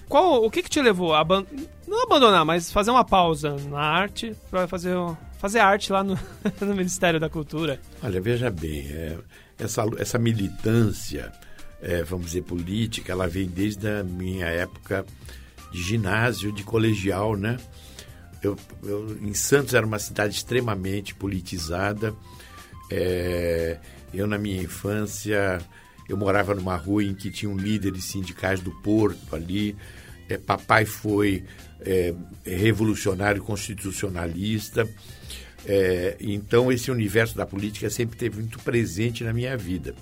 Qual, 0.10 0.44
o 0.44 0.50
que, 0.52 0.62
que 0.64 0.70
te 0.70 0.82
levou 0.82 1.14
a 1.14 1.20
aban- 1.22 1.46
não 1.88 2.04
abandonar, 2.04 2.44
mas 2.44 2.72
fazer 2.72 2.92
uma 2.92 3.06
pausa 3.06 3.56
na 3.70 3.80
arte 3.80 4.36
para 4.50 4.68
fazer 4.68 4.96
fazer 5.38 5.60
arte 5.60 5.94
lá 5.94 6.04
no, 6.04 6.20
no 6.60 6.76
Ministério 6.76 7.20
da 7.20 7.30
Cultura? 7.30 7.80
Olha, 8.04 8.20
veja 8.20 8.50
bem, 8.50 8.88
é, 8.90 9.18
essa, 9.58 9.86
essa 9.98 10.18
militância, 10.20 11.32
é, 11.82 12.04
vamos 12.04 12.26
dizer, 12.28 12.42
política, 12.42 13.12
ela 13.14 13.28
vem 13.28 13.48
desde 13.48 13.88
a 13.88 14.04
minha 14.04 14.48
época 14.48 15.06
de 15.72 15.82
ginásio, 15.82 16.52
de 16.52 16.64
colegial, 16.64 17.38
né? 17.38 17.58
Eu, 18.42 18.58
eu, 18.84 19.18
em 19.22 19.34
Santos 19.34 19.74
era 19.74 19.86
uma 19.86 20.00
cidade 20.00 20.34
extremamente 20.34 21.14
politizada. 21.14 22.14
É, 22.92 23.78
eu, 24.14 24.26
na 24.26 24.38
minha 24.38 24.62
infância, 24.62 25.60
eu 26.08 26.18
morava 26.18 26.56
numa 26.56 26.76
rua 26.76 27.04
em 27.04 27.14
que 27.14 27.30
tinham 27.30 27.56
líderes 27.56 28.06
sindicais 28.06 28.60
do 28.62 28.72
Porto 28.82 29.36
ali. 29.36 29.76
É, 30.30 30.38
papai 30.38 30.86
foi 30.86 31.44
é, 31.82 32.14
revolucionário 32.46 33.42
constitucionalista. 33.44 34.88
É, 35.66 36.16
então, 36.20 36.72
esse 36.72 36.90
universo 36.92 37.36
da 37.36 37.46
política 37.46 37.90
sempre 37.90 38.16
esteve 38.16 38.38
muito 38.38 38.60
presente 38.60 39.24
na 39.24 39.34
minha 39.34 39.58
vida. 39.58 39.94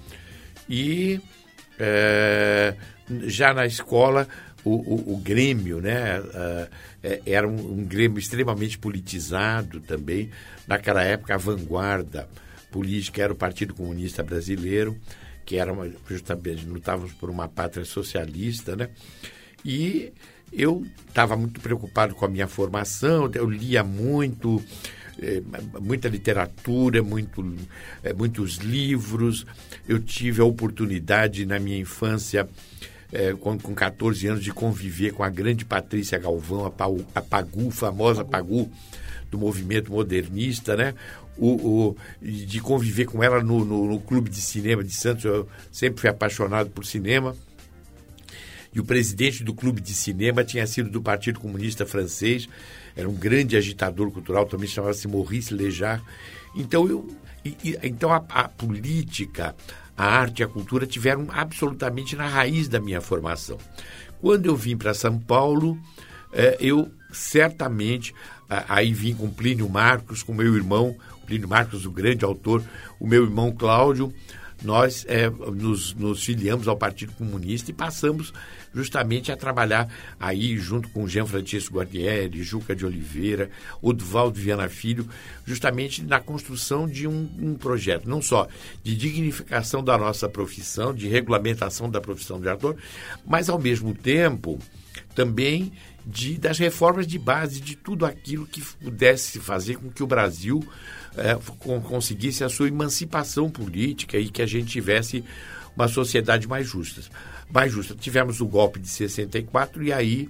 E 0.70 1.20
é, 1.80 2.76
já 3.26 3.54
na 3.54 3.66
escola, 3.66 4.28
o, 4.64 4.72
o, 4.72 5.14
o 5.14 5.18
Grêmio 5.18 5.80
né, 5.80 6.20
uh, 6.20 6.70
era 7.26 7.48
um, 7.48 7.80
um, 7.80 7.86
Grêmio 7.86 8.20
extremamente 8.20 8.78
politizado 8.78 9.80
também. 9.80 10.30
Naquela 10.68 11.04
época, 11.04 11.34
a 11.36 11.38
vanguarda 11.38 12.28
política 12.72 13.24
era 13.24 13.32
o 13.32 13.36
Partido 13.36 13.74
Comunista 13.74 14.24
Brasileiro, 14.24 14.98
que 15.46 15.58
era 15.58 15.72
uma, 15.72 15.90
justamente 16.10 16.66
lutávamos 16.66 17.14
por 17.14 17.30
uma 17.30 17.48
pátria 17.48 17.86
socialista, 17.86 18.76
né? 18.76 18.90
E 19.64 20.12
eu 20.52 20.86
estava 21.08 21.36
muito 21.36 21.60
preocupado 21.60 22.16
com 22.16 22.26
a 22.26 22.28
minha 22.28 22.48
formação, 22.48 23.30
eu 23.34 23.50
lia 23.50 23.84
muito, 23.84 24.64
é, 25.20 25.42
muita 25.80 26.08
literatura, 26.08 27.04
muito, 27.04 27.56
é, 28.04 28.14
muitos 28.14 28.58
livros. 28.58 29.46
Eu 29.88 30.00
tive 30.00 30.42
a 30.42 30.46
oportunidade 30.46 31.46
na 31.46 31.60
minha 31.60 31.78
infância, 31.78 32.48
é, 33.12 33.34
com, 33.34 33.58
com 33.58 33.74
14 33.74 34.28
anos, 34.28 34.44
de 34.44 34.52
conviver 34.52 35.12
com 35.12 35.24
a 35.24 35.30
grande 35.30 35.66
Patrícia 35.66 36.18
Galvão, 36.18 36.66
a, 36.66 36.72
Pau, 36.72 37.00
a 37.14 37.22
Pagu, 37.22 37.70
famosa 37.72 38.24
Pagu, 38.24 38.72
do 39.30 39.38
movimento 39.38 39.92
modernista, 39.92 40.76
né? 40.76 40.94
O, 41.38 41.50
o, 41.50 41.98
de 42.20 42.60
conviver 42.60 43.06
com 43.06 43.24
ela 43.24 43.44
no, 43.44 43.64
no, 43.64 43.86
no 43.86 44.00
clube 44.00 44.30
de 44.30 44.42
cinema 44.42 44.84
de 44.84 44.92
Santos. 44.92 45.26
Eu 45.26 45.48
sempre 45.72 46.02
fui 46.02 46.10
apaixonado 46.10 46.70
por 46.72 46.84
cinema 46.84 47.36
e 48.78 48.80
o 48.80 48.86
presidente 48.86 49.44
do 49.44 49.56
clube 49.56 49.82
de 49.82 49.92
cinema 49.92 50.44
tinha 50.44 50.68
sido 50.68 50.88
do 50.92 51.02
Partido 51.02 51.40
Comunista 51.40 51.84
Francês, 51.84 52.48
era 52.96 53.10
um 53.10 53.16
grande 53.16 53.58
agitador 53.58 54.12
cultural, 54.12 54.46
também 54.46 54.68
chamava-se 54.68 55.08
Maurice 55.08 55.52
Lejar. 55.52 56.00
Então, 56.56 56.88
eu, 56.88 57.08
e, 57.44 57.76
então 57.82 58.14
a, 58.14 58.24
a, 58.30 58.48
política, 58.48 59.56
a 59.98 60.06
arte 60.06 60.42
e 60.42 60.44
a 60.44 60.48
cultura 60.48 60.86
tiveram 60.86 61.26
absolutamente 61.32 62.16
na 62.16 62.28
raiz 62.28 62.68
da 62.68 62.80
minha 62.80 63.02
formação. 63.02 63.58
Quando 64.22 64.46
eu 64.46 64.56
vim 64.56 64.78
para 64.78 64.94
São 64.94 65.18
Paulo, 65.18 65.76
eh, 66.32 66.58
eu 66.60 66.92
certamente, 67.12 68.14
aí 68.48 68.94
vim 68.94 69.16
com 69.16 69.28
Plínio 69.28 69.68
Marcos, 69.68 70.22
com 70.22 70.36
meu 70.36 70.56
irmão, 70.56 70.96
Plínio 71.26 71.48
Marcos, 71.48 71.84
o 71.84 71.92
grande 71.92 72.24
autor, 72.24 72.64
o 73.00 73.08
meu 73.08 73.24
irmão 73.24 73.52
Cláudio, 73.52 74.14
nós 74.64 75.06
é, 75.08 75.30
nos, 75.30 75.94
nos 75.94 76.24
filiamos 76.24 76.68
ao 76.68 76.78
Partido 76.78 77.14
Comunista 77.14 77.72
e 77.72 77.74
passamos 77.74 78.34
justamente 78.78 79.32
a 79.32 79.36
trabalhar 79.36 79.92
aí 80.20 80.56
junto 80.56 80.88
com 80.90 81.08
Jean 81.08 81.26
Francisco 81.26 81.78
Guardieri, 81.78 82.44
Juca 82.44 82.76
de 82.76 82.86
Oliveira, 82.86 83.50
Oduvaldo 83.82 84.40
Viana 84.40 84.70
Filho, 84.70 85.10
justamente 85.46 86.04
na 86.04 86.20
construção 86.20 86.88
de 86.88 87.08
um, 87.08 87.28
um, 87.40 87.56
projeto, 87.56 88.08
não 88.08 88.22
só 88.22 88.48
de 88.84 88.96
dignificação 88.96 89.84
da 89.84 89.98
nossa 89.98 90.30
profissão, 90.30 90.94
de 90.94 91.08
regulamentação 91.08 91.90
da 91.90 92.00
profissão 92.00 92.40
de 92.40 92.48
ator, 92.50 92.78
mas 93.26 93.50
ao 93.50 93.58
mesmo 93.58 93.96
tempo 93.96 94.60
também 95.16 95.72
de, 96.06 96.38
das 96.38 96.60
reformas 96.60 97.08
de 97.08 97.18
base, 97.18 97.60
de 97.60 97.76
tudo 97.76 98.06
aquilo 98.06 98.46
que 98.46 98.62
pudesse 98.62 99.40
fazer 99.40 99.78
com 99.78 99.90
que 99.90 100.04
o 100.04 100.08
Brasil 100.08 100.64
é, 101.18 101.36
conseguisse 101.84 102.44
a 102.44 102.50
sua 102.50 102.68
emancipação 102.68 103.50
política 103.50 104.20
e 104.20 104.30
que 104.30 104.42
a 104.44 104.46
gente 104.46 104.70
tivesse 104.70 105.24
uma 105.76 105.88
sociedade 105.88 106.48
mais 106.48 106.68
justa. 106.68 107.02
Mais 107.50 107.72
justa. 107.72 107.96
Tivemos 107.96 108.42
o 108.42 108.48
golpe 108.48 108.80
de 108.80 108.88
64 108.88 109.84
e 109.84 109.94
aí, 109.94 110.30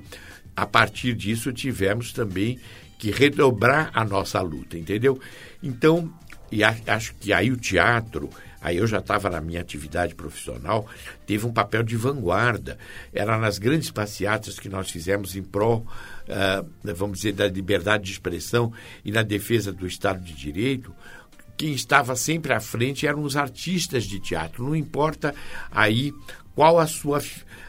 a 0.56 0.66
partir 0.66 1.14
disso, 1.14 1.52
tivemos 1.52 2.12
também 2.12 2.60
que 2.98 3.12
redobrar 3.12 3.92
a 3.94 4.04
nossa 4.04 4.42
luta, 4.42 4.78
entendeu? 4.78 5.20
Então, 5.62 6.12
e 6.52 6.64
acho 6.64 7.14
que 7.16 7.32
aí 7.32 7.52
o 7.52 7.58
teatro, 7.58 8.30
aí 8.62 8.78
eu 8.78 8.88
já 8.88 9.00
estava 9.00 9.30
na 9.30 9.42
minha 9.42 9.62
atividade 9.62 10.16
profissional, 10.16 10.88
teve 11.26 11.46
um 11.46 11.54
papel 11.54 11.84
de 11.84 11.96
vanguarda. 11.96 12.78
Era 13.14 13.38
nas 13.38 13.60
grandes 13.60 13.92
passeatas 13.92 14.60
que 14.60 14.70
nós 14.70 14.90
fizemos 14.90 15.36
em 15.36 15.44
prol 15.44 15.86
uh, 16.28 16.94
vamos 16.96 17.20
dizer, 17.20 17.34
da 17.34 17.48
liberdade 17.48 18.06
de 18.06 18.12
expressão 18.12 18.72
e 19.04 19.12
na 19.12 19.24
defesa 19.24 19.72
do 19.72 19.88
Estado 19.88 20.24
de 20.24 20.34
Direito, 20.34 20.94
quem 21.56 21.74
estava 21.74 22.16
sempre 22.16 22.54
à 22.54 22.60
frente 22.60 23.08
eram 23.08 23.24
os 23.24 23.36
artistas 23.36 24.04
de 24.04 24.20
teatro. 24.20 24.64
Não 24.64 24.76
importa 24.76 25.34
aí 25.72 26.14
qual 26.58 26.80
a 26.80 26.88
sua, 26.88 27.22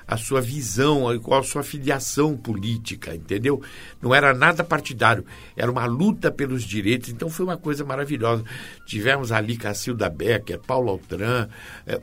a 0.06 0.16
sua 0.16 0.40
visão, 0.40 1.02
qual 1.20 1.40
a 1.40 1.44
sua 1.44 1.62
filiação 1.62 2.34
política, 2.34 3.14
entendeu? 3.14 3.62
Não 4.00 4.14
era 4.14 4.32
nada 4.32 4.64
partidário, 4.64 5.26
era 5.54 5.70
uma 5.70 5.84
luta 5.84 6.30
pelos 6.30 6.64
direitos, 6.64 7.10
então 7.10 7.28
foi 7.28 7.44
uma 7.44 7.58
coisa 7.58 7.84
maravilhosa. 7.84 8.44
Tivemos 8.86 9.30
ali 9.30 9.58
Cacilda 9.58 10.08
Becker, 10.08 10.58
Paulo 10.60 10.88
Altran, 10.88 11.50
é, 11.86 12.00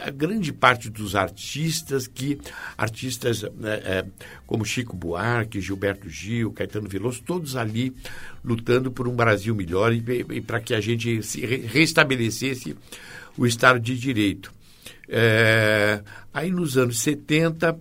a 0.00 0.10
grande 0.10 0.52
parte 0.52 0.90
dos 0.90 1.14
artistas 1.14 2.08
que, 2.08 2.40
artistas 2.76 3.44
é, 3.62 4.04
como 4.48 4.64
Chico 4.64 4.96
Buarque, 4.96 5.60
Gilberto 5.60 6.08
Gil, 6.08 6.50
Caetano 6.50 6.88
Veloso, 6.88 7.22
todos 7.22 7.54
ali 7.54 7.94
lutando 8.44 8.90
por 8.90 9.06
um 9.06 9.14
Brasil 9.14 9.54
melhor 9.54 9.92
e, 9.92 10.02
e 10.28 10.40
para 10.40 10.58
que 10.58 10.74
a 10.74 10.80
gente 10.80 11.22
se 11.22 11.46
restabelecesse 11.46 12.76
o 13.38 13.46
Estado 13.46 13.78
de 13.78 13.96
Direito. 13.96 14.52
É, 15.08 16.02
aí 16.32 16.50
nos 16.50 16.76
anos 16.76 17.00
70, 17.00 17.78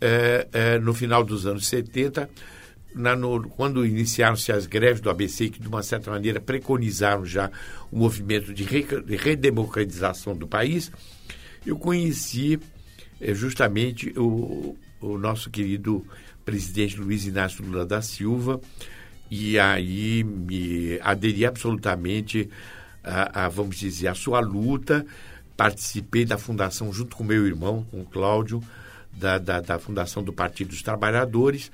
é, 0.00 0.48
é, 0.52 0.78
no 0.78 0.94
final 0.94 1.24
dos 1.24 1.46
anos 1.46 1.66
70, 1.66 2.28
na, 2.94 3.14
no, 3.14 3.48
quando 3.50 3.86
iniciaram-se 3.86 4.50
as 4.52 4.66
greves 4.66 5.00
do 5.00 5.10
ABC, 5.10 5.48
que 5.48 5.60
de 5.60 5.68
uma 5.68 5.82
certa 5.82 6.10
maneira 6.10 6.40
preconizaram 6.40 7.24
já 7.24 7.50
o 7.90 7.98
movimento 7.98 8.52
de, 8.52 8.64
re, 8.64 8.82
de 8.82 9.16
redemocratização 9.16 10.34
do 10.36 10.46
país, 10.46 10.90
eu 11.64 11.76
conheci 11.76 12.58
é, 13.20 13.34
justamente 13.34 14.12
o, 14.16 14.76
o 15.00 15.18
nosso 15.18 15.50
querido 15.50 16.04
presidente 16.44 16.98
Luiz 16.98 17.26
Inácio 17.26 17.64
Lula 17.64 17.86
da 17.86 18.02
Silva, 18.02 18.60
e 19.30 19.58
aí 19.58 20.24
me 20.24 20.98
aderi 21.02 21.46
absolutamente 21.46 22.50
a, 23.04 23.44
a, 23.44 23.48
vamos 23.48 23.76
dizer, 23.76 24.08
a 24.08 24.14
sua 24.14 24.40
luta 24.40 25.06
participei 25.60 26.24
da 26.24 26.38
fundação, 26.38 26.90
junto 26.90 27.14
com 27.14 27.22
meu 27.22 27.46
irmão, 27.46 27.86
com 27.90 28.00
o 28.00 28.06
Cláudio, 28.06 28.62
da, 29.12 29.36
da, 29.36 29.60
da 29.60 29.78
Fundação 29.78 30.22
do 30.22 30.32
Partido 30.32 30.68
dos 30.68 30.80
Trabalhadores. 30.80 31.70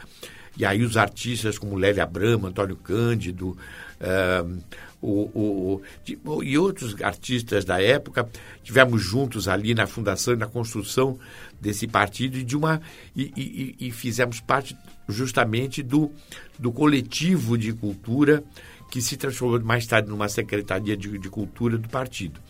E 0.56 0.66
aí 0.66 0.82
os 0.82 0.96
artistas 0.96 1.56
como 1.56 1.76
Lélia 1.76 2.04
Brama, 2.04 2.48
Antônio 2.48 2.74
Cândido, 2.74 3.56
uh, 4.00 4.62
o, 5.00 5.80
o, 6.24 6.42
e 6.42 6.58
outros 6.58 7.00
artistas 7.00 7.64
da 7.64 7.80
época, 7.80 8.28
tivemos 8.64 9.00
juntos 9.00 9.46
ali 9.46 9.72
na 9.72 9.86
fundação 9.86 10.34
e 10.34 10.36
na 10.36 10.48
construção 10.48 11.16
desse 11.60 11.86
partido 11.86 12.38
e, 12.38 12.42
de 12.42 12.56
uma, 12.56 12.82
e, 13.14 13.32
e, 13.36 13.86
e 13.86 13.92
fizemos 13.92 14.40
parte 14.40 14.76
justamente 15.08 15.80
do, 15.80 16.10
do 16.58 16.72
coletivo 16.72 17.56
de 17.56 17.72
cultura 17.72 18.42
que 18.90 19.00
se 19.02 19.16
transformou 19.16 19.60
mais 19.60 19.86
tarde 19.86 20.08
numa 20.08 20.28
secretaria 20.28 20.96
de, 20.96 21.18
de 21.18 21.28
cultura 21.28 21.76
do 21.76 21.88
partido. 21.88 22.40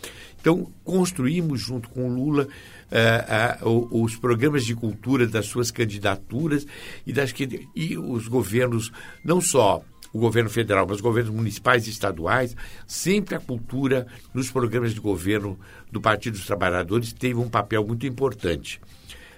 Então, 0.47 0.73
construímos 0.85 1.61
junto 1.61 1.89
com 1.89 2.09
o 2.09 2.15
Lula 2.15 2.47
uh, 2.47 3.69
uh, 3.69 4.05
os 4.05 4.15
programas 4.15 4.65
de 4.65 4.77
cultura 4.77 5.27
das 5.27 5.47
suas 5.47 5.73
candidaturas 5.73 6.65
e, 7.05 7.13
das 7.13 7.33
que, 7.33 7.67
e 7.75 7.99
os 7.99 8.29
governos, 8.29 8.93
não 9.25 9.41
só 9.41 9.83
o 10.13 10.21
governo 10.21 10.49
federal, 10.49 10.87
mas 10.87 10.99
os 10.99 11.03
governos 11.03 11.35
municipais 11.35 11.89
e 11.89 11.91
estaduais, 11.91 12.55
sempre 12.87 13.35
a 13.35 13.41
cultura 13.41 14.07
nos 14.33 14.49
programas 14.49 14.95
de 14.95 15.01
governo 15.01 15.59
do 15.91 16.01
Partido 16.01 16.35
dos 16.35 16.47
Trabalhadores 16.47 17.13
teve 17.13 17.41
um 17.41 17.49
papel 17.49 17.85
muito 17.85 18.07
importante. 18.07 18.81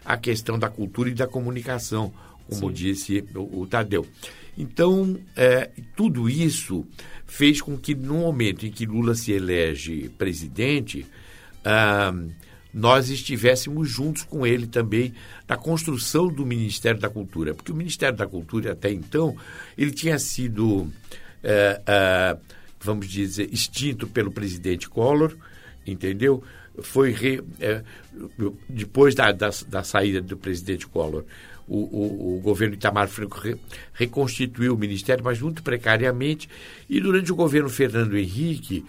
A 0.04 0.18
questão 0.18 0.58
da 0.58 0.68
cultura 0.68 1.08
e 1.08 1.14
da 1.14 1.26
comunicação, 1.26 2.12
como 2.50 2.68
Sim. 2.68 2.74
disse 2.74 3.24
o, 3.34 3.62
o 3.62 3.66
Tadeu. 3.66 4.06
Então, 4.58 5.16
é, 5.36 5.70
tudo 5.96 6.28
isso 6.28 6.84
fez 7.28 7.62
com 7.62 7.78
que, 7.78 7.94
no 7.94 8.14
momento 8.14 8.66
em 8.66 8.72
que 8.72 8.86
Lula 8.86 9.14
se 9.14 9.30
elege 9.30 10.08
presidente, 10.18 11.06
ah, 11.64 12.12
nós 12.74 13.08
estivéssemos 13.08 13.88
juntos 13.88 14.24
com 14.24 14.44
ele 14.44 14.66
também 14.66 15.14
na 15.48 15.56
construção 15.56 16.26
do 16.26 16.44
Ministério 16.44 17.00
da 17.00 17.08
Cultura. 17.08 17.54
Porque 17.54 17.70
o 17.70 17.76
Ministério 17.76 18.16
da 18.16 18.26
Cultura, 18.26 18.72
até 18.72 18.90
então, 18.90 19.36
ele 19.76 19.92
tinha 19.92 20.18
sido 20.18 20.90
é, 21.42 21.80
é, 21.86 22.36
vamos 22.80 23.08
dizer, 23.08 23.52
extinto 23.52 24.06
pelo 24.06 24.30
presidente 24.30 24.88
Collor, 24.88 25.36
entendeu? 25.86 26.42
Foi 26.80 27.10
re, 27.12 27.42
é, 27.60 27.82
depois 28.68 29.14
da, 29.14 29.32
da, 29.32 29.50
da, 29.68 29.82
saída 29.82 30.20
do 30.20 30.36
presidente 30.36 30.86
Collor, 30.86 31.24
o, 31.68 31.76
o, 31.76 32.38
o 32.38 32.40
governo 32.40 32.74
Itamar 32.74 33.08
Franco 33.08 33.38
re, 33.38 33.56
reconstituiu 33.92 34.74
o 34.74 34.78
ministério, 34.78 35.24
mas 35.24 35.40
muito 35.40 35.62
precariamente, 35.62 36.48
e 36.88 37.00
durante 37.00 37.30
o 37.30 37.36
governo 37.36 37.68
Fernando 37.68 38.16
Henrique, 38.16 38.84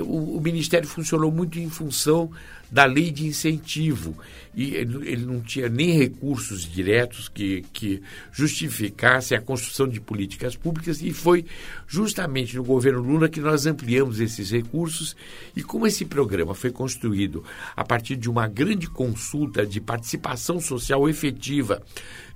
o, 0.00 0.36
o 0.36 0.40
ministério 0.40 0.88
funcionou 0.88 1.30
muito 1.30 1.58
em 1.58 1.70
função 1.70 2.30
da 2.70 2.84
lei 2.84 3.10
de 3.10 3.26
incentivo. 3.26 4.16
E 4.54 4.74
ele, 4.74 5.08
ele 5.08 5.24
não 5.24 5.40
tinha 5.40 5.68
nem 5.68 5.92
recursos 5.92 6.62
diretos 6.62 7.28
que, 7.28 7.64
que 7.72 8.02
justificassem 8.32 9.36
a 9.36 9.40
construção 9.40 9.88
de 9.88 10.00
políticas 10.00 10.56
públicas, 10.56 11.00
e 11.00 11.12
foi 11.12 11.44
justamente 11.86 12.56
no 12.56 12.64
governo 12.64 13.00
Lula 13.00 13.28
que 13.28 13.40
nós 13.40 13.66
ampliamos 13.66 14.20
esses 14.20 14.50
recursos. 14.50 15.16
E 15.56 15.62
como 15.62 15.86
esse 15.86 16.04
programa 16.04 16.54
foi 16.54 16.70
construído 16.70 17.44
a 17.76 17.84
partir 17.84 18.16
de 18.16 18.28
uma 18.28 18.46
grande 18.46 18.88
consulta 18.88 19.64
de 19.64 19.80
participação 19.80 20.60
social 20.60 21.08
efetiva 21.08 21.82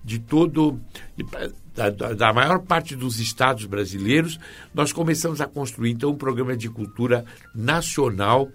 de 0.05 0.19
todo. 0.19 0.81
Da, 1.75 1.89
da, 1.89 2.33
maior 2.35 2.61
parte 2.61 2.95
dos 2.95 3.19
estados 3.19 3.65
brasileiros, 3.65 4.39
nós 4.75 4.93
começamos 4.93 5.41
a 5.41 5.47
construir 5.47 5.93
então 5.93 6.11
um 6.11 6.17
programa 6.17 6.55
de 6.55 6.69
cultura 6.69 7.25
nacional 7.55 8.51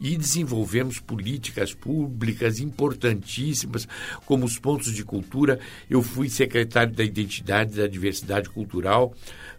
e 0.00 0.16
desenvolvemos 0.16 0.98
políticas 0.98 1.72
públicas 1.72 2.58
importantíssimas, 2.58 3.88
como 4.26 4.44
os 4.44 4.58
pontos 4.58 4.92
de 4.92 5.04
cultura. 5.04 5.58
Eu 5.88 6.02
fui 6.02 6.28
secretário 6.28 6.92
da 6.92 7.04
Identidade 7.04 7.74
e 7.74 7.76
da 7.76 7.86
Diversidade 7.86 8.50
Cultural, 8.50 9.14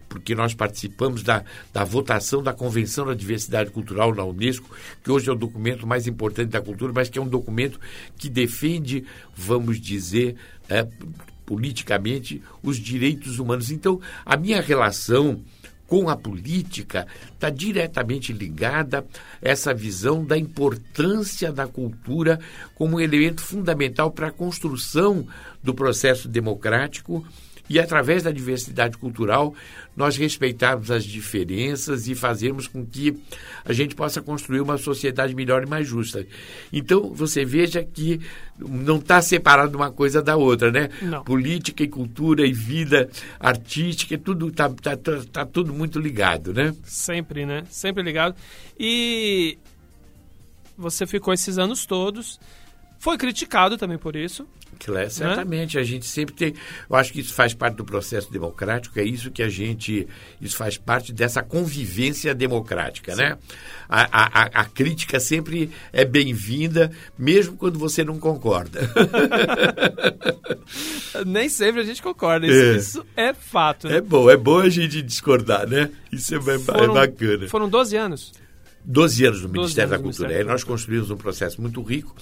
porque 0.08 0.36
nós 0.36 0.54
participamos 0.54 1.24
da, 1.24 1.44
da 1.74 1.84
votação 1.84 2.42
da 2.42 2.54
Convenção 2.54 3.06
da 3.06 3.14
Diversidade 3.14 3.72
Cultural 3.72 4.14
na 4.14 4.24
Unesco, 4.24 4.70
que 5.04 5.12
hoje 5.12 5.30
é 5.30 5.32
o 5.32 5.36
documento 5.36 5.86
mais 5.86 6.08
importante 6.08 6.50
da 6.50 6.62
cultura, 6.62 6.94
mas 6.94 7.10
que 7.10 7.20
é 7.20 7.22
um 7.22 7.28
documento 7.28 7.80
que 8.18 8.30
defende, 8.30 9.06
vamos 9.36 9.80
dizer, 9.80 10.36
é, 10.70 10.88
politicamente, 11.48 12.44
os 12.62 12.78
direitos 12.78 13.40
humanos. 13.40 13.72
Então, 13.72 14.00
a 14.26 14.36
minha 14.36 14.62
relação 14.62 15.42
com 15.88 16.10
a 16.10 16.18
política 16.18 17.08
está 17.34 17.50
diretamente 17.50 18.34
ligada 18.34 19.06
essa 19.42 19.74
visão 19.74 20.26
da 20.26 20.38
importância 20.38 21.50
da 21.50 21.66
cultura 21.66 22.38
como 22.76 22.98
um 22.98 23.00
elemento 23.00 23.42
fundamental 23.42 24.12
para 24.12 24.28
a 24.28 24.32
construção 24.32 25.26
do 25.64 25.74
processo 25.74 26.28
democrático 26.28 27.26
e 27.70 27.80
através 27.80 28.24
da 28.24 28.32
diversidade 28.32 28.98
cultural 28.98 29.56
nós 29.98 30.16
respeitarmos 30.16 30.92
as 30.92 31.04
diferenças 31.04 32.08
e 32.08 32.14
fazermos 32.14 32.68
com 32.68 32.86
que 32.86 33.18
a 33.66 33.74
gente 33.74 33.96
possa 33.96 34.22
construir 34.22 34.62
uma 34.62 34.78
sociedade 34.78 35.34
melhor 35.34 35.64
e 35.64 35.66
mais 35.66 35.88
justa. 35.88 36.26
Então, 36.72 37.12
você 37.14 37.44
veja 37.44 37.84
que 37.84 38.22
não 38.58 38.98
está 38.98 39.22
separado 39.22 39.76
uma 39.76 39.92
coisa 39.92 40.22
da 40.22 40.38
outra, 40.38 40.72
né? 40.72 40.90
Não. 41.02 41.24
Política 41.24 41.84
e 41.84 41.88
cultura 41.88 42.46
e 42.46 42.54
vida 42.54 43.10
artística, 43.40 44.18
tudo 44.18 44.50
está 44.50 44.70
tá, 44.70 44.96
tá, 44.96 45.22
tá 45.34 45.46
tudo 45.46 45.74
muito 45.74 46.00
ligado, 46.00 46.54
né? 46.54 46.76
Sempre, 46.84 47.46
né? 47.46 47.64
Sempre 47.70 48.04
ligado. 48.04 48.36
E 48.80 49.58
você 50.78 51.08
ficou 51.08 51.34
esses 51.34 51.58
anos 51.58 51.88
todos 51.88 52.40
foi 53.00 53.18
criticado 53.18 53.78
também 53.78 53.98
por 53.98 54.16
isso. 54.16 54.48
Claro, 54.80 55.04
né? 55.04 55.10
certamente. 55.10 55.76
Né? 55.76 55.82
A 55.82 55.86
gente 55.86 56.06
sempre 56.06 56.36
tem. 56.36 56.54
Eu 56.90 56.96
acho 56.96 57.12
que 57.12 57.20
isso 57.20 57.34
faz 57.34 57.54
parte 57.54 57.76
do 57.76 57.86
processo 57.86 58.32
democrático, 58.32 59.00
é 59.00 59.04
isso 59.04 59.32
que 59.32 59.42
a 59.42 59.50
gente. 59.50 60.08
Isso 60.42 60.56
faz 60.56 60.78
parte 60.78 61.12
dessa 61.12 61.42
convivência 61.44 62.34
democrática, 62.34 63.16
Sim. 63.16 63.22
né? 63.22 63.38
A, 63.90 64.02
a, 64.02 64.62
a, 64.62 64.66
crítica 64.66 65.18
sempre 65.20 65.72
é 65.94 66.04
bem-vinda, 66.04 66.92
mesmo 67.18 67.56
quando 67.56 67.80
você 67.80 68.04
não 68.04 68.20
concorda. 68.20 68.82
Nem 71.26 71.48
sempre 71.48 71.82
a 71.82 71.84
gente 71.84 72.02
concorda. 72.02 72.46
Isso 72.46 72.56
é, 72.56 72.76
isso 72.76 73.06
é 73.16 73.34
fato. 73.34 73.88
Né? 73.88 73.98
É 73.98 74.02
bom, 74.02 74.30
é 74.30 74.36
bom 74.36 74.60
a 74.60 74.70
gente 74.70 75.02
discordar, 75.02 75.68
né? 75.68 75.90
Isso 76.12 76.36
é, 76.36 76.38
é 76.38 76.60
foram, 76.60 76.98
é 76.98 77.08
bacana. 77.08 77.48
Foram 77.48 77.70
12 77.70 77.96
anos. 77.96 78.34
12 78.84 79.26
anos 79.26 79.42
no 79.42 79.50
Ministério 79.50 79.90
anos 79.90 80.00
da 80.00 80.04
Cultura. 80.04 80.28
Ministério. 80.28 80.38
Aí 80.38 80.52
nós 80.52 80.64
construímos 80.64 81.10
um 81.10 81.18
processo 81.18 81.62
muito 81.62 81.82
rico 81.82 82.16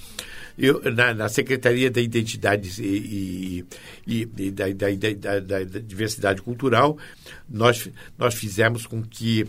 eu, 0.58 0.82
na, 0.92 1.14
na 1.14 1.30
Secretaria 1.30 1.92
da 1.92 2.00
Identidade 2.02 2.82
e, 2.82 3.66
e, 4.08 4.30
e 4.38 4.52
da, 4.52 4.66
da, 4.70 5.40
da, 5.40 5.64
da, 5.64 5.80
Diversidade 5.80 6.42
Cultural, 6.42 6.98
nós, 7.50 7.90
nós 8.18 8.36
fizemos 8.36 8.86
com 8.86 9.04
que 9.04 9.46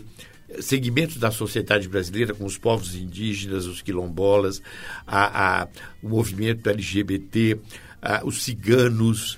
segmentos 0.59 1.17
da 1.17 1.31
sociedade 1.31 1.87
brasileira, 1.87 2.33
como 2.33 2.47
os 2.47 2.57
povos 2.57 2.95
indígenas, 2.95 3.65
os 3.65 3.81
quilombolas, 3.81 4.61
a, 5.05 5.61
a 5.61 5.67
o 6.01 6.09
movimento 6.09 6.69
LGBT, 6.69 7.59
a, 8.01 8.25
os 8.25 8.43
ciganos, 8.43 9.37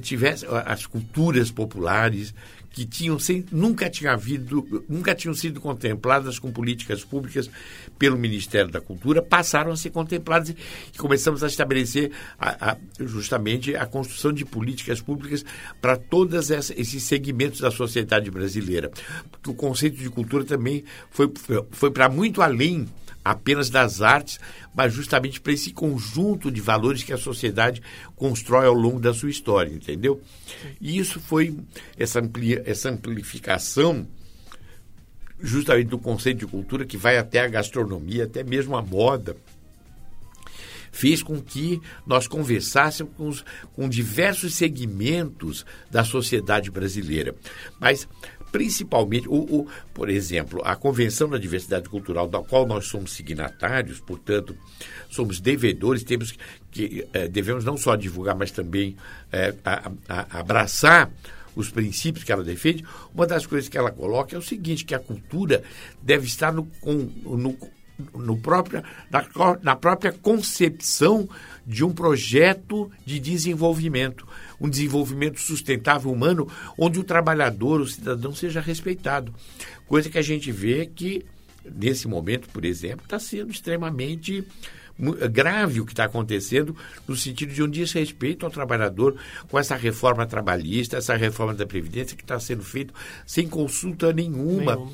tivesse 0.00 0.46
as 0.66 0.86
culturas 0.86 1.50
populares 1.50 2.34
que 2.70 2.84
tinham 2.84 3.18
nunca 3.50 3.90
tinha 3.90 4.12
havido, 4.12 4.84
nunca 4.88 5.14
tinham 5.14 5.34
sido 5.34 5.60
contempladas 5.60 6.38
com 6.38 6.52
políticas 6.52 7.04
públicas 7.04 7.50
pelo 7.98 8.16
Ministério 8.16 8.70
da 8.70 8.80
Cultura, 8.80 9.20
passaram 9.20 9.72
a 9.72 9.76
ser 9.76 9.90
contempladas 9.90 10.50
e 10.50 10.98
começamos 10.98 11.42
a 11.42 11.48
estabelecer 11.48 12.12
a, 12.38 12.72
a, 12.72 12.76
justamente 13.00 13.74
a 13.74 13.86
construção 13.86 14.32
de 14.32 14.44
políticas 14.44 15.00
públicas 15.00 15.44
para 15.80 15.96
todos 15.96 16.50
esses 16.50 17.02
segmentos 17.02 17.60
da 17.60 17.70
sociedade 17.70 18.30
brasileira. 18.30 18.90
Porque 19.30 19.50
o 19.50 19.54
conceito 19.54 19.96
de 19.96 20.08
cultura 20.08 20.44
também 20.44 20.84
foi, 21.10 21.30
foi 21.70 21.90
para 21.90 22.08
muito 22.08 22.40
além 22.40 22.86
apenas 23.24 23.70
das 23.70 24.00
artes, 24.00 24.38
mas 24.74 24.92
justamente 24.92 25.40
para 25.40 25.52
esse 25.52 25.72
conjunto 25.72 26.50
de 26.50 26.60
valores 26.60 27.02
que 27.02 27.12
a 27.12 27.18
sociedade 27.18 27.82
constrói 28.16 28.66
ao 28.66 28.74
longo 28.74 28.98
da 28.98 29.12
sua 29.12 29.30
história, 29.30 29.72
entendeu? 29.72 30.20
E 30.80 30.98
isso 30.98 31.20
foi 31.20 31.56
essa, 31.96 32.20
amplia, 32.20 32.62
essa 32.66 32.88
amplificação 32.88 34.06
justamente 35.42 35.88
do 35.88 35.98
conceito 35.98 36.38
de 36.38 36.46
cultura 36.46 36.84
que 36.84 36.96
vai 36.96 37.16
até 37.16 37.40
a 37.40 37.48
gastronomia, 37.48 38.24
até 38.24 38.42
mesmo 38.42 38.76
a 38.76 38.82
moda 38.82 39.36
fez 40.92 41.22
com 41.22 41.40
que 41.40 41.80
nós 42.06 42.26
conversássemos 42.26 43.12
com, 43.16 43.28
os, 43.28 43.44
com 43.74 43.88
diversos 43.88 44.54
segmentos 44.54 45.64
da 45.90 46.04
sociedade 46.04 46.70
brasileira. 46.70 47.34
Mas 47.80 48.08
principalmente, 48.50 49.28
o, 49.28 49.34
o, 49.34 49.66
por 49.94 50.08
exemplo, 50.08 50.60
a 50.64 50.76
Convenção 50.76 51.28
da 51.28 51.38
Diversidade 51.38 51.88
Cultural, 51.88 52.28
da 52.28 52.40
qual 52.40 52.66
nós 52.66 52.86
somos 52.86 53.12
signatários, 53.12 54.00
portanto, 54.00 54.56
somos 55.08 55.40
devedores, 55.40 56.04
temos 56.04 56.34
que 56.70 57.06
eh, 57.12 57.28
devemos 57.28 57.64
não 57.64 57.76
só 57.76 57.96
divulgar, 57.96 58.36
mas 58.36 58.50
também 58.50 58.96
eh, 59.32 59.54
a, 59.64 59.90
a, 60.08 60.40
abraçar 60.40 61.10
os 61.54 61.70
princípios 61.70 62.24
que 62.24 62.32
ela 62.32 62.44
defende. 62.44 62.84
Uma 63.14 63.26
das 63.26 63.46
coisas 63.46 63.68
que 63.68 63.76
ela 63.76 63.90
coloca 63.90 64.34
é 64.34 64.38
o 64.38 64.42
seguinte, 64.42 64.84
que 64.84 64.94
a 64.94 64.98
cultura 64.98 65.62
deve 66.02 66.26
estar 66.26 66.52
no, 66.52 66.68
no, 66.84 67.56
no 68.14 68.36
própria, 68.36 68.82
na, 69.10 69.24
na 69.62 69.76
própria 69.76 70.12
concepção 70.12 71.28
de 71.66 71.84
um 71.84 71.92
projeto 71.92 72.90
de 73.04 73.20
desenvolvimento 73.20 74.26
um 74.60 74.68
desenvolvimento 74.68 75.40
sustentável 75.40 76.12
humano 76.12 76.46
onde 76.76 77.00
o 77.00 77.04
trabalhador, 77.04 77.80
o 77.80 77.86
cidadão, 77.86 78.34
seja 78.34 78.60
respeitado. 78.60 79.34
Coisa 79.86 80.10
que 80.10 80.18
a 80.18 80.22
gente 80.22 80.52
vê 80.52 80.86
que, 80.86 81.24
nesse 81.64 82.06
momento, 82.06 82.48
por 82.50 82.64
exemplo, 82.64 83.04
está 83.04 83.18
sendo 83.18 83.50
extremamente 83.50 84.44
grave 85.30 85.80
o 85.80 85.86
que 85.86 85.92
está 85.92 86.04
acontecendo 86.04 86.76
no 87.08 87.16
sentido 87.16 87.52
de 87.52 87.62
um 87.62 87.68
desrespeito 87.68 88.44
ao 88.44 88.52
trabalhador 88.52 89.16
com 89.48 89.58
essa 89.58 89.76
reforma 89.76 90.26
trabalhista, 90.26 90.96
essa 90.96 91.16
reforma 91.16 91.54
da 91.54 91.66
Previdência 91.66 92.16
que 92.16 92.22
está 92.22 92.38
sendo 92.38 92.62
feita 92.62 92.92
sem 93.26 93.48
consulta 93.48 94.12
nenhuma. 94.12 94.76
Nenhum. 94.76 94.92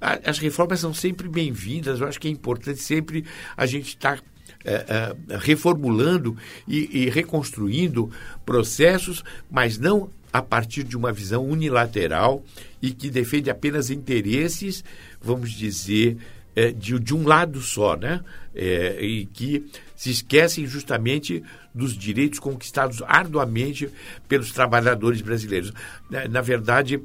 As 0.00 0.38
reformas 0.38 0.80
são 0.80 0.94
sempre 0.94 1.28
bem-vindas, 1.28 2.00
eu 2.00 2.06
acho 2.06 2.20
que 2.20 2.28
é 2.28 2.30
importante 2.30 2.80
sempre 2.80 3.24
a 3.56 3.66
gente 3.66 3.88
estar 3.88 4.18
tá 4.18 4.24
é, 4.64 4.84
é, 5.28 5.36
reformulando 5.38 6.36
e, 6.66 7.04
e 7.04 7.10
reconstruindo 7.10 8.10
processos, 8.44 9.22
mas 9.48 9.78
não 9.78 10.10
a 10.32 10.42
partir 10.42 10.82
de 10.82 10.96
uma 10.96 11.12
visão 11.12 11.46
unilateral 11.46 12.44
e 12.82 12.90
que 12.90 13.08
defende 13.08 13.48
apenas 13.48 13.90
interesses, 13.90 14.84
vamos 15.20 15.52
dizer, 15.52 16.18
é, 16.56 16.72
de, 16.72 16.98
de, 16.98 17.14
um 17.14 17.26
lado 17.26 17.60
só, 17.60 17.96
né? 17.96 18.24
É, 18.54 18.98
e 19.04 19.26
que 19.26 19.70
se 19.94 20.10
esquecem 20.10 20.66
justamente 20.66 21.44
dos 21.74 21.96
direitos 21.96 22.38
conquistados 22.38 23.02
arduamente 23.06 23.90
pelos 24.26 24.50
trabalhadores 24.50 25.20
brasileiros. 25.20 25.72
Na, 26.10 26.26
na 26.26 26.40
verdade, 26.40 27.00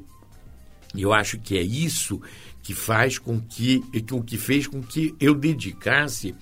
eu 0.96 1.12
acho 1.12 1.38
que 1.38 1.58
é 1.58 1.62
isso 1.62 2.20
que 2.62 2.74
faz 2.74 3.18
com 3.18 3.38
que, 3.40 3.82
com 4.08 4.22
que 4.22 4.38
fez 4.38 4.66
com 4.66 4.82
que 4.82 5.14
eu 5.20 5.34
dedicasse 5.34 6.34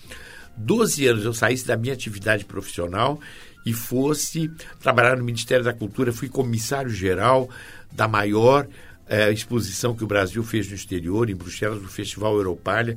12 0.56 1.06
anos 1.06 1.24
eu 1.24 1.32
saísse 1.32 1.66
da 1.66 1.76
minha 1.76 1.94
atividade 1.94 2.44
profissional 2.44 3.18
e 3.64 3.72
fosse 3.72 4.50
trabalhar 4.80 5.16
no 5.16 5.24
Ministério 5.24 5.64
da 5.64 5.72
Cultura. 5.72 6.12
Fui 6.12 6.28
comissário 6.28 6.90
geral 6.90 7.48
da 7.92 8.06
maior 8.06 8.66
é, 9.10 9.32
exposição 9.32 9.92
que 9.92 10.04
o 10.04 10.06
Brasil 10.06 10.40
fez 10.44 10.68
no 10.68 10.74
exterior, 10.76 11.28
em 11.28 11.34
Bruxelas, 11.34 11.82
no 11.82 11.88
Festival 11.88 12.36
Europalha. 12.36 12.96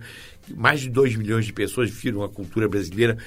Mais 0.56 0.82
de 0.82 0.90
2 0.90 1.16
milhões 1.16 1.44
de 1.44 1.52
pessoas 1.52 1.90
viram 1.90 2.22
a 2.22 2.30
cultura 2.30 2.70
brasileira. 2.70 3.18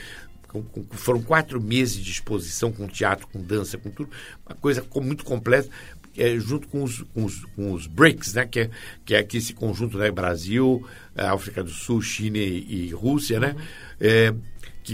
Com, 0.47 0.63
com, 0.63 0.87
foram 0.93 1.21
quatro 1.21 1.61
meses 1.61 1.97
de 1.97 2.13
exposição 2.13 2.71
com 2.71 2.87
teatro, 2.87 3.27
com 3.27 3.43
dança, 3.43 3.77
com 3.77 3.91
tudo. 3.91 4.09
Uma 4.47 4.55
coisa 4.55 4.87
muito 5.03 5.25
completa. 5.25 5.69
É, 6.17 6.39
junto 6.39 6.67
com 6.69 6.83
os, 6.83 7.03
com 7.13 7.25
os, 7.25 7.45
com 7.45 7.73
os 7.73 7.87
BRICS, 7.87 8.33
né, 8.33 8.47
que, 8.47 8.61
é, 8.61 8.71
que 9.05 9.15
é 9.15 9.27
esse 9.35 9.53
conjunto, 9.53 9.99
né, 9.99 10.11
Brasil, 10.11 10.83
África 11.15 11.63
do 11.63 11.69
Sul, 11.69 12.01
China 12.01 12.39
e, 12.39 12.87
e 12.87 12.91
Rússia, 12.91 13.39
né, 13.39 13.55
é, 14.01 14.33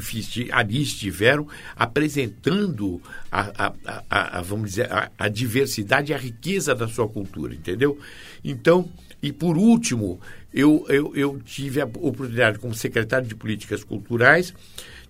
que 0.01 0.51
ali 0.51 0.82
estiveram 0.82 1.47
apresentando 1.76 3.01
a, 3.30 3.66
a, 3.66 3.72
a, 4.09 4.38
a 4.38 4.43
vamos 4.43 4.70
dizer, 4.70 4.88
a, 5.18 5.28
diversidade 5.28 6.12
e 6.12 6.14
a 6.14 6.18
riqueza 6.18 6.74
da 6.74 6.88
sua 6.88 7.09
cultura, 7.09 7.55
entendeu? 7.55 7.99
Então, 8.43 8.88
e 9.22 9.32
por 9.32 9.59
último, 9.59 10.18
eu, 10.53 10.86
eu, 10.88 11.14
eu 11.14 11.40
tive 11.45 11.80
a 11.80 11.84
oportunidade, 11.84 12.59
como 12.59 12.74
secretário 12.74 13.28
de 13.28 13.34
Políticas 13.34 13.84
Culturais, 13.84 14.55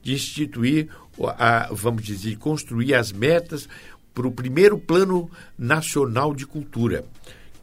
de 0.02 0.12
instituir, 0.14 0.88
a, 1.38 1.68
vamos 1.72 2.02
dizer, 2.02 2.36
construir 2.36 2.94
as 2.94 3.12
metas 3.12 3.68
para 4.12 4.26
o 4.26 4.32
primeiro 4.32 4.78
Plano 4.78 5.30
Nacional 5.56 6.34
de 6.34 6.44
Cultura, 6.44 7.04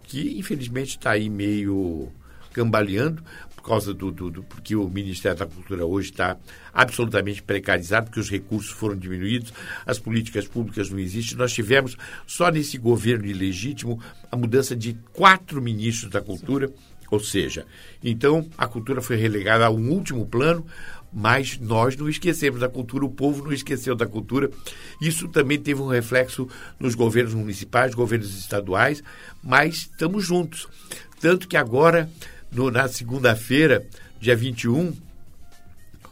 que 0.03 0.39
infelizmente 0.39 0.89
está 0.89 1.11
aí 1.11 1.29
meio 1.29 2.11
cambaleando, 2.51 3.23
por 3.59 3.69
causa 3.69 3.93
do, 3.93 4.11
do, 4.11 4.31
do, 4.31 4.43
porque 4.43 4.75
o 4.75 4.87
Ministério 4.87 5.37
da 5.37 5.45
Cultura 5.45 5.85
hoje 5.85 6.11
está 6.11 6.37
absolutamente 6.73 7.43
precarizado, 7.43 8.07
porque 8.07 8.19
os 8.19 8.29
recursos 8.29 8.71
foram 8.71 8.95
diminuídos, 8.95 9.53
as 9.85 9.99
políticas 9.99 10.47
públicas 10.47 10.89
não 10.89 10.97
existem. 10.97 11.37
Nós 11.37 11.53
tivemos 11.53 11.97
só 12.25 12.49
nesse 12.49 12.77
governo 12.77 13.25
ilegítimo 13.25 14.01
a 14.31 14.37
mudança 14.37 14.75
de 14.75 14.97
quatro 15.13 15.61
ministros 15.61 16.09
da 16.09 16.21
cultura, 16.21 16.71
ou 17.11 17.19
seja, 17.19 17.65
então 18.03 18.47
a 18.57 18.67
cultura 18.67 19.01
foi 19.01 19.17
relegada 19.17 19.65
a 19.65 19.69
um 19.69 19.89
último 19.89 20.25
plano, 20.25 20.65
mas 21.11 21.57
nós 21.59 21.97
não 21.97 22.07
esquecemos 22.07 22.59
da 22.59 22.69
cultura, 22.69 23.03
o 23.03 23.09
povo 23.09 23.43
não 23.43 23.51
esqueceu 23.51 23.95
da 23.95 24.05
cultura. 24.05 24.49
Isso 25.01 25.27
também 25.27 25.59
teve 25.59 25.81
um 25.81 25.87
reflexo 25.87 26.47
nos 26.79 26.95
governos 26.95 27.33
municipais, 27.33 27.95
governos 27.95 28.37
estaduais, 28.37 29.03
mas 29.43 29.75
estamos 29.75 30.23
juntos. 30.23 30.67
Tanto 31.19 31.47
que 31.47 31.57
agora 31.57 32.09
no, 32.51 32.71
na 32.71 32.87
segunda-feira, 32.87 33.85
dia 34.19 34.35
21, 34.35 34.93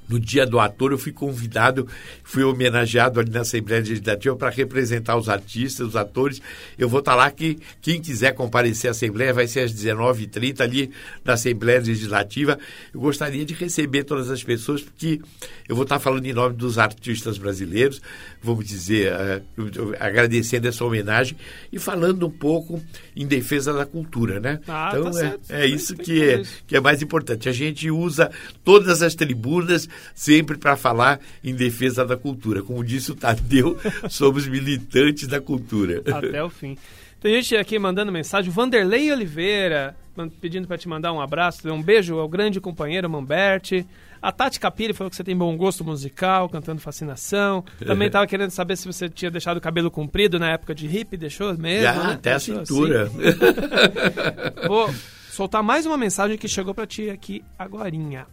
no 0.08 0.20
dia 0.20 0.46
do 0.46 0.60
ator, 0.60 0.92
eu 0.92 0.98
fui 0.98 1.12
convidado, 1.12 1.88
fui 2.24 2.44
homenageado 2.44 3.20
ali 3.20 3.30
na 3.30 3.42
Assembleia 3.42 3.82
Legislativa 3.82 4.36
para 4.36 4.50
representar 4.50 5.18
os 5.18 5.28
artistas, 5.28 5.88
os 5.88 5.96
atores. 5.96 6.42
Eu 6.78 6.88
vou 6.88 7.00
estar 7.00 7.16
lá 7.16 7.30
que 7.30 7.58
quem 7.82 8.02
quiser 8.02 8.34
comparecer 8.34 8.90
à 8.90 8.92
Assembleia 8.92 9.34
vai 9.34 9.48
ser 9.48 9.62
às 9.62 9.74
19h30 9.74 10.62
ali 10.62 10.92
na 11.24 11.34
Assembleia 11.34 11.80
Legislativa. 11.80 12.58
Eu 12.94 13.02
gostaria 13.02 13.46
de 13.46 13.54
receber 13.54 14.04
todas 14.04 14.30
as 14.30 14.44
pessoas, 14.44 14.82
porque 14.82 15.20
eu 15.68 15.76
vou 15.76 15.84
estar 15.84 16.00
falando 16.00 16.26
em 16.26 16.34
nome 16.34 16.56
dos 16.56 16.78
artistas 16.78 17.38
brasileiros, 17.38 18.02
vamos 18.42 18.66
dizer, 18.66 19.12
uh, 19.14 19.96
agradecendo 20.00 20.68
essa 20.68 20.86
homenagem 20.86 21.38
e 21.72 21.78
falando 21.80 22.28
um 22.28 22.32
pouco 22.32 22.82
em 23.16 23.28
defesa 23.28 23.74
da 23.74 23.86
cultura, 23.86 24.40
né? 24.40 24.60
Ah, 24.68 24.92
então 24.94 25.12
tá 25.12 25.38
é, 25.50 25.64
é 25.64 25.66
isso 25.66 25.96
que 25.96 26.24
é, 26.24 26.44
que 26.66 26.76
é 26.76 26.80
mais 26.80 27.02
importante. 27.02 27.50
A 27.50 27.52
gente 27.52 27.90
usa 27.92 28.32
todas 28.64 29.02
as 29.02 29.16
tribunas 29.16 29.88
sempre 30.14 30.58
para 30.58 30.76
falar 30.76 31.20
em 31.44 31.54
defesa 31.54 32.06
da 32.06 32.18
cultura. 32.18 32.62
Como 32.62 32.84
disse 32.84 33.12
o 33.12 33.16
Tadeu, 33.16 33.78
somos 34.10 34.48
militantes 34.48 35.28
da 35.28 35.42
cultura. 35.42 36.02
Até 36.06 36.44
o 36.44 36.50
fim. 36.50 36.78
Tem 37.20 37.34
gente 37.36 37.56
aqui 37.56 37.80
mandando 37.80 38.12
mensagem. 38.12 38.52
Vanderlei 38.52 39.12
Oliveira 39.12 39.96
pedindo 40.42 40.68
para 40.68 40.78
te 40.78 40.88
mandar 40.88 41.14
um 41.14 41.22
abraço, 41.22 41.72
um 41.72 41.82
beijo 41.82 42.18
ao 42.18 42.28
grande 42.28 42.60
companheiro 42.60 43.10
Mamberti. 43.10 43.86
A 44.20 44.32
Tati 44.32 44.60
Capiri 44.60 44.94
falou 44.94 45.12
que 45.12 45.16
você 45.16 45.24
tem 45.24 45.38
bom 45.38 45.56
gosto 45.56 45.84
musical, 45.84 46.50
cantando 46.50 46.82
Fascinação. 46.82 47.64
Também 47.86 48.08
estava 48.08 48.26
querendo 48.26 48.50
saber 48.50 48.76
se 48.76 48.88
você 48.88 49.08
tinha 49.08 49.30
deixado 49.30 49.58
o 49.58 49.62
cabelo 49.62 49.92
comprido 49.92 50.40
na 50.40 50.50
época 50.52 50.74
de 50.74 50.88
hippie, 50.88 51.18
deixou 51.18 51.56
mesmo? 51.56 51.84
Já, 51.84 51.94
né? 51.94 52.14
até 52.14 52.32
deixou 52.32 52.60
a 52.60 52.66
cintura. 52.66 53.04
Assim. 53.04 54.68
Vou 54.68 54.90
soltar 55.30 55.62
mais 55.62 55.86
uma 55.86 55.98
mensagem 55.98 56.38
que 56.38 56.48
chegou 56.48 56.74
para 56.74 56.88
ti 56.88 57.10
aqui 57.12 57.44
agorinha. 57.60 58.26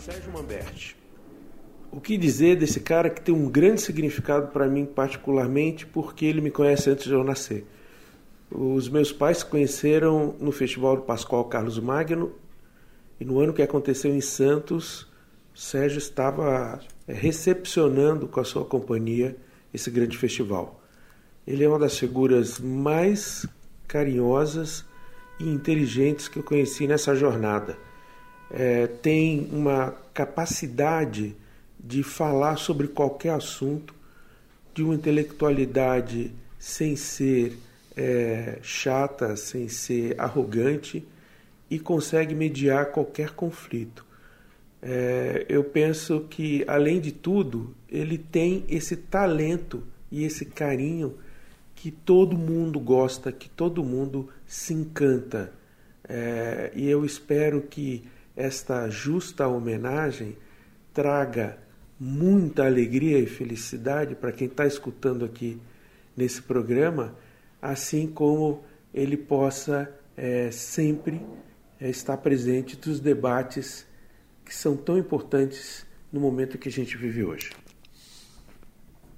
Sérgio 0.00 0.32
Mamberti. 0.32 0.96
O 1.92 2.00
que 2.00 2.16
dizer 2.16 2.56
desse 2.56 2.80
cara 2.80 3.10
que 3.10 3.20
tem 3.20 3.34
um 3.34 3.50
grande 3.50 3.82
significado 3.82 4.48
para 4.48 4.66
mim, 4.66 4.86
particularmente, 4.86 5.84
porque 5.84 6.24
ele 6.24 6.40
me 6.40 6.50
conhece 6.50 6.88
antes 6.88 7.04
de 7.04 7.12
eu 7.12 7.22
nascer. 7.22 7.66
Os 8.50 8.88
meus 8.88 9.12
pais 9.12 9.38
se 9.38 9.44
conheceram 9.44 10.34
no 10.40 10.52
Festival 10.52 10.96
do 10.96 11.02
Pascoal 11.02 11.44
Carlos 11.44 11.78
Magno 11.78 12.32
e 13.20 13.24
no 13.26 13.40
ano 13.40 13.52
que 13.52 13.60
aconteceu 13.60 14.14
em 14.14 14.22
Santos, 14.22 15.06
Sérgio 15.54 15.98
estava 15.98 16.80
é, 17.06 17.12
recepcionando 17.12 18.26
com 18.26 18.40
a 18.40 18.44
sua 18.44 18.64
companhia 18.64 19.36
esse 19.74 19.90
grande 19.90 20.16
festival. 20.16 20.80
Ele 21.46 21.62
é 21.62 21.68
uma 21.68 21.78
das 21.78 21.98
figuras 21.98 22.58
mais 22.58 23.46
carinhosas 23.86 24.84
e 25.38 25.46
inteligentes 25.46 26.26
que 26.26 26.38
eu 26.38 26.42
conheci 26.42 26.86
nessa 26.86 27.14
jornada 27.14 27.76
é, 28.50 28.86
tem 28.86 29.48
uma 29.52 29.94
capacidade 30.12 31.36
de 31.78 32.02
falar 32.02 32.56
sobre 32.56 32.88
qualquer 32.88 33.30
assunto, 33.30 33.94
de 34.74 34.82
uma 34.82 34.94
intelectualidade 34.94 36.32
sem 36.58 36.94
ser 36.96 37.56
é, 37.96 38.58
chata, 38.62 39.36
sem 39.36 39.68
ser 39.68 40.18
arrogante 40.20 41.06
e 41.70 41.78
consegue 41.78 42.34
mediar 42.34 42.86
qualquer 42.86 43.30
conflito. 43.30 44.04
É, 44.82 45.46
eu 45.48 45.62
penso 45.62 46.26
que, 46.28 46.64
além 46.66 47.00
de 47.00 47.12
tudo, 47.12 47.74
ele 47.88 48.18
tem 48.18 48.64
esse 48.68 48.96
talento 48.96 49.82
e 50.10 50.24
esse 50.24 50.44
carinho 50.44 51.16
que 51.74 51.90
todo 51.90 52.36
mundo 52.36 52.80
gosta, 52.80 53.30
que 53.30 53.48
todo 53.48 53.84
mundo 53.84 54.28
se 54.46 54.74
encanta. 54.74 55.52
É, 56.08 56.72
e 56.74 56.88
eu 56.88 57.04
espero 57.04 57.62
que 57.62 58.04
esta 58.36 58.88
justa 58.88 59.46
homenagem 59.46 60.36
traga 60.92 61.58
muita 61.98 62.64
alegria 62.64 63.18
e 63.18 63.26
felicidade 63.26 64.14
para 64.14 64.32
quem 64.32 64.46
está 64.46 64.66
escutando 64.66 65.24
aqui 65.24 65.60
nesse 66.16 66.40
programa, 66.40 67.14
assim 67.60 68.06
como 68.06 68.64
ele 68.92 69.16
possa 69.16 69.92
é, 70.16 70.50
sempre 70.50 71.20
é, 71.80 71.88
estar 71.88 72.16
presente 72.16 72.76
dos 72.76 73.00
debates 73.00 73.86
que 74.44 74.54
são 74.54 74.76
tão 74.76 74.98
importantes 74.98 75.86
no 76.12 76.20
momento 76.20 76.58
que 76.58 76.68
a 76.68 76.72
gente 76.72 76.96
vive 76.96 77.22
hoje. 77.22 77.50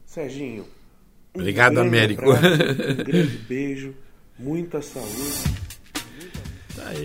Serginho. 0.04 0.66
Um 1.34 1.40
Obrigado, 1.40 1.78
Américo. 1.80 2.30
Abraço, 2.30 2.62
um 2.62 2.96
grande 3.04 3.38
beijo, 3.48 3.94
muita 4.38 4.82
saúde. 4.82 5.71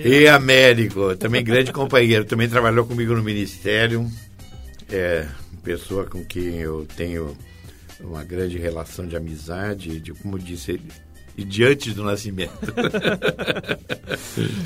E 0.03 0.27
Américo, 0.27 1.15
também 1.15 1.43
grande 1.43 1.71
companheiro, 1.71 2.25
também 2.25 2.49
trabalhou 2.49 2.85
comigo 2.85 3.13
no 3.13 3.23
Ministério. 3.23 4.09
É 4.89 5.25
pessoa 5.63 6.05
com 6.05 6.23
quem 6.23 6.59
eu 6.59 6.87
tenho 6.95 7.37
uma 7.99 8.23
grande 8.23 8.57
relação 8.57 9.05
de 9.05 9.17
amizade, 9.17 9.99
de 9.99 10.13
como 10.13 10.39
disse 10.39 10.79
e 11.37 11.43
de 11.43 11.63
antes 11.63 11.93
do 11.93 12.03
nascimento. 12.03 12.53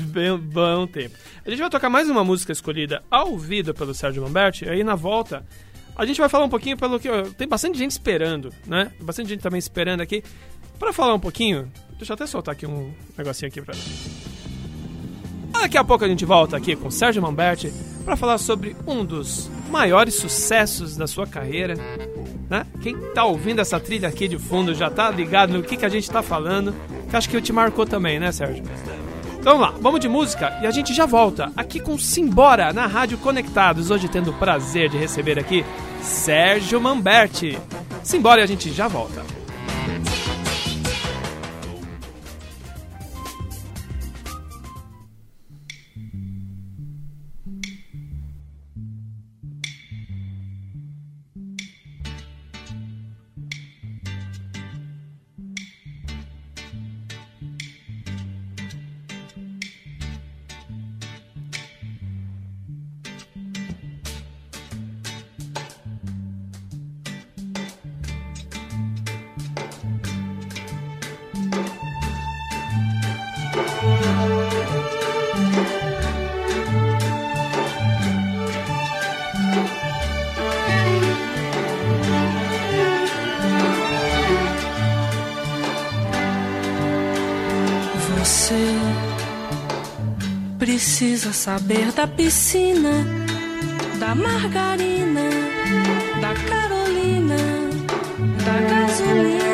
Bem 0.08 0.36
bom 0.38 0.86
tempo. 0.86 1.14
A 1.44 1.50
gente 1.50 1.58
vai 1.58 1.68
tocar 1.68 1.90
mais 1.90 2.08
uma 2.08 2.24
música 2.24 2.52
escolhida 2.52 3.02
ao 3.10 3.36
vivo 3.36 3.74
pelo 3.74 3.92
Sérgio 3.92 4.22
Lamberti, 4.22 4.68
aí 4.68 4.84
na 4.84 4.94
volta 4.94 5.44
a 5.94 6.06
gente 6.06 6.18
vai 6.18 6.28
falar 6.28 6.44
um 6.44 6.48
pouquinho 6.48 6.76
pelo 6.76 6.98
que 6.98 7.08
tem 7.36 7.46
bastante 7.46 7.76
gente 7.76 7.90
esperando, 7.90 8.50
né? 8.66 8.90
Bastante 9.00 9.28
gente 9.28 9.42
também 9.42 9.58
esperando 9.58 10.00
aqui 10.00 10.22
para 10.78 10.92
falar 10.92 11.14
um 11.14 11.20
pouquinho. 11.20 11.70
Deixa 11.98 12.12
eu 12.12 12.14
até 12.14 12.26
soltar 12.26 12.54
aqui 12.54 12.64
um 12.64 12.92
negocinho 13.18 13.48
aqui 13.48 13.60
para 13.60 13.74
Daqui 15.62 15.78
a 15.78 15.84
pouco 15.84 16.04
a 16.04 16.08
gente 16.08 16.24
volta 16.24 16.56
aqui 16.56 16.74
com 16.74 16.90
Sérgio 16.90 17.22
Mamberti 17.22 17.72
para 18.04 18.16
falar 18.16 18.36
sobre 18.38 18.74
um 18.84 19.04
dos 19.04 19.48
maiores 19.70 20.16
sucessos 20.16 20.96
da 20.96 21.06
sua 21.06 21.24
carreira. 21.24 21.76
Né? 22.50 22.66
Quem 22.82 22.96
tá 23.14 23.24
ouvindo 23.24 23.60
essa 23.60 23.78
trilha 23.78 24.08
aqui 24.08 24.26
de 24.26 24.40
fundo 24.40 24.74
já 24.74 24.90
tá 24.90 25.08
ligado 25.08 25.52
no 25.52 25.62
que, 25.62 25.76
que 25.76 25.86
a 25.86 25.88
gente 25.88 26.10
tá 26.10 26.20
falando, 26.20 26.74
que 27.08 27.14
acho 27.14 27.28
que 27.28 27.40
te 27.40 27.52
marcou 27.52 27.86
também, 27.86 28.18
né, 28.18 28.32
Sérgio? 28.32 28.64
Então 29.38 29.56
vamos 29.56 29.60
lá, 29.60 29.74
vamos 29.80 30.00
de 30.00 30.08
música 30.08 30.58
e 30.60 30.66
a 30.66 30.70
gente 30.72 30.92
já 30.92 31.06
volta 31.06 31.52
aqui 31.56 31.78
com 31.78 31.96
Simbora 31.96 32.72
na 32.72 32.88
Rádio 32.88 33.16
Conectados. 33.18 33.88
Hoje 33.88 34.08
tendo 34.08 34.32
o 34.32 34.34
prazer 34.34 34.88
de 34.88 34.98
receber 34.98 35.38
aqui 35.38 35.64
Sérgio 36.00 36.80
Mamberti. 36.80 37.56
Simbora 38.02 38.40
e 38.40 38.44
a 38.44 38.48
gente 38.48 38.72
já 38.72 38.88
volta. 38.88 39.22
Saber 91.42 91.90
da 91.90 92.06
piscina, 92.06 93.04
da 93.98 94.14
margarina, 94.14 95.28
da 96.20 96.32
Carolina, 96.48 97.36
da 98.44 98.56
gasolina. 98.68 99.51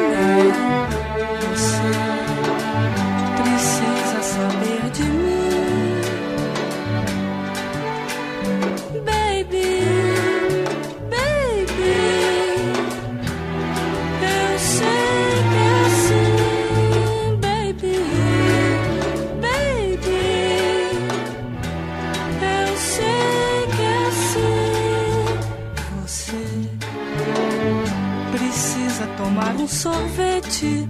Sorvete 29.68 30.88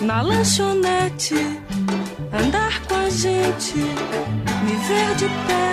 na 0.00 0.22
lanchonete, 0.22 1.34
andar 2.32 2.80
com 2.86 2.94
a 2.94 3.10
gente, 3.10 3.76
me 3.76 4.76
ver 4.86 5.14
de 5.16 5.28
perto, 5.46 5.67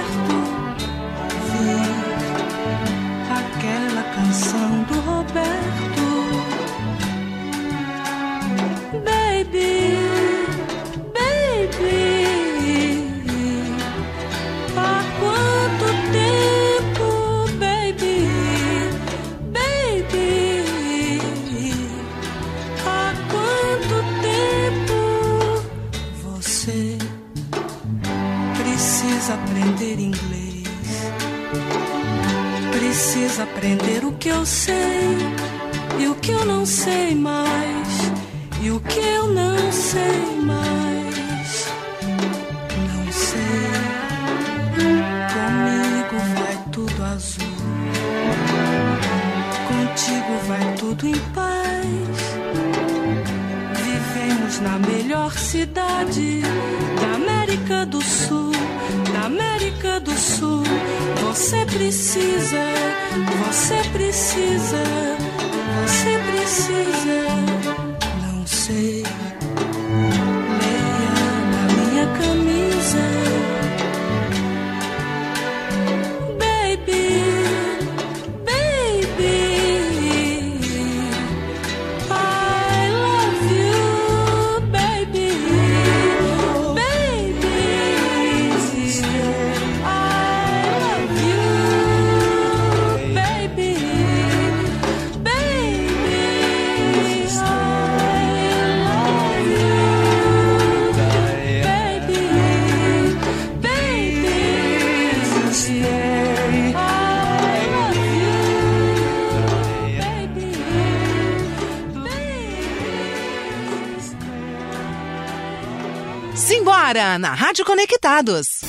Simbora 116.36 117.18
na 117.18 117.34
Rádio 117.34 117.66
Conectados. 117.66 118.62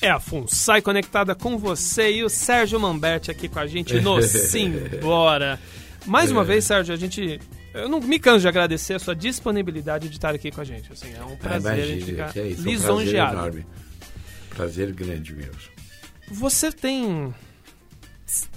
É 0.00 0.10
a 0.10 0.18
FUNSAI 0.18 0.80
conectada 0.80 1.34
com 1.34 1.58
você 1.58 2.10
e 2.12 2.24
o 2.24 2.28
Sérgio 2.28 2.80
Mamberti 2.80 3.30
aqui 3.30 3.48
com 3.48 3.58
a 3.58 3.66
gente 3.66 4.00
no 4.00 4.22
Simbora. 4.22 5.60
Mais 6.06 6.30
uma 6.30 6.42
vez, 6.42 6.64
Sérgio, 6.64 6.94
a 6.94 6.96
gente. 6.96 7.38
Eu 7.74 7.88
não 7.88 8.00
me 8.00 8.18
canso 8.18 8.40
de 8.40 8.48
agradecer 8.48 8.94
a 8.94 8.98
sua 8.98 9.14
disponibilidade 9.14 10.08
de 10.08 10.16
estar 10.16 10.34
aqui 10.34 10.50
com 10.50 10.60
a 10.60 10.64
gente. 10.64 10.92
Assim, 10.92 11.12
é 11.14 11.22
um 11.22 11.36
prazer, 11.36 11.72
a 11.72 11.76
gente 11.76 12.10
imagina, 12.10 12.28
ficar 12.28 12.40
é 12.40 12.46
isso, 12.48 12.60
é 12.60 12.62
um 12.62 12.72
lisonjeado. 12.72 13.32
prazer 13.32 13.52
enorme. 13.52 13.66
Prazer 14.50 14.92
grande 14.92 15.34
mesmo. 15.34 15.54
Você 16.30 16.72
tem 16.72 17.34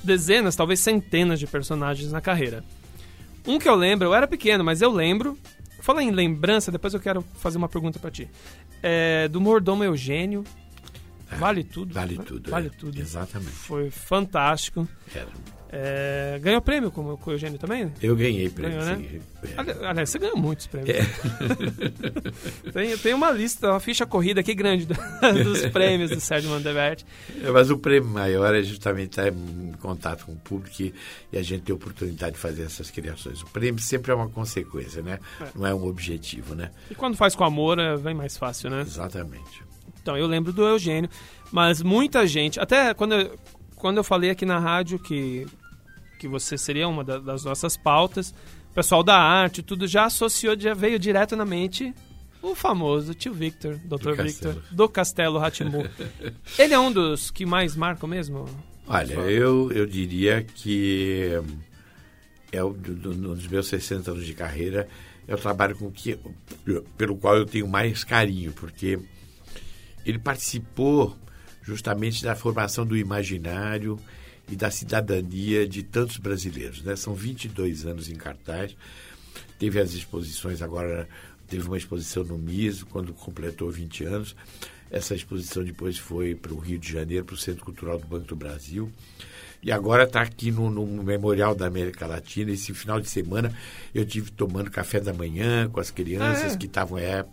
dezenas, 0.03 0.55
talvez 0.55 0.79
centenas 0.79 1.39
de 1.39 1.47
personagens 1.47 2.11
na 2.11 2.21
carreira. 2.21 2.63
Um 3.45 3.59
que 3.59 3.67
eu 3.67 3.75
lembro, 3.75 4.07
eu 4.07 4.13
era 4.13 4.27
pequeno, 4.27 4.63
mas 4.63 4.81
eu 4.81 4.91
lembro. 4.91 5.37
Fala 5.83 6.01
em 6.01 6.11
lembrança, 6.11 6.71
depois 6.71 6.93
eu 6.93 6.99
quero 7.01 7.21
fazer 7.33 7.57
uma 7.57 7.67
pergunta 7.67 7.99
pra 7.99 8.09
ti. 8.09 8.29
É, 8.81 9.27
do 9.27 9.41
mordomo 9.41 9.83
Eugênio. 9.83 10.45
Vale 11.39 11.63
tudo. 11.63 11.93
Vale 11.93 12.17
tudo. 12.17 12.49
Vale 12.51 12.67
é. 12.67 12.69
tudo. 12.69 12.99
Exatamente. 12.99 13.51
Foi 13.51 13.89
fantástico. 13.89 14.87
Era. 15.13 15.27
É, 15.75 16.37
ganhou 16.39 16.61
prêmio 16.61 16.91
com, 16.91 17.17
com 17.17 17.31
o 17.31 17.33
Eugênio 17.33 17.57
também? 17.57 17.91
Eu 17.99 18.15
ganhei 18.15 18.47
prêmio, 18.47 18.77
Ganhou, 18.79 18.95
né? 18.99 19.07
sim. 19.09 19.21
É. 19.41 19.59
Ali- 19.59 19.85
Aliás, 19.87 20.07
você 20.11 20.19
ganhou 20.19 20.37
muitos 20.37 20.67
prêmios. 20.67 20.95
É. 20.95 21.01
tem, 22.71 22.95
tem 22.97 23.13
uma 23.15 23.31
lista, 23.31 23.71
uma 23.71 23.79
ficha 23.79 24.05
corrida 24.05 24.41
aqui 24.41 24.53
grande 24.53 24.85
do- 24.85 24.93
dos 25.43 25.65
prêmios 25.71 26.11
do 26.11 26.19
Sérgio 26.19 26.51
Mandevert. 26.51 27.03
É, 27.43 27.49
Mas 27.49 27.71
o 27.71 27.77
prêmio 27.79 28.07
maior 28.07 28.53
é 28.53 28.61
justamente 28.61 29.09
estar 29.19 29.29
em 29.29 29.71
contato 29.81 30.25
com 30.27 30.33
o 30.33 30.35
público 30.35 30.79
e, 30.79 30.93
e 31.31 31.37
a 31.39 31.41
gente 31.41 31.63
ter 31.63 31.73
oportunidade 31.73 32.33
de 32.33 32.39
fazer 32.39 32.61
essas 32.65 32.91
criações. 32.91 33.41
O 33.41 33.47
prêmio 33.47 33.81
sempre 33.81 34.11
é 34.11 34.15
uma 34.15 34.29
consequência, 34.29 35.01
né? 35.01 35.17
Não 35.55 35.65
é 35.65 35.73
um 35.73 35.87
objetivo, 35.87 36.53
né? 36.53 36.69
E 36.91 36.93
quando 36.93 37.17
faz 37.17 37.33
com 37.33 37.43
amor, 37.43 37.79
é, 37.79 37.95
vem 37.97 38.13
mais 38.13 38.37
fácil, 38.37 38.69
né? 38.69 38.81
Exatamente. 38.81 39.62
Então, 40.03 40.15
eu 40.17 40.27
lembro 40.27 40.51
do 40.53 40.61
Eugênio, 40.63 41.09
mas 41.51 41.81
muita 41.81 42.27
gente, 42.27 42.59
até 42.59 42.93
quando 42.93 43.13
eu, 43.15 43.39
quando 43.77 43.97
eu 43.97 44.03
falei 44.03 44.29
aqui 44.29 44.45
na 44.45 44.59
rádio 44.59 44.99
que, 44.99 45.47
que 46.19 46.27
você 46.27 46.57
seria 46.57 46.87
uma 46.87 47.03
da- 47.03 47.17
das 47.19 47.43
nossas 47.45 47.75
pautas, 47.77 48.35
o 48.69 48.73
pessoal 48.75 49.01
da 49.01 49.17
arte, 49.17 49.63
tudo 49.63 49.87
já 49.87 50.05
associou, 50.05 50.59
já 50.59 50.73
veio 50.73 50.99
direto 50.99 51.35
na 51.35 51.45
mente 51.45 51.93
o 52.41 52.53
famoso 52.53 53.13
tio 53.13 53.33
Victor, 53.33 53.75
Dr. 53.77 53.87
Do 53.87 53.97
Victor, 53.97 54.15
Castelo. 54.25 54.61
do 54.71 54.89
Castelo 54.89 55.39
Ratimbu. 55.39 55.87
Ele 56.59 56.73
é 56.73 56.79
um 56.79 56.91
dos 56.91 57.31
que 57.31 57.45
mais 57.45 57.73
marcam 57.73 58.07
mesmo? 58.09 58.45
Olha, 58.85 59.13
eu, 59.13 59.71
eu 59.71 59.85
diria 59.85 60.43
que 60.43 61.39
é 62.51 62.61
o, 62.61 62.71
do, 62.73 62.93
do- 62.93 63.13
nos 63.15 63.47
meus 63.47 63.67
60 63.67 64.11
anos 64.11 64.25
de 64.25 64.33
carreira, 64.33 64.87
é 65.25 65.33
o 65.33 65.37
trabalho 65.37 65.73
com 65.77 65.89
que, 65.89 66.19
pelo 66.97 67.15
qual 67.15 67.37
eu 67.37 67.45
tenho 67.45 67.65
mais 67.67 68.03
carinho, 68.03 68.51
porque 68.51 68.99
ele 70.05 70.19
participou 70.19 71.17
justamente 71.61 72.23
da 72.23 72.35
formação 72.35 72.85
do 72.85 72.97
imaginário 72.97 73.99
e 74.49 74.55
da 74.55 74.69
cidadania 74.69 75.67
de 75.67 75.83
tantos 75.83 76.17
brasileiros. 76.17 76.81
Né? 76.83 76.95
São 76.95 77.13
22 77.13 77.85
anos 77.85 78.09
em 78.09 78.15
cartaz. 78.15 78.75
Teve 79.57 79.79
as 79.79 79.93
exposições 79.93 80.61
agora, 80.61 81.07
teve 81.47 81.65
uma 81.65 81.77
exposição 81.77 82.23
no 82.23 82.37
MIS, 82.37 82.83
quando 82.83 83.13
completou 83.13 83.71
20 83.71 84.03
anos. 84.03 84.35
Essa 84.91 85.15
exposição 85.15 85.63
depois 85.63 85.97
foi 85.97 86.35
para 86.35 86.53
o 86.53 86.59
Rio 86.59 86.77
de 86.77 86.91
Janeiro, 86.91 87.25
para 87.25 87.35
o 87.35 87.37
Centro 87.37 87.63
Cultural 87.63 87.97
do 87.97 88.05
Banco 88.05 88.27
do 88.27 88.35
Brasil. 88.35 88.91
E 89.63 89.71
agora 89.71 90.03
está 90.03 90.21
aqui 90.21 90.51
no, 90.51 90.69
no 90.69 90.85
Memorial 91.03 91.55
da 91.55 91.65
América 91.65 92.05
Latina. 92.05 92.51
Esse 92.51 92.73
final 92.73 92.99
de 92.99 93.09
semana 93.09 93.51
eu 93.95 94.05
tive 94.05 94.29
tomando 94.29 94.69
café 94.69 94.99
da 94.99 95.13
manhã 95.13 95.69
com 95.69 95.79
as 95.79 95.89
crianças 95.89 96.51
Ah, 96.51 96.55
é? 96.55 96.57
que 96.57 96.65
estavam. 96.65 96.97
É, 96.97 97.25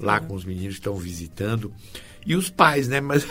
lá 0.00 0.20
com 0.20 0.34
os 0.34 0.44
meninos 0.44 0.74
que 0.74 0.80
estão 0.80 0.96
visitando. 0.96 1.72
E 2.24 2.36
os 2.36 2.48
pais, 2.48 2.86
né? 2.86 3.00
Mas, 3.00 3.26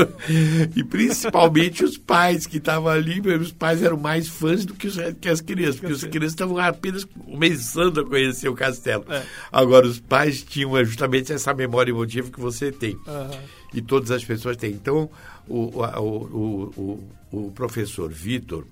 e 0.76 0.84
principalmente 0.84 1.82
os 1.82 1.96
pais 1.96 2.46
que 2.46 2.58
estavam 2.58 2.88
ali, 2.88 3.20
os 3.20 3.50
pais 3.50 3.82
eram 3.82 3.96
mais 3.96 4.28
fãs 4.28 4.66
do 4.66 4.74
que, 4.74 4.86
os, 4.88 4.96
que 5.20 5.28
as 5.28 5.40
crianças, 5.40 5.80
porque 5.80 5.94
as 5.94 6.04
crianças 6.04 6.32
estavam 6.32 6.58
apenas 6.58 7.04
começando 7.04 8.00
a 8.00 8.04
conhecer 8.04 8.48
o 8.48 8.54
castelo. 8.54 9.04
É. 9.08 9.24
Agora, 9.50 9.86
os 9.86 9.98
pais 9.98 10.42
tinham 10.42 10.84
justamente 10.84 11.32
essa 11.32 11.54
memória 11.54 11.90
emotiva 11.90 12.30
que 12.30 12.38
você 12.38 12.70
tem. 12.70 12.94
Uhum. 12.94 13.40
E 13.72 13.80
todas 13.80 14.10
as 14.10 14.24
pessoas 14.24 14.56
têm. 14.56 14.72
Então, 14.72 15.10
o, 15.48 15.82
o, 15.82 16.70
o, 16.76 17.10
o, 17.32 17.50
professor 17.52 18.10
Vitor, 18.10 18.66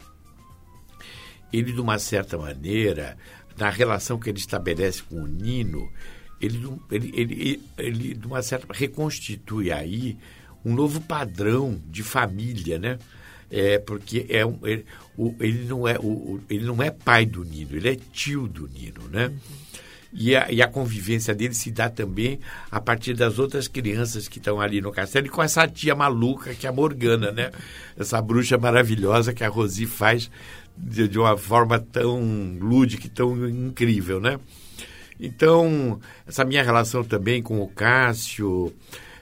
ele, 1.53 1.73
de 1.73 1.81
uma 1.81 1.99
certa 1.99 2.37
maneira, 2.37 3.17
na 3.57 3.71
relação 3.71 4.19
que 4.19 4.29
ele 4.29 4.39
estabelece 4.39 5.03
com 5.03 5.23
o 5.23 5.27
Nino, 5.27 5.91
ele, 6.45 6.69
ele, 6.91 7.13
ele, 7.15 7.63
ele, 7.79 8.15
de 8.15 8.27
uma 8.27 8.43
certa 8.43 8.67
reconstitui 8.73 9.73
aí 9.73 10.17
um 10.65 10.75
novo 10.75 11.01
padrão 11.01 11.81
de 11.87 12.03
família, 12.03 12.79
né? 12.79 12.99
É, 13.51 13.79
porque 13.79 14.27
é 14.29 14.45
um, 14.45 14.59
ele, 14.65 14.85
o, 15.17 15.35
ele, 15.39 15.65
não 15.65 15.87
é, 15.87 15.99
o, 15.99 16.41
ele 16.49 16.65
não 16.65 16.83
é 16.83 16.91
pai 16.91 17.27
do 17.27 17.45
Nino, 17.45 17.77
ele 17.77 17.89
é 17.89 17.97
tio 18.13 18.49
do 18.49 18.67
Nino, 18.67 19.07
né? 19.11 19.27
Uhum. 19.27 19.65
E 20.17 20.37
a, 20.37 20.51
e 20.51 20.63
a 20.63 20.69
convivência 20.69 21.35
dele 21.35 21.55
se 21.55 21.73
dá 21.73 21.91
também 21.91 22.39
a 22.71 22.81
partir 22.81 23.15
das 23.15 23.41
outras 23.41 23.67
crianças 23.67 24.29
que 24.29 24.39
estão 24.39 24.61
ali 24.61 24.81
no 24.81 24.93
castelo 24.93 25.27
e 25.27 25.29
com 25.29 25.43
essa 25.43 25.67
tia 25.67 25.95
maluca 25.95 26.55
que 26.55 26.67
é 26.67 26.71
a 26.71 26.73
Morgana, 26.73 27.33
né? 27.33 27.51
Essa 27.99 28.23
bruxa 28.23 28.57
maravilhosa 28.57 29.35
que 29.35 29.43
a 29.43 29.49
Rosi 29.49 29.87
faz 29.87 30.31
de, 30.77 31.09
de 31.09 31.19
uma 31.19 31.37
forma 31.37 31.81
tão 31.81 32.57
lúdica 32.61 33.07
e 33.07 33.11
tão 33.11 33.49
incrível, 33.49 34.21
né? 34.21 34.39
Então, 35.19 36.01
essa 36.27 36.45
minha 36.45 36.63
relação 36.63 37.05
também 37.05 37.43
com 37.43 37.61
o 37.61 37.69
Cássio 37.69 38.73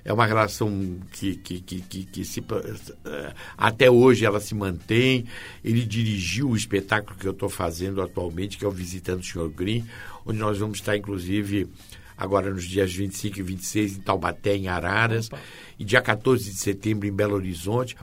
é 0.05 0.13
uma 0.13 0.27
relação 0.27 0.99
que, 1.13 1.37
que, 1.37 1.61
que, 1.61 1.81
que, 1.81 2.05
que 2.05 2.25
se, 2.25 2.41
eh, 2.41 3.35
até 3.57 3.91
hoje 3.91 4.25
ela 4.25 4.41
se 4.41 4.55
mantém. 4.55 5.27
Ele 5.65 5.85
dirigiu 5.85 6.51
o 6.51 6.57
espetáculo 6.57 7.17
que 7.17 7.27
eu 7.27 7.33
estou 7.33 7.49
fazendo 7.49 8.03
atualmente, 8.03 8.59
que 8.59 8.65
é 8.65 8.69
o 8.69 8.73
Visitando 8.73 9.21
o 9.21 9.25
Sr. 9.25 9.49
Green, 9.49 9.85
onde 10.27 10.39
nós 10.39 10.59
vamos 10.59 10.79
estar, 10.79 10.97
inclusive, 10.97 11.69
agora 12.17 12.51
nos 12.51 12.65
dias 12.65 12.93
25 12.93 13.39
e 13.39 13.43
26 13.43 13.99
em 13.99 14.01
Taubaté, 14.01 14.57
em 14.57 14.69
Araras, 14.69 15.29
Opa. 15.29 15.39
e 15.79 15.85
dia 15.85 16.01
14 16.01 16.51
de 16.51 16.57
setembro 16.57 17.07
em 17.07 17.13
Belo 17.13 17.35
Horizonte. 17.35 17.97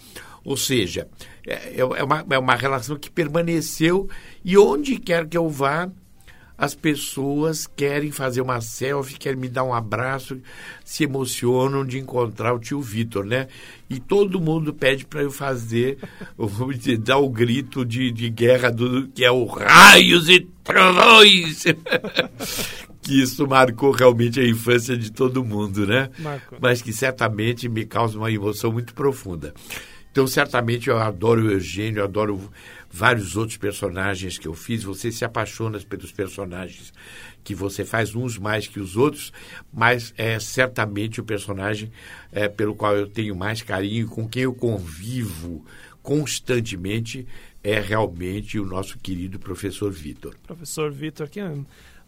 Ou 0.43 0.55
seja, 0.55 1.07
é, 1.45 1.81
é, 1.81 2.03
uma, 2.03 2.25
é 2.29 2.39
uma 2.39 2.55
relação 2.55 2.95
que 2.95 3.09
permaneceu 3.09 4.09
e 4.43 4.57
onde 4.57 4.97
quer 4.97 5.27
que 5.27 5.37
eu 5.37 5.49
vá, 5.49 5.89
as 6.59 6.75
pessoas 6.75 7.65
querem 7.65 8.11
fazer 8.11 8.41
uma 8.41 8.59
selfie, 8.59 9.17
querem 9.17 9.39
me 9.39 9.47
dar 9.47 9.63
um 9.63 9.73
abraço, 9.73 10.41
se 10.83 11.05
emocionam 11.05 11.85
de 11.85 11.97
encontrar 11.97 12.53
o 12.53 12.59
tio 12.59 12.81
Vitor, 12.81 13.25
né? 13.25 13.47
E 13.89 13.97
todo 13.97 14.41
mundo 14.41 14.73
pede 14.73 15.05
para 15.05 15.23
eu 15.23 15.31
fazer, 15.31 15.97
vou 16.37 16.73
dizer, 16.73 16.97
dar 16.97 17.17
o 17.17 17.29
grito 17.29 17.85
de, 17.85 18.11
de 18.11 18.29
guerra 18.29 18.69
do 18.69 19.07
que 19.07 19.23
é 19.23 19.31
o 19.31 19.45
raios 19.45 20.27
e 20.27 20.41
trovões. 20.61 21.63
que 23.01 23.21
isso 23.23 23.47
marcou 23.47 23.91
realmente 23.91 24.41
a 24.41 24.45
infância 24.45 24.97
de 24.97 25.13
todo 25.13 25.45
mundo, 25.45 25.87
né? 25.87 26.09
Marcou. 26.19 26.59
Mas 26.61 26.81
que 26.81 26.91
certamente 26.91 27.69
me 27.69 27.85
causa 27.85 28.17
uma 28.17 28.29
emoção 28.29 28.69
muito 28.69 28.93
profunda. 28.93 29.53
Então, 30.11 30.27
certamente 30.27 30.89
eu 30.89 30.97
adoro 30.97 31.45
o 31.45 31.51
Eugênio, 31.51 31.99
eu 31.99 32.03
adoro 32.03 32.51
vários 32.91 33.35
outros 33.35 33.57
personagens 33.57 34.37
que 34.37 34.47
eu 34.47 34.53
fiz. 34.53 34.83
Você 34.83 35.11
se 35.11 35.23
apaixona 35.23 35.79
pelos 35.79 36.11
personagens 36.11 36.93
que 37.43 37.53
você 37.55 37.85
faz, 37.85 38.15
uns 38.15 38.37
mais 38.37 38.67
que 38.67 38.79
os 38.79 38.97
outros, 38.97 39.31
mas 39.71 40.13
é 40.17 40.39
certamente 40.39 41.21
o 41.21 41.23
personagem 41.23 41.91
é, 42.31 42.47
pelo 42.47 42.75
qual 42.75 42.95
eu 42.95 43.07
tenho 43.07 43.35
mais 43.35 43.61
carinho, 43.61 44.07
com 44.07 44.27
quem 44.27 44.43
eu 44.43 44.53
convivo 44.53 45.65
constantemente, 46.01 47.27
é 47.63 47.79
realmente 47.79 48.57
o 48.57 48.65
nosso 48.65 48.97
querido 48.97 49.37
professor 49.37 49.91
Vitor. 49.91 50.35
Professor 50.43 50.91
Vitor, 50.91 51.29
que 51.29 51.41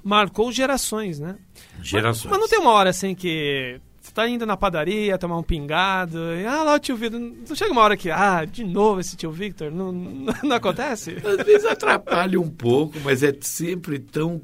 marcou 0.03 0.51
gerações, 0.51 1.19
né? 1.19 1.37
Gerações. 1.81 2.25
Mas, 2.25 2.31
mas 2.31 2.39
não 2.39 2.47
tem 2.47 2.59
uma 2.59 2.71
hora 2.71 2.89
assim 2.89 3.13
que 3.13 3.79
você 4.01 4.11
tá 4.11 4.27
indo 4.27 4.47
na 4.47 4.57
padaria 4.57 5.17
tomar 5.17 5.37
um 5.37 5.43
pingado, 5.43 6.17
e, 6.33 6.45
ah 6.45 6.63
lá 6.63 6.75
o 6.75 6.79
tio 6.79 6.95
Victor. 6.95 7.19
Não 7.19 7.55
chega 7.55 7.71
uma 7.71 7.81
hora 7.81 7.95
que, 7.95 8.09
ah, 8.09 8.43
de 8.45 8.63
novo 8.63 8.99
esse 8.99 9.15
tio 9.15 9.31
Victor? 9.31 9.71
Não, 9.71 9.91
não, 9.91 10.33
não 10.43 10.55
acontece? 10.55 11.17
Às 11.23 11.45
vezes 11.45 11.65
atrapalha 11.65 12.41
um 12.41 12.49
pouco, 12.49 12.99
mas 13.03 13.21
é 13.21 13.33
sempre 13.41 13.99
tão 13.99 14.41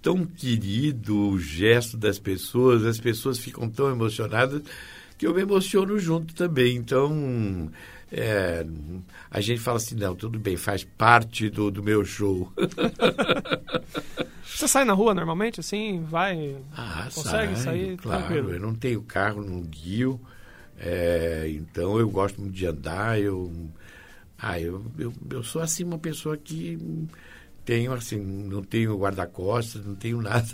tão 0.00 0.24
querido 0.24 1.16
o 1.16 1.38
gesto 1.38 1.96
das 1.96 2.18
pessoas, 2.18 2.84
as 2.84 2.98
pessoas 2.98 3.38
ficam 3.38 3.68
tão 3.68 3.88
emocionadas 3.88 4.62
que 5.16 5.24
eu 5.24 5.32
me 5.32 5.42
emociono 5.42 5.96
junto 5.96 6.34
também. 6.34 6.76
Então, 6.76 7.70
é, 8.12 8.64
a 9.30 9.40
gente 9.40 9.60
fala 9.60 9.78
assim, 9.78 9.94
não, 9.94 10.14
tudo 10.14 10.38
bem, 10.38 10.54
faz 10.56 10.84
parte 10.84 11.48
do, 11.48 11.70
do 11.70 11.82
meu 11.82 12.04
show. 12.04 12.52
Você 14.44 14.68
sai 14.68 14.84
na 14.84 14.92
rua 14.92 15.14
normalmente, 15.14 15.60
assim, 15.60 16.04
vai, 16.04 16.56
ah, 16.76 17.08
consegue 17.12 17.56
saio, 17.56 17.56
sair 17.56 17.96
claro, 17.96 18.24
tranquilo? 18.24 18.52
Eu 18.52 18.60
não 18.60 18.74
tenho 18.74 19.02
carro, 19.02 19.42
não 19.42 19.62
guio, 19.62 20.20
é, 20.78 21.48
então 21.48 21.98
eu 21.98 22.08
gosto 22.10 22.38
muito 22.38 22.54
de 22.54 22.66
andar, 22.66 23.18
eu, 23.18 23.50
ah, 24.38 24.60
eu, 24.60 24.84
eu, 24.98 25.12
eu 25.30 25.42
sou 25.42 25.62
assim 25.62 25.82
uma 25.82 25.98
pessoa 25.98 26.36
que 26.36 26.78
tenho 27.64 27.92
assim, 27.92 28.18
não 28.20 28.62
tenho 28.62 28.94
guarda-costas, 28.98 29.84
não 29.84 29.94
tenho 29.94 30.20
nada. 30.20 30.46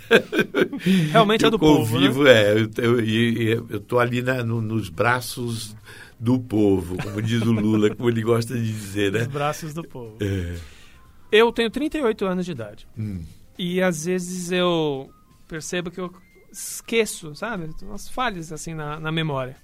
Realmente 1.11 1.44
é 1.44 1.50
do 1.50 1.59
convivo, 1.59 2.18
povo, 2.18 2.24
né? 2.24 2.32
é, 2.32 2.52
eu, 2.52 3.00
eu, 3.00 3.00
eu, 3.00 3.66
eu 3.68 3.80
tô 3.80 3.98
ali 3.98 4.22
na, 4.22 4.44
no, 4.44 4.61
nos 4.61 4.88
braços 4.88 5.74
do 6.19 6.39
povo, 6.39 6.97
como 7.03 7.23
diz 7.23 7.43
o 7.43 7.53
Lula, 7.53 7.95
como 7.95 8.09
ele 8.09 8.23
gosta 8.23 8.55
de 8.55 8.66
dizer, 8.66 9.12
né? 9.12 9.21
Os 9.21 9.27
braços 9.29 9.73
do 9.73 9.85
povo. 9.85 10.16
É. 10.21 10.57
Eu 11.31 11.53
tenho 11.53 11.71
38 11.71 12.25
anos 12.27 12.45
de 12.45 12.53
idade. 12.53 12.89
Hum. 12.99 13.23
E 13.59 13.83
às 13.83 14.05
vezes 14.05 14.51
eu 14.51 15.11
percebo 15.47 15.91
que 15.91 16.01
eu 16.01 16.12
esqueço, 16.51 17.35
sabe? 17.35 17.71
Umas 17.83 18.09
falhas 18.09 18.53
assim 18.53 18.75
na, 18.75 18.99
na 18.99 19.12
memória. 19.12 19.57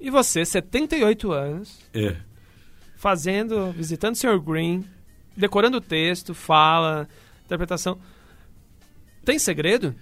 E 0.00 0.10
você, 0.10 0.44
78 0.44 1.32
anos, 1.32 1.78
é. 1.92 2.16
fazendo, 2.96 3.72
visitando 3.72 4.14
o 4.14 4.18
Sr. 4.18 4.38
Green, 4.40 4.84
decorando 5.36 5.78
o 5.78 5.80
texto, 5.80 6.34
fala, 6.34 7.08
interpretação. 7.44 7.98
Tem 9.24 9.38
segredo? 9.38 9.94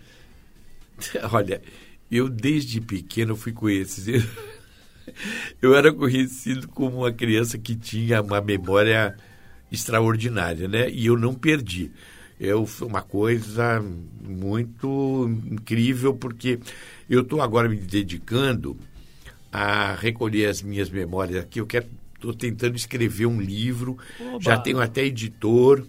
Olha, 1.33 1.63
eu 2.11 2.29
desde 2.29 2.81
pequeno 2.81 3.37
fui 3.37 3.53
conhecido. 3.53 4.29
Eu 5.61 5.75
era 5.75 5.93
conhecido 5.93 6.69
como 6.69 6.99
uma 6.99 7.13
criança 7.13 7.59
que 7.59 7.75
tinha 7.75 8.23
uma 8.23 8.41
memória 8.41 9.17
extraordinária, 9.71 10.69
né? 10.69 10.91
E 10.91 11.07
eu 11.07 11.17
não 11.17 11.35
perdi 11.35 11.91
é 12.43 12.55
uma 12.85 13.03
coisa 13.03 13.81
muito 14.21 15.31
incrível, 15.49 16.13
porque 16.13 16.59
eu 17.09 17.21
estou 17.21 17.41
agora 17.41 17.69
me 17.69 17.77
dedicando 17.77 18.77
a 19.53 19.95
recolher 19.95 20.47
as 20.47 20.61
minhas 20.61 20.91
memórias 20.91 21.45
aqui. 21.45 21.61
Eu 21.61 21.67
quero, 21.67 21.87
estou 22.15 22.35
tentando 22.35 22.75
escrever 22.75 23.27
um 23.27 23.41
livro, 23.41 23.97
Oba. 24.21 24.41
já 24.41 24.59
tenho 24.59 24.81
até 24.81 25.05
editor, 25.05 25.87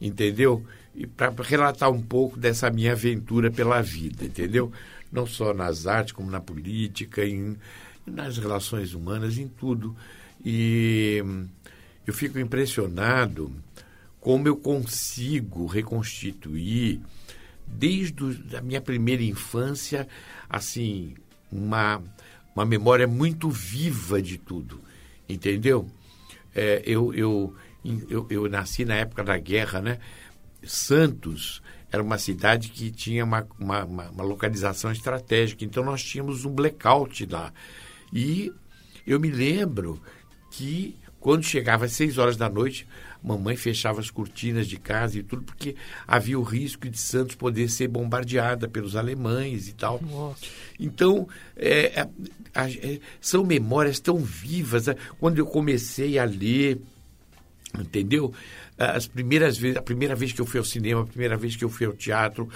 entendeu? 0.00 0.64
E 0.94 1.08
para 1.08 1.34
relatar 1.42 1.90
um 1.90 2.02
pouco 2.02 2.38
dessa 2.38 2.70
minha 2.70 2.92
aventura 2.92 3.50
pela 3.50 3.82
vida, 3.82 4.24
entendeu? 4.24 4.70
Não 5.10 5.26
só 5.26 5.52
nas 5.52 5.88
artes, 5.88 6.12
como 6.12 6.30
na 6.30 6.40
política, 6.40 7.24
em, 7.24 7.56
nas 8.06 8.38
relações 8.38 8.94
humanas, 8.94 9.38
em 9.38 9.48
tudo. 9.48 9.96
E 10.44 11.22
eu 12.06 12.14
fico 12.14 12.38
impressionado 12.38 13.52
como 14.20 14.46
eu 14.48 14.56
consigo 14.56 15.66
reconstituir 15.66 17.00
desde 17.66 18.56
a 18.56 18.60
minha 18.60 18.80
primeira 18.80 19.22
infância 19.22 20.06
assim 20.48 21.14
uma 21.50 22.02
uma 22.54 22.64
memória 22.64 23.06
muito 23.06 23.48
viva 23.48 24.20
de 24.20 24.36
tudo. 24.36 24.80
Entendeu? 25.28 25.88
É, 26.54 26.82
eu, 26.84 27.14
eu, 27.14 27.54
eu, 28.08 28.26
eu 28.28 28.48
nasci 28.48 28.84
na 28.84 28.94
época 28.96 29.22
da 29.22 29.38
guerra 29.38 29.80
né? 29.80 29.98
Santos 30.64 31.62
era 31.92 32.02
uma 32.02 32.18
cidade 32.18 32.68
que 32.68 32.90
tinha 32.90 33.24
uma, 33.24 33.46
uma, 33.58 33.84
uma 33.84 34.22
localização 34.22 34.92
estratégica. 34.92 35.64
Então 35.64 35.84
nós 35.84 36.02
tínhamos 36.02 36.44
um 36.44 36.50
blackout 36.50 37.24
lá 37.26 37.52
e 38.12 38.52
eu 39.06 39.18
me 39.20 39.30
lembro 39.30 40.00
que 40.50 40.96
quando 41.18 41.44
chegava 41.44 41.84
às 41.84 41.92
seis 41.92 42.18
horas 42.18 42.36
da 42.36 42.48
noite 42.48 42.86
mamãe 43.22 43.54
fechava 43.56 44.00
as 44.00 44.10
cortinas 44.10 44.66
de 44.66 44.78
casa 44.78 45.18
e 45.18 45.22
tudo, 45.22 45.42
porque 45.42 45.76
havia 46.06 46.38
o 46.38 46.42
risco 46.42 46.88
de 46.88 46.98
Santos 46.98 47.34
poder 47.34 47.68
ser 47.68 47.88
bombardeada 47.88 48.66
pelos 48.66 48.96
alemães 48.96 49.68
e 49.68 49.74
tal. 49.74 50.00
Nossa. 50.00 50.46
Então, 50.78 51.28
é, 51.56 52.06
é, 52.54 53.00
são 53.20 53.44
memórias 53.44 54.00
tão 54.00 54.16
vivas. 54.16 54.86
Né? 54.86 54.96
Quando 55.18 55.38
eu 55.38 55.46
comecei 55.46 56.18
a 56.18 56.24
ler 56.24 56.80
Entendeu? 57.78 58.34
As 58.80 59.06
primeiras 59.06 59.58
vezes, 59.58 59.76
a 59.76 59.82
primeira 59.82 60.14
vez 60.14 60.32
que 60.32 60.40
eu 60.40 60.46
fui 60.46 60.58
ao 60.58 60.64
cinema, 60.64 61.02
a 61.02 61.06
primeira 61.06 61.36
vez 61.36 61.54
que 61.54 61.62
eu 61.62 61.68
fui 61.68 61.86
ao 61.86 61.92
teatro, 61.92 62.48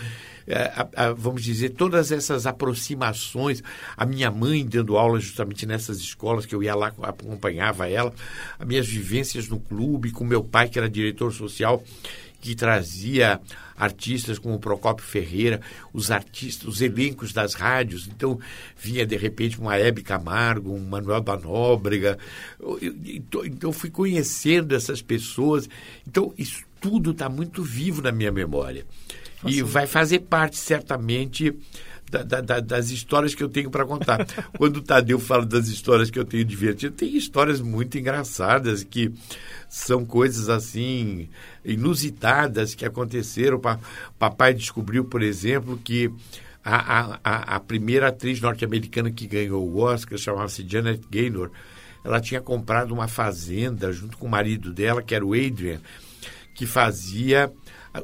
é, 0.47 0.73
a, 0.75 0.89
a, 0.97 1.13
vamos 1.13 1.43
dizer, 1.43 1.71
todas 1.71 2.11
essas 2.11 2.47
aproximações, 2.47 3.63
a 3.95 4.07
minha 4.07 4.31
mãe 4.31 4.65
dando 4.67 4.97
aula 4.97 5.21
justamente 5.21 5.67
nessas 5.67 5.99
escolas 5.99 6.47
que 6.47 6.55
eu 6.55 6.63
ia 6.63 6.75
lá, 6.75 6.95
acompanhava 7.03 7.91
ela, 7.91 8.13
as 8.59 8.67
minhas 8.67 8.89
vivências 8.89 9.49
no 9.49 9.61
clube, 9.61 10.13
com 10.13 10.25
meu 10.25 10.43
pai, 10.43 10.69
que 10.69 10.79
era 10.79 10.89
diretor 10.89 11.31
social, 11.31 11.85
que 12.41 12.55
trazia 12.55 13.39
artistas 13.77 14.39
como 14.39 14.55
o 14.55 14.61
Procópio 14.61 15.05
Ferreira, 15.05 15.61
os 15.93 16.11
artistas, 16.11 16.69
os 16.69 16.81
elencos 16.81 17.33
das 17.33 17.55
rádios. 17.55 18.07
Então, 18.07 18.39
vinha 18.77 19.07
de 19.07 19.17
repente 19.17 19.59
uma 19.59 19.77
Hebe 19.77 20.03
Camargo, 20.03 20.73
um 20.73 20.85
Manuel 20.85 21.21
da 21.21 21.37
Nóbrega. 21.37 22.19
Então, 23.45 23.73
fui 23.73 23.91
conhecendo 23.91 24.75
essas 24.75 25.03
pessoas. 25.03 25.69
Então, 26.07 26.33
isso 26.37 26.63
tudo 26.81 27.13
está 27.13 27.29
muito 27.29 27.63
vivo 27.63 28.03
na 28.03 28.13
minha 28.13 28.31
memória. 28.31 28.87
E 29.47 29.63
vai 29.63 29.87
fazer 29.87 30.21
parte, 30.21 30.57
certamente, 30.57 31.55
da, 32.23 32.41
da, 32.41 32.61
das 32.61 32.91
histórias 32.91 33.35
que 33.35 33.43
eu 33.43 33.49
tenho 33.49 33.71
para 33.71 33.85
contar. 33.85 34.27
Quando 34.57 34.77
o 34.79 34.83
Tadeu 34.83 35.19
fala 35.19 35.45
das 35.45 35.69
histórias 35.69 36.11
que 36.11 36.19
eu 36.19 36.25
tenho 36.25 36.45
divertido, 36.45 36.95
tem 36.95 37.17
histórias 37.17 37.61
muito 37.61 37.99
engraçadas 37.99 38.85
que 38.85 39.13
são 39.69 40.05
coisas 40.05 40.49
assim 40.49 41.29
inusitadas 41.65 42.75
que 42.75 42.85
aconteceram. 42.85 43.61
Papai 44.19 44.55
descobriu, 44.55 45.05
por 45.05 45.23
exemplo, 45.23 45.81
que 45.83 46.11
a, 46.65 47.19
a, 47.23 47.57
a 47.57 47.61
primeira 47.61 48.09
atriz 48.09 48.41
norte-americana 48.41 49.11
que 49.11 49.27
ganhou 49.27 49.69
o 49.69 49.79
Oscar 49.81 50.19
chamava-se 50.19 50.67
Janet 50.67 51.03
Gaynor. 51.11 51.51
Ela 52.05 52.21
tinha 52.21 52.41
comprado 52.41 52.93
uma 52.93 53.09
fazenda 53.09 53.93
junto 53.93 54.17
com 54.17 54.27
o 54.27 54.31
marido 54.31 54.73
dela, 54.73 55.03
que 55.03 55.15
era 55.15 55.25
o 55.25 55.33
Adrian, 55.33 55.81
que 56.55 56.67
fazia 56.67 57.53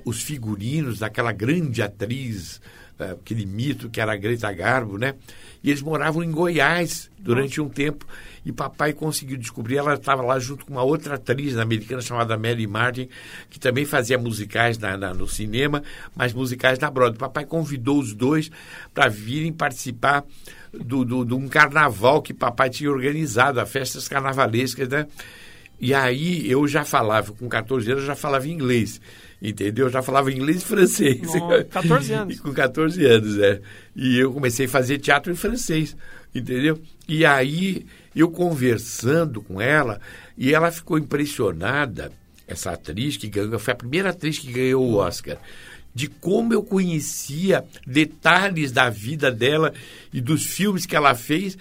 os 0.05 0.23
figurinos 0.23 0.99
daquela 0.99 1.33
grande 1.33 1.83
atriz 1.83 2.61
aquele 3.03 3.47
mito 3.47 3.89
que 3.89 4.01
era 4.01 4.13
a 4.13 4.17
Greta 4.17 4.53
Garbo, 4.53 4.99
né? 4.99 5.15
E 5.63 5.71
eles 5.71 5.83
moravam 5.83 6.23
em 6.23 6.31
Goiás 6.31 7.11
durante 7.19 7.61
um 7.61 7.69
tempo. 7.69 8.07
E 8.45 8.51
papai 8.51 8.95
conseguiu 8.95 9.37
descobrir, 9.37 9.77
ela 9.77 9.95
estava 9.95 10.23
lá 10.23 10.39
junto 10.39 10.65
com 10.65 10.73
uma 10.73 10.83
outra 10.83 11.17
atriz 11.17 11.59
americana 11.59 12.01
chamada 12.01 12.39
Mary 12.39 12.67
Martin, 12.67 13.09
que 13.51 13.61
também 13.61 13.85
fazia 13.85 14.17
musicais 14.17 14.79
na, 14.79 14.97
na, 14.97 15.13
no 15.13 15.29
cinema, 15.29 15.83
mas 16.17 16.33
musicais 16.33 16.79
na 16.79 16.91
Broadway. 16.91 17.19
Papai 17.19 17.45
convidou 17.45 17.99
os 17.99 18.15
dois 18.15 18.51
para 18.95 19.09
virem 19.09 19.53
participar 19.53 20.25
do, 20.73 21.05
do, 21.05 21.25
de 21.25 21.35
um 21.35 21.49
carnaval 21.49 22.23
que 22.23 22.33
papai 22.33 22.71
tinha 22.71 22.91
organizado, 22.91 23.61
a 23.61 23.67
festas 23.67 24.09
carnavalescas, 24.09 24.89
né? 24.89 25.07
E 25.79 25.95
aí 25.95 26.51
eu 26.51 26.67
já 26.69 26.85
falava, 26.85 27.33
com 27.33 27.49
14 27.49 27.91
anos, 27.91 28.03
eu 28.03 28.07
já 28.07 28.15
falava 28.15 28.49
inglês 28.49 29.01
entendeu? 29.41 29.87
Eu 29.87 29.91
já 29.91 30.03
falava 30.03 30.33
inglês 30.33 30.63
e 30.63 30.65
francês. 30.65 31.27
Com 31.27 31.65
14 31.65 32.13
anos. 32.13 32.41
com 32.41 32.53
14 32.53 33.05
anos, 33.05 33.39
é. 33.39 33.61
E 33.95 34.19
eu 34.19 34.33
comecei 34.33 34.67
a 34.67 34.69
fazer 34.69 34.99
teatro 34.99 35.33
em 35.33 35.37
francês, 35.37 35.97
entendeu? 36.35 36.81
E 37.09 37.25
aí 37.25 37.87
eu 38.15 38.31
conversando 38.31 39.41
com 39.41 39.61
ela, 39.61 40.01
e 40.37 40.55
ela 40.55 40.71
ficou 40.71 40.99
impressionada, 40.99 42.13
essa 42.47 42.73
atriz 42.73 43.17
que 43.17 43.29
ganhou, 43.29 43.59
foi 43.59 43.73
a 43.73 43.77
primeira 43.77 44.11
atriz 44.11 44.39
que 44.39 44.53
ganhou 44.53 44.85
o 44.85 44.97
Oscar 44.97 45.39
de 45.95 46.09
como 46.09 46.55
eu 46.55 46.63
conhecia 46.63 47.65
detalhes 47.87 48.73
da 48.73 48.89
vida 48.89 49.31
dela 49.31 49.73
e 50.13 50.21
dos 50.21 50.45
filmes 50.45 50.87
que 50.87 50.97
ela 50.97 51.15
fez. 51.15 51.59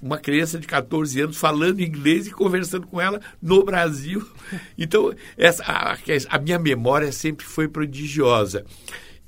Uma 0.00 0.18
criança 0.18 0.58
de 0.58 0.66
14 0.66 1.20
anos 1.20 1.36
falando 1.36 1.80
inglês 1.80 2.26
e 2.26 2.30
conversando 2.30 2.86
com 2.86 3.00
ela 3.00 3.20
no 3.40 3.64
Brasil. 3.64 4.26
Então, 4.78 5.12
essa, 5.36 5.64
a, 5.64 5.96
a 6.28 6.38
minha 6.38 6.58
memória 6.58 7.10
sempre 7.10 7.44
foi 7.44 7.66
prodigiosa. 7.66 8.64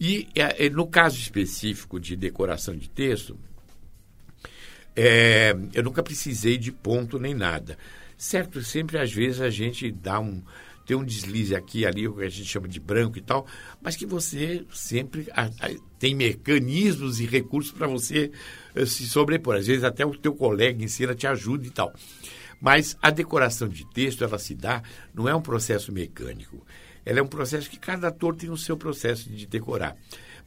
E 0.00 0.28
é, 0.34 0.66
é, 0.66 0.70
no 0.70 0.86
caso 0.86 1.18
específico 1.18 1.98
de 1.98 2.14
decoração 2.14 2.76
de 2.76 2.88
texto, 2.88 3.36
é, 4.94 5.56
eu 5.74 5.82
nunca 5.82 6.02
precisei 6.02 6.56
de 6.56 6.70
ponto 6.70 7.18
nem 7.18 7.34
nada. 7.34 7.76
Certo, 8.16 8.62
sempre 8.62 8.98
às 8.98 9.12
vezes 9.12 9.40
a 9.40 9.50
gente 9.50 9.90
dá 9.90 10.20
um 10.20 10.42
tem 10.88 10.96
um 10.96 11.04
deslize 11.04 11.54
aqui 11.54 11.84
ali, 11.84 12.08
o 12.08 12.14
que 12.14 12.24
a 12.24 12.30
gente 12.30 12.48
chama 12.48 12.66
de 12.66 12.80
branco 12.80 13.18
e 13.18 13.20
tal, 13.20 13.46
mas 13.78 13.94
que 13.94 14.06
você 14.06 14.64
sempre 14.72 15.28
a, 15.34 15.44
a, 15.44 15.70
tem 15.98 16.14
mecanismos 16.14 17.20
e 17.20 17.26
recursos 17.26 17.70
para 17.70 17.86
você 17.86 18.32
uh, 18.74 18.86
se 18.86 19.06
sobrepor. 19.06 19.56
Às 19.56 19.66
vezes 19.66 19.84
até 19.84 20.06
o 20.06 20.16
teu 20.16 20.34
colega 20.34 20.82
ensina, 20.82 21.14
te 21.14 21.26
ajuda 21.26 21.66
e 21.66 21.70
tal. 21.70 21.92
Mas 22.58 22.96
a 23.02 23.10
decoração 23.10 23.68
de 23.68 23.84
texto, 23.92 24.24
ela 24.24 24.38
se 24.38 24.54
dá, 24.54 24.82
não 25.14 25.28
é 25.28 25.34
um 25.34 25.42
processo 25.42 25.92
mecânico. 25.92 26.66
Ela 27.04 27.18
é 27.18 27.22
um 27.22 27.28
processo 27.28 27.68
que 27.68 27.78
cada 27.78 28.08
ator 28.08 28.34
tem 28.34 28.48
o 28.48 28.56
seu 28.56 28.74
processo 28.74 29.28
de 29.28 29.46
decorar. 29.46 29.94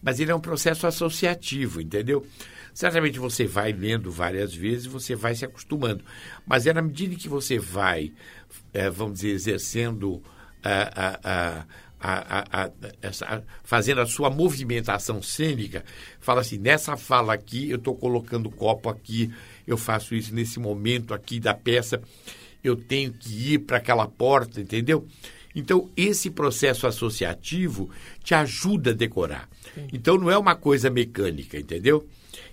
Mas 0.02 0.20
ele 0.20 0.32
é 0.32 0.36
um 0.36 0.42
processo 0.42 0.88
associativo, 0.88 1.80
entendeu? 1.80 2.26
Certamente 2.74 3.20
você 3.20 3.46
vai 3.46 3.72
lendo 3.72 4.10
várias 4.10 4.56
vezes, 4.56 4.86
você 4.86 5.16
vai 5.16 5.36
se 5.36 5.46
acostumando. 5.46 6.04
Mas 6.46 6.66
é 6.66 6.74
na 6.74 6.82
medida 6.82 7.16
que 7.16 7.30
você 7.30 7.60
vai, 7.60 8.12
é, 8.74 8.90
vamos 8.90 9.16
dizer, 9.16 9.32
exercendo 9.32 10.22
a, 10.64 11.20
a, 11.24 11.66
a, 12.02 12.72
essa, 13.02 13.44
fazendo 13.64 14.02
a 14.02 14.06
sua 14.06 14.30
movimentação 14.30 15.22
cênica, 15.22 15.84
fala 16.20 16.42
assim, 16.42 16.58
nessa 16.58 16.98
fala 16.98 17.34
aqui, 17.34 17.70
eu 17.70 17.78
estou 17.78 17.96
colocando 17.96 18.48
o 18.48 18.52
copo 18.52 18.90
aqui, 18.90 19.32
eu 19.68 19.78
faço 19.78 20.16
isso 20.16 20.34
nesse 20.34 20.60
momento 20.60 21.14
aqui 21.14 21.40
da 21.40 21.54
peça, 21.54 22.02
eu 22.64 22.76
tenho 22.76 23.12
que 23.12 23.54
ir 23.54 23.60
para 23.60 23.78
aquela 23.78 24.08
porta, 24.08 24.62
entendeu? 24.62 25.08
Então, 25.54 25.90
esse 25.98 26.30
processo 26.30 26.88
associativo 26.88 27.90
te 28.24 28.34
ajuda 28.34 28.92
a 28.92 28.94
decorar. 28.94 29.50
Sim. 29.74 29.88
Então, 29.92 30.18
não 30.18 30.32
é 30.32 30.38
uma 30.38 30.56
coisa 30.56 30.90
mecânica, 30.90 31.60
entendeu? 31.60 32.08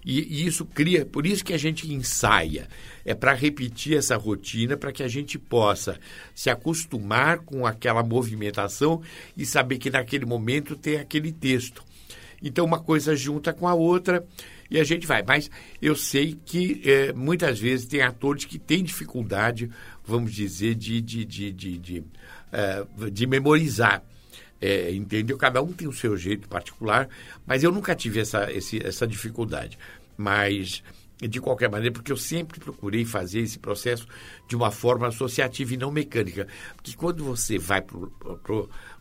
E, 0.04 0.20
e 0.20 0.46
isso 0.46 0.64
cria, 0.64 1.04
por 1.04 1.26
isso 1.26 1.44
que 1.44 1.52
a 1.52 1.58
gente 1.58 1.92
ensaia, 1.92 2.68
é 3.04 3.14
para 3.14 3.34
repetir 3.34 3.96
essa 3.96 4.16
rotina, 4.16 4.76
para 4.76 4.92
que 4.92 5.02
a 5.02 5.08
gente 5.08 5.38
possa 5.38 5.98
se 6.34 6.50
acostumar 6.50 7.40
com 7.40 7.66
aquela 7.66 8.02
movimentação 8.02 9.02
e 9.36 9.44
saber 9.44 9.78
que 9.78 9.90
naquele 9.90 10.24
momento 10.24 10.76
tem 10.76 10.96
aquele 10.96 11.32
texto. 11.32 11.82
Então, 12.42 12.64
uma 12.64 12.78
coisa 12.78 13.16
junta 13.16 13.52
com 13.52 13.66
a 13.66 13.74
outra 13.74 14.24
e 14.70 14.78
a 14.78 14.84
gente 14.84 15.06
vai. 15.06 15.22
Mas 15.26 15.50
eu 15.80 15.96
sei 15.96 16.38
que 16.44 16.82
é, 16.84 17.12
muitas 17.12 17.58
vezes 17.58 17.86
tem 17.86 18.02
atores 18.02 18.44
que 18.44 18.58
têm 18.58 18.84
dificuldade, 18.84 19.70
vamos 20.04 20.32
dizer, 20.32 20.74
de, 20.74 21.00
de, 21.00 21.24
de, 21.24 21.52
de, 21.52 21.78
de, 21.78 21.98
uh, 22.00 23.10
de 23.10 23.26
memorizar. 23.26 24.02
É, 24.60 24.92
entendeu? 24.92 25.36
Cada 25.38 25.62
um 25.62 25.72
tem 25.72 25.86
o 25.86 25.92
seu 25.92 26.16
jeito 26.16 26.48
particular, 26.48 27.08
mas 27.46 27.62
eu 27.62 27.70
nunca 27.70 27.94
tive 27.94 28.20
essa, 28.20 28.50
esse, 28.52 28.84
essa 28.84 29.06
dificuldade. 29.06 29.78
Mas, 30.16 30.82
de 31.20 31.40
qualquer 31.40 31.70
maneira, 31.70 31.92
porque 31.92 32.10
eu 32.10 32.16
sempre 32.16 32.58
procurei 32.58 33.04
fazer 33.04 33.40
esse 33.40 33.58
processo 33.58 34.06
de 34.48 34.56
uma 34.56 34.72
forma 34.72 35.06
associativa 35.06 35.74
e 35.74 35.76
não 35.76 35.92
mecânica. 35.92 36.48
Porque 36.74 36.94
quando 36.94 37.22
você 37.24 37.56
vai 37.56 37.80
para 37.80 37.98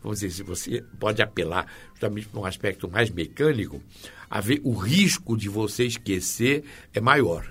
vamos 0.00 0.20
dizer, 0.20 0.30
se 0.30 0.42
você 0.44 0.84
pode 0.98 1.20
apelar 1.20 1.66
justamente 1.90 2.28
para 2.28 2.40
um 2.40 2.44
aspecto 2.44 2.88
mais 2.88 3.10
mecânico, 3.10 3.82
a 4.30 4.40
ver, 4.40 4.60
o 4.62 4.74
risco 4.74 5.36
de 5.36 5.48
você 5.48 5.84
esquecer 5.86 6.64
é 6.94 7.00
maior. 7.00 7.44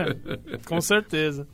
Com 0.64 0.80
certeza. 0.80 1.46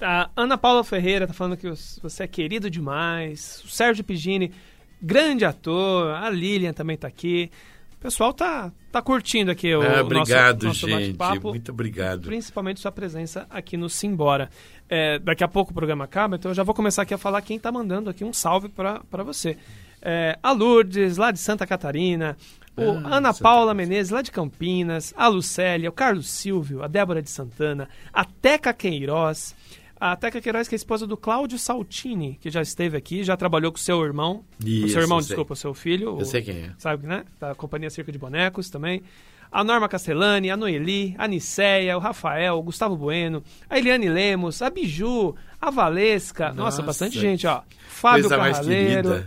A 0.00 0.30
Ana 0.36 0.58
Paula 0.58 0.84
Ferreira 0.84 1.24
está 1.24 1.34
falando 1.34 1.56
que 1.56 1.68
você 1.68 2.22
é 2.22 2.26
querido 2.26 2.70
demais. 2.70 3.62
O 3.64 3.68
Sérgio 3.68 4.04
Pigini 4.04 4.52
grande 5.00 5.44
ator, 5.44 6.14
a 6.14 6.28
Lilian 6.30 6.72
também 6.72 6.94
está 6.94 7.08
aqui. 7.08 7.50
O 7.94 7.98
pessoal 7.98 8.32
tá, 8.32 8.70
tá 8.92 9.00
curtindo 9.00 9.50
aqui 9.50 9.74
o, 9.74 9.82
ah, 9.82 10.02
obrigado, 10.02 10.64
nosso, 10.64 10.86
nosso 10.86 11.02
gente. 11.02 11.18
Muito 11.42 11.72
obrigado. 11.72 12.22
Principalmente 12.22 12.78
sua 12.78 12.92
presença 12.92 13.46
aqui 13.48 13.76
no 13.76 13.88
Simbora. 13.88 14.50
É, 14.88 15.18
daqui 15.18 15.42
a 15.42 15.48
pouco 15.48 15.72
o 15.72 15.74
programa 15.74 16.04
acaba, 16.04 16.36
então 16.36 16.50
eu 16.50 16.54
já 16.54 16.62
vou 16.62 16.74
começar 16.74 17.02
aqui 17.02 17.14
a 17.14 17.18
falar 17.18 17.42
quem 17.42 17.56
está 17.56 17.72
mandando 17.72 18.08
aqui 18.08 18.22
um 18.22 18.32
salve 18.32 18.68
para 18.68 19.22
você. 19.24 19.56
É, 20.00 20.38
a 20.42 20.52
Lourdes, 20.52 21.16
lá 21.16 21.32
de 21.32 21.38
Santa 21.38 21.66
Catarina, 21.66 22.36
o 22.76 22.90
ah, 22.90 23.16
Ana 23.16 23.32
Santa 23.32 23.42
Paula 23.42 23.74
Menezes, 23.74 24.10
lá 24.10 24.22
de 24.22 24.30
Campinas, 24.30 25.12
a 25.16 25.26
Lucélia, 25.26 25.88
o 25.88 25.92
Carlos 25.92 26.28
Silvio, 26.28 26.82
a 26.82 26.86
Débora 26.86 27.22
de 27.22 27.30
Santana, 27.30 27.88
a 28.12 28.24
Teca 28.24 28.72
Queiroz, 28.72 29.54
a 29.98 30.14
Teca 30.14 30.40
Queiroz, 30.40 30.68
que 30.68 30.74
é 30.74 30.76
a 30.76 30.78
esposa 30.78 31.06
do 31.06 31.16
Cláudio 31.16 31.58
Saltini, 31.58 32.38
que 32.40 32.50
já 32.50 32.60
esteve 32.60 32.96
aqui, 32.96 33.24
já 33.24 33.36
trabalhou 33.36 33.72
com 33.72 33.78
seu 33.78 34.04
irmão. 34.04 34.44
Isso, 34.64 34.86
o 34.86 34.88
seu 34.90 35.02
irmão, 35.02 35.18
desculpa, 35.18 35.54
o 35.54 35.56
seu 35.56 35.74
filho. 35.74 36.08
Eu 36.08 36.16
o, 36.16 36.24
sei 36.24 36.42
quem 36.42 36.56
é. 36.56 36.70
Sabe, 36.78 37.06
né? 37.06 37.24
Da 37.40 37.54
Companhia 37.54 37.90
Circo 37.90 38.12
de 38.12 38.18
Bonecos 38.18 38.68
também. 38.68 39.02
A 39.50 39.64
Norma 39.64 39.88
Castellani, 39.88 40.50
a 40.50 40.56
Noeli, 40.56 41.14
a 41.16 41.26
Niceia, 41.26 41.96
o 41.96 42.00
Rafael, 42.00 42.58
o 42.58 42.62
Gustavo 42.62 42.96
Bueno, 42.96 43.42
a 43.70 43.78
Eliane 43.78 44.08
Lemos, 44.08 44.60
a 44.60 44.68
Biju, 44.68 45.34
a 45.60 45.70
Valesca. 45.70 46.48
Nossa, 46.48 46.60
Nossa 46.60 46.82
bastante 46.82 47.18
gente, 47.18 47.46
ó. 47.46 47.62
Fábio 47.88 48.28
Carraleiro 48.28 49.24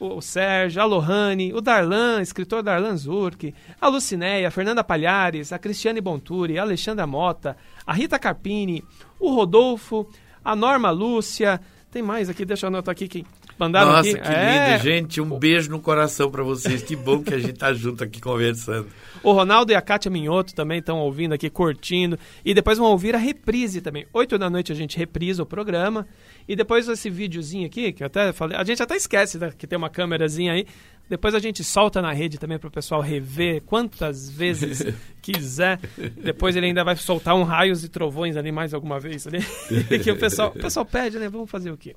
o 0.00 0.22
Sérgio, 0.22 0.80
a 0.80 0.84
Lohane, 0.86 1.52
o 1.52 1.60
Darlan, 1.60 2.22
escritor 2.22 2.62
Darlan 2.62 2.96
Zurk, 2.96 3.54
a 3.78 3.88
Lucinéia, 3.88 4.48
a 4.48 4.50
Fernanda 4.50 4.82
Palhares, 4.82 5.52
a 5.52 5.58
Cristiane 5.58 6.00
Bonturi, 6.00 6.58
a 6.58 6.62
Alexandra 6.62 7.06
Mota, 7.06 7.54
a 7.86 7.92
Rita 7.92 8.18
Carpini, 8.18 8.82
o 9.20 9.34
Rodolfo, 9.34 10.08
a 10.42 10.56
Norma 10.56 10.90
Lúcia, 10.90 11.60
tem 11.92 12.02
mais 12.02 12.28
aqui, 12.28 12.44
deixa 12.44 12.66
eu 12.66 12.68
anotar 12.68 12.92
aqui 12.92 13.06
quem. 13.06 13.26
Mandaram 13.60 13.92
Nossa, 13.92 14.08
aqui. 14.08 14.18
que 14.18 14.28
É, 14.28 14.70
lindo, 14.70 14.82
gente. 14.82 15.20
Um 15.20 15.38
beijo 15.38 15.70
no 15.70 15.78
coração 15.78 16.30
para 16.30 16.42
vocês. 16.42 16.82
Que 16.82 16.96
bom 16.96 17.22
que 17.22 17.34
a 17.34 17.38
gente 17.38 17.52
tá 17.52 17.74
junto 17.74 18.02
aqui 18.02 18.18
conversando. 18.20 18.88
O 19.22 19.32
Ronaldo 19.32 19.70
e 19.70 19.74
a 19.74 19.82
Kátia 19.82 20.10
Minhoto 20.10 20.54
também 20.54 20.78
estão 20.78 20.98
ouvindo 20.98 21.34
aqui, 21.34 21.50
curtindo. 21.50 22.18
E 22.42 22.54
depois 22.54 22.78
vão 22.78 22.88
ouvir 22.88 23.14
a 23.14 23.18
reprise 23.18 23.82
também. 23.82 24.06
Oito 24.14 24.38
da 24.38 24.48
noite 24.48 24.72
a 24.72 24.74
gente 24.74 24.96
reprisa 24.96 25.42
o 25.42 25.46
programa. 25.46 26.08
E 26.48 26.56
depois 26.56 26.88
esse 26.88 27.10
videozinho 27.10 27.66
aqui, 27.66 27.92
que 27.92 28.02
eu 28.02 28.06
até 28.06 28.32
falei. 28.32 28.56
A 28.56 28.64
gente 28.64 28.82
até 28.82 28.96
esquece 28.96 29.38
né, 29.38 29.52
que 29.56 29.66
tem 29.66 29.76
uma 29.76 29.90
câmerazinha 29.90 30.54
aí. 30.54 30.66
Depois 31.10 31.34
a 31.34 31.40
gente 31.40 31.64
solta 31.64 32.00
na 32.00 32.12
rede 32.12 32.38
também 32.38 32.56
para 32.56 32.68
o 32.68 32.70
pessoal 32.70 33.00
rever 33.00 33.62
quantas 33.62 34.30
vezes 34.30 34.86
quiser. 35.20 35.80
Depois 36.16 36.54
ele 36.54 36.66
ainda 36.66 36.84
vai 36.84 36.94
soltar 36.96 37.34
um 37.34 37.42
raios 37.42 37.84
e 37.84 37.88
trovões 37.88 38.36
ali 38.36 38.52
mais 38.52 38.72
alguma 38.72 38.98
vez 39.00 39.26
ali. 39.26 39.40
que 40.02 40.10
o 40.10 40.16
pessoal, 40.16 40.50
o 40.50 40.58
pessoal 40.58 40.86
pede, 40.86 41.18
né? 41.18 41.28
Vamos 41.28 41.50
fazer 41.50 41.72
o 41.72 41.76
quê? 41.76 41.96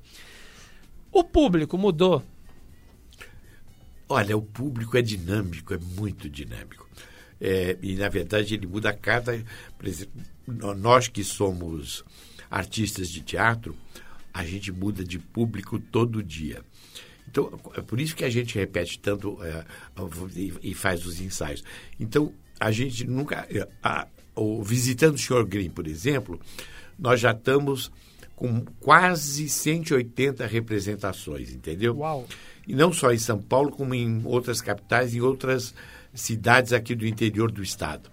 O 1.14 1.22
público 1.22 1.78
mudou. 1.78 2.24
Olha, 4.08 4.36
o 4.36 4.42
público 4.42 4.96
é 4.96 5.02
dinâmico, 5.02 5.72
é 5.72 5.78
muito 5.78 6.28
dinâmico. 6.28 6.88
É, 7.40 7.78
e, 7.80 7.94
na 7.94 8.08
verdade, 8.08 8.54
ele 8.54 8.66
muda 8.66 8.90
a 8.90 8.92
cada. 8.92 9.42
Nós 10.76 11.06
que 11.06 11.22
somos 11.22 12.04
artistas 12.50 13.08
de 13.08 13.20
teatro, 13.22 13.76
a 14.32 14.44
gente 14.44 14.72
muda 14.72 15.04
de 15.04 15.18
público 15.20 15.78
todo 15.78 16.20
dia. 16.22 16.62
Então, 17.28 17.58
é 17.76 17.80
por 17.80 18.00
isso 18.00 18.14
que 18.16 18.24
a 18.24 18.30
gente 18.30 18.56
repete 18.58 18.98
tanto 18.98 19.38
é, 19.42 19.64
e, 20.36 20.52
e 20.70 20.74
faz 20.74 21.06
os 21.06 21.20
ensaios. 21.20 21.62
Então, 21.98 22.32
a 22.58 22.70
gente 22.72 23.04
nunca. 23.06 23.46
é, 23.48 23.68
a- 23.82 24.08
o, 24.36 24.64
visitando 24.64 25.14
o 25.14 25.18
Sr. 25.18 25.44
Green, 25.46 25.70
por 25.70 25.86
exemplo, 25.86 26.40
nós 26.98 27.20
já 27.20 27.30
estamos 27.30 27.90
com 28.36 28.64
quase 28.80 29.48
180 29.48 30.46
representações, 30.46 31.52
entendeu? 31.52 31.96
Uau. 31.98 32.26
E 32.66 32.74
não 32.74 32.92
só 32.92 33.12
em 33.12 33.18
São 33.18 33.40
Paulo, 33.40 33.70
como 33.70 33.94
em 33.94 34.22
outras 34.24 34.60
capitais, 34.60 35.14
em 35.14 35.20
outras 35.20 35.74
cidades 36.12 36.72
aqui 36.72 36.94
do 36.94 37.06
interior 37.06 37.50
do 37.50 37.62
estado. 37.62 38.10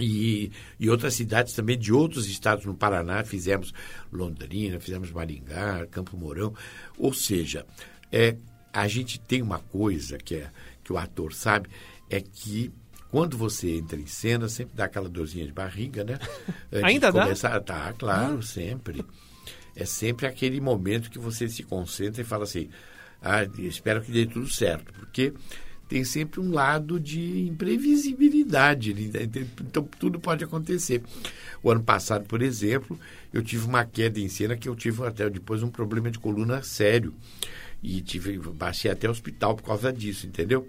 E, 0.00 0.52
e 0.78 0.88
outras 0.88 1.14
cidades 1.14 1.54
também 1.54 1.76
de 1.76 1.92
outros 1.92 2.28
estados 2.28 2.64
no 2.64 2.74
Paraná, 2.74 3.24
fizemos 3.24 3.72
Londrina, 4.12 4.78
fizemos 4.78 5.10
Maringá, 5.10 5.86
Campo 5.90 6.16
Mourão. 6.16 6.54
Ou 6.96 7.12
seja, 7.12 7.66
é, 8.12 8.36
a 8.72 8.86
gente 8.86 9.18
tem 9.18 9.42
uma 9.42 9.58
coisa 9.58 10.18
que, 10.18 10.36
é, 10.36 10.50
que 10.84 10.92
o 10.92 10.98
ator 10.98 11.32
sabe, 11.32 11.68
é 12.08 12.20
que 12.20 12.70
quando 13.10 13.36
você 13.36 13.76
entra 13.76 13.98
em 13.98 14.06
cena, 14.06 14.48
sempre 14.48 14.74
dá 14.76 14.84
aquela 14.84 15.08
dorzinha 15.08 15.46
de 15.46 15.52
barriga, 15.52 16.04
né? 16.04 16.18
Antes 16.72 16.84
Ainda 16.84 17.06
de 17.08 17.14
dá? 17.14 17.22
começar, 17.22 17.60
Tá, 17.60 17.92
claro, 17.92 18.42
sempre. 18.42 19.04
É 19.74 19.84
sempre 19.84 20.26
aquele 20.26 20.60
momento 20.60 21.10
que 21.10 21.18
você 21.18 21.48
se 21.48 21.62
concentra 21.62 22.20
e 22.20 22.24
fala 22.24 22.44
assim, 22.44 22.68
ah, 23.22 23.44
espero 23.58 24.02
que 24.02 24.10
dê 24.10 24.26
tudo 24.26 24.48
certo, 24.48 24.92
porque 24.92 25.32
tem 25.88 26.04
sempre 26.04 26.40
um 26.40 26.52
lado 26.52 27.00
de 27.00 27.46
imprevisibilidade, 27.48 28.92
né? 28.92 29.28
então 29.60 29.88
tudo 29.98 30.20
pode 30.20 30.44
acontecer. 30.44 31.02
O 31.62 31.70
ano 31.70 31.82
passado, 31.82 32.26
por 32.26 32.42
exemplo, 32.42 32.98
eu 33.32 33.42
tive 33.42 33.66
uma 33.66 33.84
queda 33.84 34.20
em 34.20 34.28
cena 34.28 34.56
que 34.56 34.68
eu 34.68 34.76
tive 34.76 35.04
até 35.06 35.30
depois 35.30 35.62
um 35.62 35.70
problema 35.70 36.10
de 36.10 36.18
coluna 36.18 36.62
sério 36.62 37.14
e 37.82 38.00
tive 38.00 38.38
baixei 38.38 38.90
até 38.90 39.06
o 39.06 39.10
hospital 39.12 39.54
por 39.54 39.62
causa 39.62 39.92
disso, 39.92 40.26
entendeu? 40.26 40.66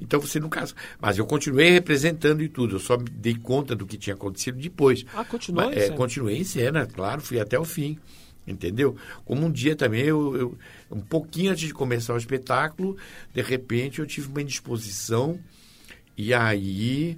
Então 0.00 0.20
você 0.20 0.38
nunca, 0.38 0.64
mas 1.00 1.18
eu 1.18 1.26
continuei 1.26 1.70
representando 1.70 2.42
e 2.42 2.48
tudo, 2.48 2.76
eu 2.76 2.80
só 2.80 2.96
me 2.96 3.04
dei 3.10 3.34
conta 3.34 3.74
do 3.74 3.84
que 3.86 3.96
tinha 3.98 4.14
acontecido 4.14 4.58
depois. 4.58 5.04
Ah, 5.12 5.24
continuou 5.24 5.66
Mas, 5.68 5.76
em 5.76 5.80
é, 5.80 5.84
cena? 5.86 5.96
continuei 5.96 6.38
em 6.38 6.44
cena, 6.44 6.86
claro, 6.86 7.20
fui 7.20 7.40
até 7.40 7.58
o 7.58 7.64
fim. 7.64 7.98
Entendeu? 8.44 8.96
Como 9.24 9.46
um 9.46 9.52
dia 9.52 9.76
também, 9.76 10.02
eu, 10.02 10.36
eu- 10.36 10.58
um 10.90 11.00
pouquinho 11.00 11.52
antes 11.52 11.68
de 11.68 11.72
começar 11.72 12.12
o 12.14 12.18
espetáculo, 12.18 12.96
de 13.32 13.40
repente 13.40 14.00
eu 14.00 14.06
tive 14.06 14.26
uma 14.28 14.42
indisposição 14.42 15.38
e 16.16 16.34
aí 16.34 17.16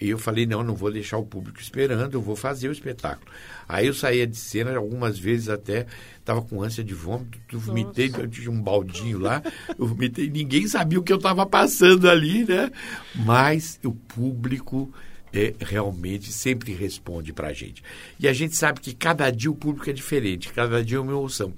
eu 0.00 0.18
falei, 0.18 0.46
não, 0.46 0.62
não 0.62 0.74
vou 0.74 0.92
deixar 0.92 1.16
o 1.18 1.24
público 1.24 1.60
esperando, 1.60 2.14
eu 2.14 2.20
vou 2.20 2.36
fazer 2.36 2.68
o 2.68 2.72
espetáculo. 2.72 3.30
Aí 3.68 3.86
eu 3.86 3.94
saía 3.94 4.26
de 4.26 4.36
cena, 4.36 4.76
algumas 4.76 5.18
vezes 5.18 5.48
até 5.48 5.86
estava 6.18 6.42
com 6.42 6.62
ânsia 6.62 6.84
de 6.84 6.94
vômito, 6.94 7.38
eu 7.52 7.58
vomitei, 7.58 8.12
eu 8.16 8.28
tinha 8.28 8.50
um 8.50 8.60
baldinho 8.60 9.18
lá, 9.18 9.42
eu 9.78 9.86
vomitei, 9.86 10.28
ninguém 10.28 10.68
sabia 10.68 10.98
o 10.98 11.02
que 11.02 11.12
eu 11.12 11.16
estava 11.16 11.46
passando 11.46 12.08
ali, 12.08 12.44
né? 12.44 12.70
Mas 13.14 13.80
o 13.82 13.92
público 13.92 14.92
é, 15.32 15.54
realmente 15.60 16.32
sempre 16.32 16.72
responde 16.72 17.32
para 17.32 17.48
a 17.48 17.52
gente. 17.52 17.82
E 18.18 18.28
a 18.28 18.32
gente 18.32 18.56
sabe 18.56 18.80
que 18.80 18.94
cada 18.94 19.30
dia 19.30 19.50
o 19.50 19.54
público 19.54 19.88
é 19.88 19.92
diferente, 19.92 20.52
cada 20.52 20.82
dia 20.82 20.98
é 20.98 21.00
uma 21.00 21.12
emoção. 21.12 21.52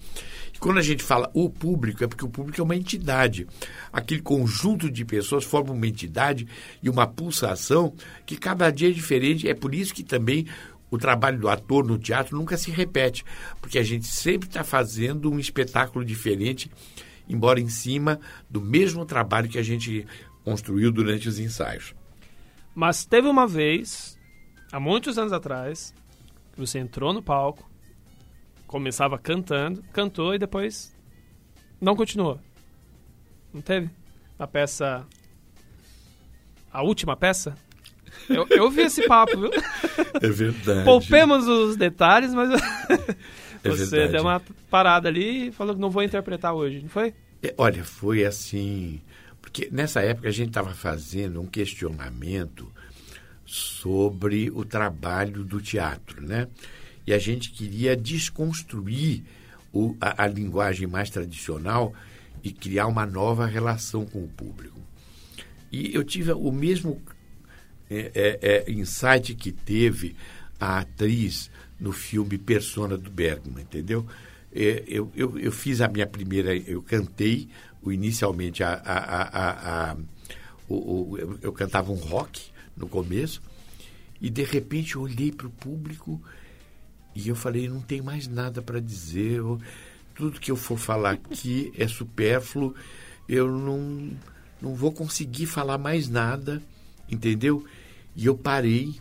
Quando 0.59 0.79
a 0.79 0.83
gente 0.83 1.03
fala 1.03 1.31
o 1.33 1.49
público, 1.49 2.03
é 2.03 2.09
porque 2.09 2.25
o 2.25 2.29
público 2.29 2.61
é 2.61 2.65
uma 2.65 2.75
entidade. 2.75 3.47
Aquele 3.93 4.21
conjunto 4.21 4.91
de 4.91 5.05
pessoas 5.05 5.45
forma 5.45 5.73
uma 5.73 5.87
entidade 5.87 6.49
e 6.83 6.91
uma 6.91 7.07
pulsação 7.07 7.95
que 8.27 8.37
cada 8.37 8.71
dia 8.71 8.89
é 8.89 8.93
diferente. 8.93 9.49
É 9.49 9.55
por 9.55 9.75
isso 9.75 9.95
que 9.95 10.03
também 10.03 10.47
o 10.91 10.99
trabalho 10.99 11.39
do 11.39 11.49
ator 11.49 11.85
no 11.85 11.99
teatro 11.99 12.37
nunca 12.37 12.57
se 12.57 12.71
repete, 12.71 13.25
porque 13.61 13.79
a 13.79 13.83
gente 13.83 14.07
sempre 14.07 14.49
está 14.49 14.65
fazendo 14.65 15.31
um 15.31 15.39
espetáculo 15.39 16.05
diferente, 16.05 16.71
embora 17.29 17.61
em 17.61 17.69
cima 17.69 18.19
do 18.49 18.61
mesmo 18.61 19.05
trabalho 19.05 19.49
que 19.49 19.59
a 19.59 19.63
gente 19.63 20.07
construiu 20.45 20.91
durante 20.91 21.29
os 21.29 21.39
ensaios. 21.39 21.95
Mas 22.75 23.05
teve 23.05 23.29
uma 23.29 23.47
vez, 23.47 24.19
há 24.73 24.81
muitos 24.81 25.19
anos 25.19 25.33
atrás, 25.33 25.95
que 26.53 26.61
você 26.61 26.79
entrou 26.79 27.13
no 27.13 27.23
palco, 27.23 27.69
começava 28.69 29.19
cantando, 29.19 29.83
cantou 29.93 30.33
e 30.35 30.39
depois 30.39 30.95
não 31.81 31.97
continuou. 31.97 32.39
Não 33.53 33.61
teve? 33.61 33.91
A 34.39 34.47
peça. 34.47 35.05
A 36.73 36.83
última 36.83 37.17
peça? 37.17 37.57
Eu, 38.29 38.47
eu 38.51 38.71
vi 38.71 38.83
esse 38.83 39.07
papo, 39.09 39.37
viu? 39.41 39.51
É 40.21 40.29
verdade. 40.29 40.85
Poupemos 40.85 41.47
os 41.49 41.77
detalhes, 41.77 42.33
mas 42.35 42.51
É 43.65 43.71
você 43.71 43.87
verdade. 43.87 44.13
deu 44.13 44.23
uma 44.23 44.41
parada 44.71 45.09
ali 45.09 45.49
e 45.49 45.53
falou 45.53 45.75
que 45.75 45.81
não 45.81 45.91
vou 45.91 46.03
interpretar 46.03 46.55
hoje, 46.55 46.81
não 46.83 46.89
foi? 46.89 47.15
É, 47.43 47.55
Olha, 47.57 47.85
foi 47.85 48.25
assim. 48.25 49.01
Porque 49.41 49.69
nessa 49.73 50.01
época 50.03 50.29
a 50.29 50.33
gente 50.33 50.49
estava 50.49 50.75
fazendo 50.75 51.41
um 51.41 51.47
questionamento 51.47 52.71
sobre 53.45 54.51
o 54.51 54.65
trabalho 54.65 55.43
do 55.43 55.61
teatro, 55.61 56.21
né? 56.21 56.49
E 57.09 57.13
a 57.15 57.19
gente 57.19 57.51
queria 57.53 57.97
desconstruir 57.97 59.23
o- 59.73 59.97
a, 59.99 60.25
a 60.25 60.27
linguagem 60.29 60.87
mais 60.87 61.09
tradicional 61.09 61.95
e 62.45 62.53
criar 62.53 62.87
uma 62.87 63.07
nova 63.07 63.47
relação 63.47 64.05
com 64.05 64.23
o 64.23 64.29
público. 64.29 64.79
E 65.73 65.95
eu 65.95 66.05
tive 66.05 66.33
o 66.33 66.53
mesmo 66.53 67.01
é, 67.89 68.11
é, 68.15 68.65
é, 68.67 68.71
insight 68.71 69.35
que 69.35 69.51
teve 69.51 70.15
a 70.61 70.81
atriz 70.81 71.51
no 71.81 71.93
filme 71.93 72.37
Persona 72.37 72.99
do 72.99 73.11
Bergman, 73.11 73.63
entendeu? 73.63 74.07
É, 74.55 74.85
eu, 74.87 75.11
eu, 75.17 75.39
eu 75.39 75.51
fiz 75.51 75.81
a 75.81 75.89
minha 75.89 76.07
primeira, 76.07 76.55
eu 76.55 76.83
cantei 76.83 77.49
inicialmente 77.87 78.63
a, 78.63 78.75
a, 78.75 79.23
a- 79.23 79.93
a- 79.93 79.97
o, 80.69 80.75
o- 81.13 81.17
eu, 81.19 81.39
eu 81.41 81.53
cantava 81.55 81.91
um 81.91 81.95
rock 81.97 82.51
no 82.77 82.87
começo 82.87 83.41
e 84.21 84.29
de 84.29 84.43
repente 84.43 84.97
eu 84.97 85.01
olhei 85.01 85.33
para 85.33 85.47
o 85.47 85.51
público 85.51 86.21
e 87.15 87.29
eu 87.29 87.37
falei, 87.37 87.69
não 87.69 87.81
tem 87.81 88.01
mais 88.01 88.29
nada 88.29 88.63
para 88.63 88.81
dizer, 88.81 89.39
eu- 89.39 89.61
tudo 90.15 90.41
que 90.41 90.51
eu 90.51 90.57
for 90.57 90.79
falar 90.79 91.13
aqui 91.13 91.73
é 91.77 91.87
supérfluo, 91.87 92.75
eu 93.29 93.51
não, 93.51 94.11
não 94.61 94.75
vou 94.75 94.91
conseguir 94.93 95.47
falar 95.47 95.79
mais 95.79 96.09
nada, 96.09 96.63
entendeu? 97.11 97.65
E 98.17 98.27
eu 98.27 98.37
parei 98.37 98.95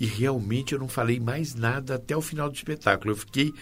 e 0.00 0.06
realmente 0.06 0.72
eu 0.72 0.78
não 0.78 0.88
falei 0.88 1.18
mais 1.20 1.54
nada 1.54 1.96
até 1.96 2.16
o 2.16 2.22
final 2.22 2.48
do 2.48 2.54
espetáculo. 2.54 3.12
Eu 3.12 3.16
fiquei 3.16 3.52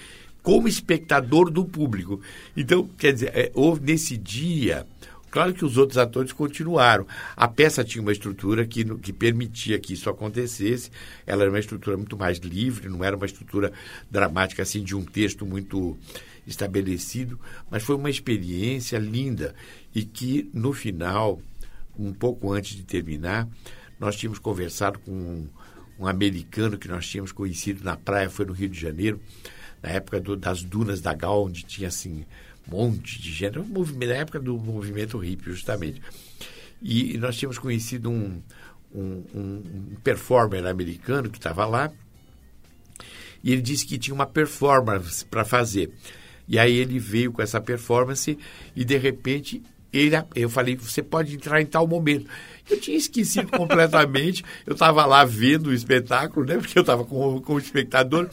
como 0.42 0.68
espectador 0.68 1.50
do 1.50 1.64
público. 1.64 2.20
Então, 2.56 2.86
quer 2.98 3.12
dizer, 3.12 3.32
é, 3.34 3.50
houve 3.54 3.80
nesse 3.80 4.16
dia. 4.16 4.86
Claro 5.36 5.52
que 5.52 5.66
os 5.66 5.76
outros 5.76 5.98
atores 5.98 6.32
continuaram. 6.32 7.06
A 7.36 7.46
peça 7.46 7.84
tinha 7.84 8.00
uma 8.00 8.10
estrutura 8.10 8.66
que, 8.66 8.82
que 8.96 9.12
permitia 9.12 9.78
que 9.78 9.92
isso 9.92 10.08
acontecesse. 10.08 10.90
Ela 11.26 11.42
era 11.42 11.50
uma 11.52 11.58
estrutura 11.58 11.94
muito 11.94 12.16
mais 12.16 12.38
livre, 12.38 12.88
não 12.88 13.04
era 13.04 13.14
uma 13.14 13.26
estrutura 13.26 13.70
dramática 14.10 14.62
assim 14.62 14.82
de 14.82 14.96
um 14.96 15.04
texto 15.04 15.44
muito 15.44 15.94
estabelecido, 16.46 17.38
mas 17.70 17.82
foi 17.82 17.96
uma 17.96 18.08
experiência 18.08 18.96
linda 18.96 19.54
e 19.94 20.06
que 20.06 20.48
no 20.54 20.72
final, 20.72 21.38
um 21.98 22.14
pouco 22.14 22.50
antes 22.50 22.74
de 22.74 22.82
terminar, 22.82 23.46
nós 24.00 24.16
tínhamos 24.16 24.38
conversado 24.38 24.98
com 25.00 25.12
um, 25.12 25.46
um 25.98 26.06
americano 26.06 26.78
que 26.78 26.88
nós 26.88 27.06
tínhamos 27.06 27.30
conhecido 27.30 27.84
na 27.84 27.94
praia, 27.94 28.30
foi 28.30 28.46
no 28.46 28.54
Rio 28.54 28.70
de 28.70 28.80
Janeiro, 28.80 29.20
na 29.82 29.90
época 29.90 30.18
do- 30.18 30.34
das 30.34 30.62
dunas 30.62 31.02
da 31.02 31.12
Gal, 31.12 31.44
onde 31.44 31.62
tinha 31.62 31.88
assim 31.88 32.24
monte 32.70 33.20
de 33.20 33.32
gente, 33.32 33.58
na 33.58 34.14
época 34.14 34.40
do 34.40 34.56
movimento 34.58 35.18
hippie, 35.18 35.50
justamente. 35.50 36.00
E 36.82 37.16
nós 37.18 37.36
tínhamos 37.36 37.58
conhecido 37.58 38.10
um, 38.10 38.40
um, 38.94 39.22
um- 39.34 39.62
performer 40.02 40.66
americano 40.66 41.30
que 41.30 41.38
estava 41.38 41.64
lá, 41.66 41.90
e 43.42 43.52
ele 43.52 43.62
disse 43.62 43.86
que 43.86 43.98
tinha 43.98 44.14
uma 44.14 44.26
performance 44.26 45.24
para 45.24 45.44
fazer. 45.44 45.90
E 46.48 46.58
aí 46.58 46.76
ele 46.76 46.98
veio 46.98 47.32
com 47.32 47.42
essa 47.42 47.60
performance 47.60 48.38
e 48.74 48.84
de 48.84 48.96
repente 48.96 49.62
ele, 49.92 50.14
eu 50.34 50.48
falei, 50.50 50.76
você 50.76 51.02
pode 51.02 51.34
entrar 51.34 51.60
em 51.60 51.66
tal 51.66 51.86
momento. 51.86 52.28
Eu 52.68 52.78
tinha 52.80 52.96
esquecido 52.96 53.48
completamente. 53.50 54.44
Eu 54.66 54.74
estava 54.74 55.06
lá 55.06 55.24
vendo 55.24 55.68
o 55.68 55.72
espetáculo, 55.74 56.44
né? 56.44 56.56
Porque 56.58 56.78
eu 56.78 56.82
estava 56.82 57.04
com, 57.04 57.40
com 57.40 57.54
o 57.54 57.58
espectador. 57.58 58.28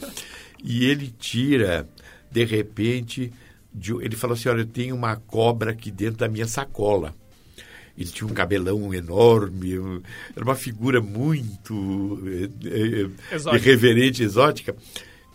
E 0.63 0.85
ele 0.85 1.13
tira, 1.19 1.87
de 2.31 2.43
repente, 2.43 3.31
de, 3.73 3.93
ele 3.93 4.15
falou 4.15 4.35
assim: 4.35 4.49
Olha, 4.49 4.61
eu 4.61 4.67
tenho 4.67 4.95
uma 4.95 5.15
cobra 5.15 5.71
aqui 5.71 5.91
dentro 5.91 6.17
da 6.17 6.27
minha 6.27 6.47
sacola. 6.47 7.13
Ele 7.97 8.09
tinha 8.09 8.27
um 8.27 8.33
cabelão 8.33 8.91
enorme, 8.93 9.73
era 10.35 10.43
uma 10.43 10.55
figura 10.55 10.99
muito 10.99 12.19
é, 12.65 13.55
é, 13.55 13.55
irreverente, 13.55 14.23
exótica. 14.23 14.75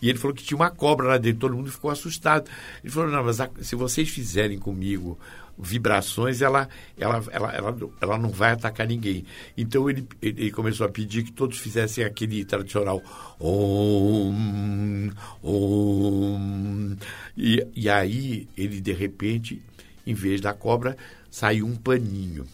E 0.03 0.09
ele 0.09 0.19
falou 0.19 0.35
que 0.35 0.45
tinha 0.45 0.57
uma 0.57 0.71
cobra 0.71 1.07
lá 1.07 1.19
dentro, 1.19 1.41
todo 1.41 1.57
mundo 1.57 1.71
ficou 1.71 1.91
assustado. 1.91 2.51
Ele 2.83 2.93
falou: 2.93 3.11
Não, 3.11 3.25
mas 3.25 3.41
a, 3.41 3.49
se 3.61 3.77
vocês 3.77 4.09
fizerem 4.09 4.59
comigo 4.59 5.19
vibrações, 5.59 6.41
ela, 6.41 6.69
ela, 6.97 7.23
ela, 7.31 7.53
ela, 7.53 7.77
ela 8.01 8.19
não 8.19 8.31
vai 8.31 8.53
atacar 8.53 8.87
ninguém. 8.87 9.25
Então 9.57 9.91
ele, 9.91 10.07
ele 10.23 10.51
começou 10.51 10.87
a 10.87 10.91
pedir 10.91 11.25
que 11.25 11.33
todos 11.33 11.59
fizessem 11.59 12.05
aquele 12.05 12.45
tradicional 12.45 13.03
om, 13.41 15.11
om. 15.43 16.97
E, 17.37 17.67
e 17.75 17.89
aí 17.89 18.49
ele, 18.57 18.81
de 18.81 18.93
repente, 18.93 19.61
em 20.07 20.15
vez 20.15 20.41
da 20.41 20.55
cobra, 20.55 20.97
saiu 21.31 21.67
um 21.67 21.75
paninho. 21.75 22.47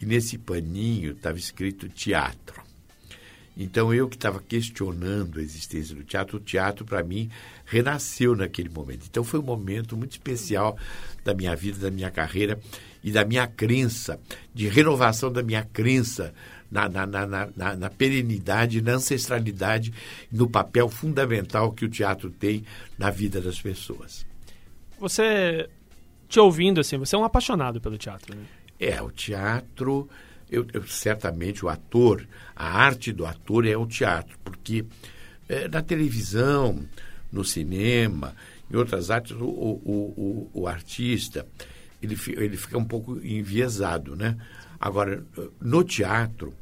E 0.00 0.06
nesse 0.06 0.38
paninho 0.38 1.12
estava 1.12 1.38
escrito 1.38 1.88
teatro. 1.88 2.60
Então 3.56 3.92
eu 3.92 4.08
que 4.08 4.16
estava 4.16 4.40
questionando 4.40 5.38
a 5.38 5.42
existência 5.42 5.94
do 5.94 6.02
teatro, 6.02 6.38
o 6.38 6.40
teatro 6.40 6.82
para 6.84 7.02
mim 7.02 7.28
renasceu 7.66 8.34
naquele 8.34 8.70
momento. 8.70 9.06
Então 9.08 9.22
foi 9.22 9.38
um 9.38 9.42
momento 9.42 9.96
muito 9.96 10.12
especial 10.12 10.78
da 11.24 11.34
minha 11.34 11.54
vida, 11.54 11.78
da 11.78 11.90
minha 11.90 12.10
carreira 12.10 12.58
e 13.02 13.10
da 13.10 13.24
minha 13.24 13.46
crença, 13.46 14.20
de 14.54 14.68
renovação 14.68 15.32
da 15.32 15.42
minha 15.42 15.64
crença 15.64 16.34
na, 16.70 16.88
na, 16.88 17.06
na, 17.06 17.26
na, 17.26 17.76
na 17.76 17.90
perenidade, 17.90 18.80
na 18.80 18.92
ancestralidade, 18.92 19.92
no 20.30 20.48
papel 20.48 20.88
fundamental 20.88 21.72
que 21.72 21.84
o 21.84 21.88
teatro 21.88 22.30
tem 22.30 22.64
na 22.98 23.10
vida 23.10 23.40
das 23.40 23.60
pessoas. 23.60 24.26
Você, 24.98 25.68
te 26.28 26.38
ouvindo 26.38 26.80
assim, 26.80 26.98
você 26.98 27.16
é 27.16 27.18
um 27.18 27.24
apaixonado 27.24 27.80
pelo 27.80 27.98
teatro, 27.98 28.36
né? 28.36 28.44
É, 28.78 29.00
o 29.02 29.10
teatro 29.10 30.08
eu, 30.50 30.66
eu, 30.72 30.86
certamente 30.86 31.64
o 31.64 31.68
ator, 31.68 32.26
a 32.56 32.82
arte 32.82 33.12
do 33.12 33.24
ator 33.24 33.66
é 33.66 33.76
o 33.76 33.86
teatro, 33.86 34.36
porque 34.42 34.84
é, 35.48 35.68
na 35.68 35.80
televisão, 35.80 36.84
no 37.30 37.44
cinema, 37.44 38.34
em 38.70 38.76
outras 38.76 39.10
artes, 39.10 39.32
o, 39.32 39.44
o, 39.44 40.50
o, 40.54 40.62
o 40.62 40.66
artista 40.66 41.46
ele, 42.02 42.16
ele 42.36 42.56
fica 42.56 42.78
um 42.78 42.84
pouco 42.84 43.18
enviesado, 43.24 44.16
né? 44.16 44.36
Agora, 44.78 45.22
no 45.60 45.84
teatro, 45.84 46.54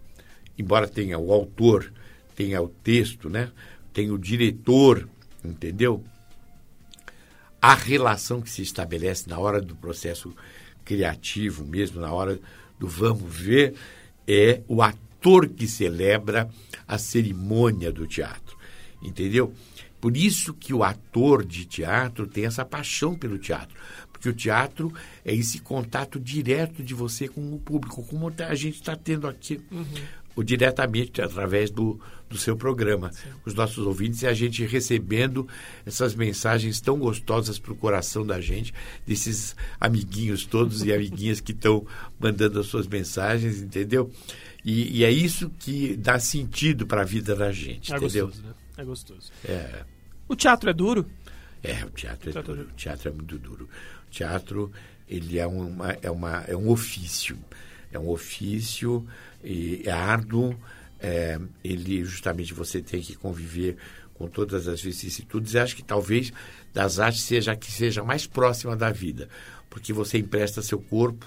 embora 0.58 0.88
tenha 0.88 1.18
o 1.18 1.32
autor, 1.32 1.92
tenha 2.34 2.60
o 2.60 2.68
texto, 2.68 3.30
né? 3.30 3.50
Tem 3.92 4.10
o 4.10 4.18
diretor, 4.18 5.08
entendeu? 5.44 6.02
A 7.62 7.74
relação 7.74 8.40
que 8.40 8.50
se 8.50 8.62
estabelece 8.62 9.28
na 9.28 9.38
hora 9.38 9.60
do 9.60 9.76
processo 9.76 10.34
criativo 10.84 11.64
mesmo, 11.64 12.00
na 12.00 12.12
hora 12.12 12.40
do 12.78 12.88
vamos 12.88 13.32
ver 13.34 13.74
é 14.26 14.62
o 14.68 14.82
ator 14.82 15.48
que 15.48 15.66
celebra 15.66 16.48
a 16.86 16.98
cerimônia 16.98 17.92
do 17.92 18.06
teatro. 18.06 18.56
Entendeu? 19.02 19.52
Por 20.00 20.16
isso 20.16 20.54
que 20.54 20.72
o 20.72 20.84
ator 20.84 21.44
de 21.44 21.64
teatro 21.64 22.26
tem 22.26 22.46
essa 22.46 22.64
paixão 22.64 23.14
pelo 23.14 23.38
teatro. 23.38 23.76
Porque 24.12 24.28
o 24.28 24.32
teatro 24.32 24.92
é 25.24 25.34
esse 25.34 25.60
contato 25.60 26.18
direto 26.18 26.82
de 26.82 26.94
você 26.94 27.28
com 27.28 27.54
o 27.54 27.58
público, 27.58 28.02
como 28.04 28.32
a 28.38 28.54
gente 28.54 28.76
está 28.76 28.96
tendo 28.96 29.26
aqui. 29.26 29.60
Uhum 29.70 29.84
ou 30.38 30.44
diretamente 30.44 31.20
através 31.20 31.68
do, 31.68 31.98
do 32.30 32.38
seu 32.38 32.56
programa. 32.56 33.10
Sim. 33.12 33.28
Os 33.44 33.54
nossos 33.54 33.84
ouvintes 33.84 34.22
e 34.22 34.26
a 34.28 34.32
gente 34.32 34.64
recebendo 34.64 35.48
essas 35.84 36.14
mensagens 36.14 36.80
tão 36.80 36.96
gostosas 36.96 37.58
para 37.58 37.72
o 37.72 37.76
coração 37.76 38.24
da 38.24 38.40
gente, 38.40 38.72
desses 39.04 39.56
amiguinhos 39.80 40.46
todos 40.46 40.84
e 40.84 40.92
amiguinhas 40.92 41.40
que 41.40 41.50
estão 41.50 41.84
mandando 42.20 42.60
as 42.60 42.66
suas 42.66 42.86
mensagens, 42.86 43.60
entendeu? 43.60 44.12
E, 44.64 44.98
e, 44.98 45.04
é 45.04 45.10
isso 45.10 45.50
que 45.58 45.96
dá 45.96 46.20
sentido 46.20 46.86
para 46.86 47.00
a 47.00 47.04
vida 47.04 47.34
da 47.34 47.50
gente, 47.50 47.92
é 47.92 47.96
entendeu? 47.96 48.26
Gostoso, 48.26 48.46
né? 48.46 48.54
É 48.78 48.84
gostoso. 48.84 49.30
É. 49.44 49.84
O 50.28 50.34
teatro 50.34 50.70
é 50.70 50.72
duro? 50.72 51.06
É, 51.62 51.84
o 51.84 51.90
teatro 51.90 52.30
é 52.30 52.32
teatro 52.32 52.54
duro. 52.54 52.68
O 52.68 52.72
teatro 52.74 53.08
é 53.08 53.12
muito 53.12 53.38
duro. 53.38 53.68
O 54.06 54.10
teatro, 54.10 54.72
ele 55.08 55.38
é, 55.38 55.46
uma, 55.46 55.98
é, 56.00 56.10
uma, 56.10 56.44
é 56.46 56.56
um 56.56 56.70
ofício. 56.70 57.36
É 57.92 57.98
um 57.98 58.08
ofício 58.08 59.06
e 59.42 59.82
é 59.84 59.90
árduo, 59.90 60.58
é, 61.00 61.40
ele 61.62 62.04
justamente 62.04 62.52
você 62.52 62.80
tem 62.80 63.00
que 63.00 63.14
conviver 63.14 63.76
com 64.14 64.28
todas 64.28 64.68
as 64.68 64.80
vicissitudes. 64.80 65.54
E 65.54 65.58
acho 65.58 65.76
que 65.76 65.82
talvez 65.82 66.32
das 66.72 66.98
artes 66.98 67.22
seja 67.22 67.52
a 67.52 67.56
que 67.56 67.70
seja 67.70 68.02
mais 68.02 68.26
próxima 68.26 68.76
da 68.76 68.90
vida, 68.90 69.28
porque 69.70 69.92
você 69.92 70.18
empresta 70.18 70.62
seu 70.62 70.80
corpo, 70.80 71.26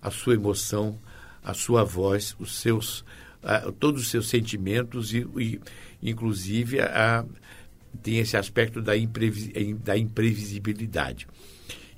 a 0.00 0.10
sua 0.10 0.34
emoção, 0.34 0.98
a 1.42 1.54
sua 1.54 1.84
voz, 1.84 2.36
os 2.38 2.58
seus, 2.60 3.04
uh, 3.42 3.72
todos 3.72 4.02
os 4.02 4.08
seus 4.08 4.28
sentimentos 4.28 5.12
e, 5.12 5.26
e 5.36 5.60
inclusive, 6.02 6.80
a, 6.80 7.24
tem 8.02 8.18
esse 8.18 8.36
aspecto 8.36 8.80
da, 8.80 8.96
imprevi 8.96 9.74
da 9.74 9.96
imprevisibilidade. 9.96 11.26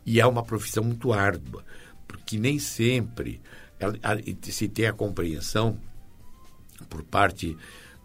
E 0.04 0.20
é 0.20 0.26
uma 0.26 0.42
profissão 0.42 0.82
muito 0.82 1.12
árdua, 1.12 1.64
porque 2.08 2.38
nem 2.38 2.58
sempre 2.58 3.40
se 4.42 4.68
tem 4.68 4.86
a 4.86 4.92
compreensão 4.92 5.78
por 6.88 7.02
parte 7.02 7.56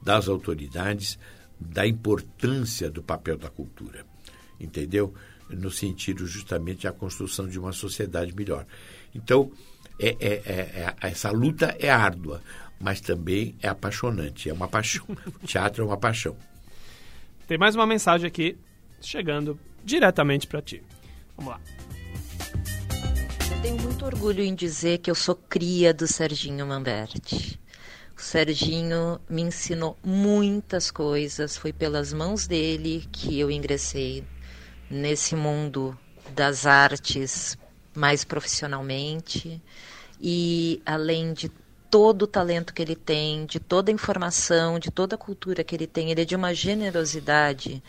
das 0.01 0.27
autoridades 0.27 1.17
da 1.59 1.87
importância 1.87 2.89
do 2.89 3.01
papel 3.01 3.37
da 3.37 3.49
cultura, 3.49 4.05
entendeu? 4.59 5.13
No 5.49 5.71
sentido 5.71 6.25
justamente 6.27 6.83
da 6.83 6.91
construção 6.91 7.47
de 7.47 7.57
uma 7.57 7.71
sociedade 7.71 8.35
melhor. 8.35 8.65
Então, 9.13 9.51
é, 9.99 10.09
é, 10.19 10.33
é, 10.45 10.95
é 11.01 11.09
essa 11.09 11.31
luta 11.31 11.75
é 11.79 11.89
árdua, 11.89 12.41
mas 12.79 13.01
também 13.01 13.55
é 13.61 13.67
apaixonante, 13.67 14.49
é 14.49 14.53
uma 14.53 14.67
paixão. 14.67 15.05
O 15.41 15.47
teatro 15.47 15.83
é 15.83 15.85
uma 15.85 15.97
paixão. 15.97 16.35
Tem 17.47 17.57
mais 17.57 17.75
uma 17.75 17.85
mensagem 17.85 18.27
aqui 18.27 18.57
chegando 19.01 19.59
diretamente 19.83 20.47
para 20.47 20.61
ti. 20.61 20.81
Vamos 21.37 21.53
lá 21.53 21.61
tenho 23.65 23.81
muito 23.81 24.05
orgulho 24.05 24.43
em 24.43 24.53
dizer 24.53 24.99
que 24.99 25.09
eu 25.09 25.15
sou 25.15 25.33
cria 25.33 25.91
do 25.91 26.05
Serginho 26.05 26.67
Mamberti. 26.67 27.59
O 28.15 28.21
Serginho 28.21 29.19
me 29.27 29.41
ensinou 29.41 29.97
muitas 30.03 30.91
coisas, 30.91 31.57
foi 31.57 31.73
pelas 31.73 32.13
mãos 32.13 32.45
dele 32.45 33.09
que 33.11 33.39
eu 33.39 33.49
ingressei 33.49 34.23
nesse 34.87 35.35
mundo 35.35 35.97
das 36.35 36.67
artes 36.67 37.57
mais 37.95 38.23
profissionalmente. 38.23 39.59
E 40.21 40.79
além 40.85 41.33
de 41.33 41.49
todo 41.95 42.23
o 42.23 42.27
talento 42.27 42.73
que 42.73 42.81
ele 42.81 42.93
tem, 42.93 43.45
de 43.45 43.57
toda 43.57 43.89
a 43.89 43.93
informação, 43.93 44.77
de 44.77 44.91
toda 44.91 45.15
a 45.15 45.17
cultura 45.17 45.63
que 45.63 45.73
ele 45.73 45.87
tem, 45.87 46.11
ele 46.11 46.23
é 46.23 46.25
de 46.25 46.35
uma 46.35 46.53
generosidade. 46.53 47.81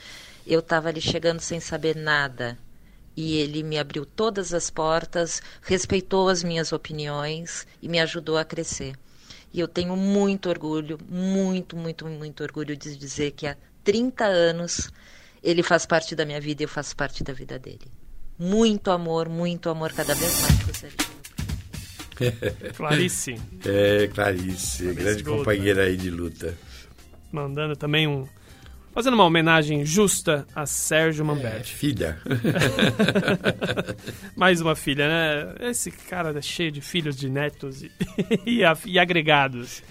Eu 0.46 0.60
estava 0.60 0.90
ali 0.90 1.00
chegando 1.00 1.40
sem 1.40 1.58
saber 1.58 1.96
nada 1.96 2.56
e 3.16 3.38
ele 3.38 3.64
me 3.64 3.76
abriu 3.76 4.06
todas 4.06 4.54
as 4.54 4.70
portas, 4.70 5.42
respeitou 5.60 6.28
as 6.28 6.44
minhas 6.44 6.70
opiniões 6.70 7.66
e 7.82 7.88
me 7.88 7.98
ajudou 7.98 8.38
a 8.38 8.44
crescer. 8.44 8.94
E 9.52 9.58
eu 9.58 9.66
tenho 9.66 9.96
muito 9.96 10.48
orgulho, 10.48 11.00
muito, 11.08 11.76
muito, 11.76 12.06
muito 12.06 12.44
orgulho 12.44 12.76
de 12.76 12.96
dizer 12.96 13.32
que 13.32 13.48
há 13.48 13.56
30 13.82 14.24
anos 14.24 14.88
ele 15.42 15.64
faz 15.64 15.84
parte 15.84 16.14
da 16.14 16.24
minha 16.24 16.40
vida 16.40 16.62
e 16.62 16.66
eu 16.66 16.68
faço 16.68 16.94
parte 16.94 17.24
da 17.24 17.32
vida 17.32 17.58
dele. 17.58 17.90
Muito 18.38 18.88
amor, 18.88 19.28
muito 19.28 19.68
amor 19.68 19.92
cada 19.92 20.14
vez 20.14 20.42
mais 20.42 20.62
para 20.62 20.70
o 20.70 21.15
Clarice. 22.76 23.36
É, 23.64 24.08
Clarice, 24.08 24.92
grande 24.94 25.22
companheira 25.22 25.84
aí 25.84 25.96
de 25.96 26.10
luta. 26.10 26.56
Mandando 27.32 27.76
também 27.76 28.06
um 28.06 28.26
fazendo 28.96 29.12
uma 29.12 29.24
homenagem 29.24 29.84
justa 29.84 30.46
a 30.54 30.64
Sérgio 30.64 31.22
Mamberti. 31.22 31.74
É, 31.74 31.76
filha. 31.76 32.18
Mais 34.34 34.62
uma 34.62 34.74
filha, 34.74 35.06
né? 35.06 35.68
Esse 35.68 35.90
cara 35.90 36.30
é 36.36 36.40
cheio 36.40 36.72
de 36.72 36.80
filhos, 36.80 37.14
de 37.14 37.28
netos 37.28 37.82
e, 37.82 37.90
e, 38.46 38.62
e 38.86 38.98
agregados. 38.98 39.82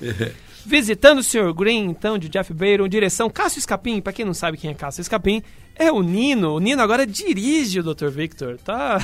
Visitando 0.65 1.19
o 1.19 1.23
Sr. 1.23 1.53
Green, 1.53 1.85
então, 1.85 2.17
de 2.17 2.27
Jeff 2.27 2.51
Bayron, 2.51 2.87
direção 2.87 3.29
Cássio 3.29 3.59
Escapim. 3.59 4.01
Para 4.01 4.11
quem 4.11 4.25
não 4.25 4.33
sabe 4.33 4.57
quem 4.57 4.71
é 4.71 4.73
Cássio 4.73 5.01
Escapim, 5.01 5.43
é 5.75 5.91
o 5.91 6.01
Nino. 6.01 6.55
O 6.55 6.59
Nino 6.59 6.81
agora 6.81 7.05
dirige 7.05 7.81
o 7.81 7.83
Dr. 7.83 8.07
Victor, 8.07 8.57
tá? 8.57 8.97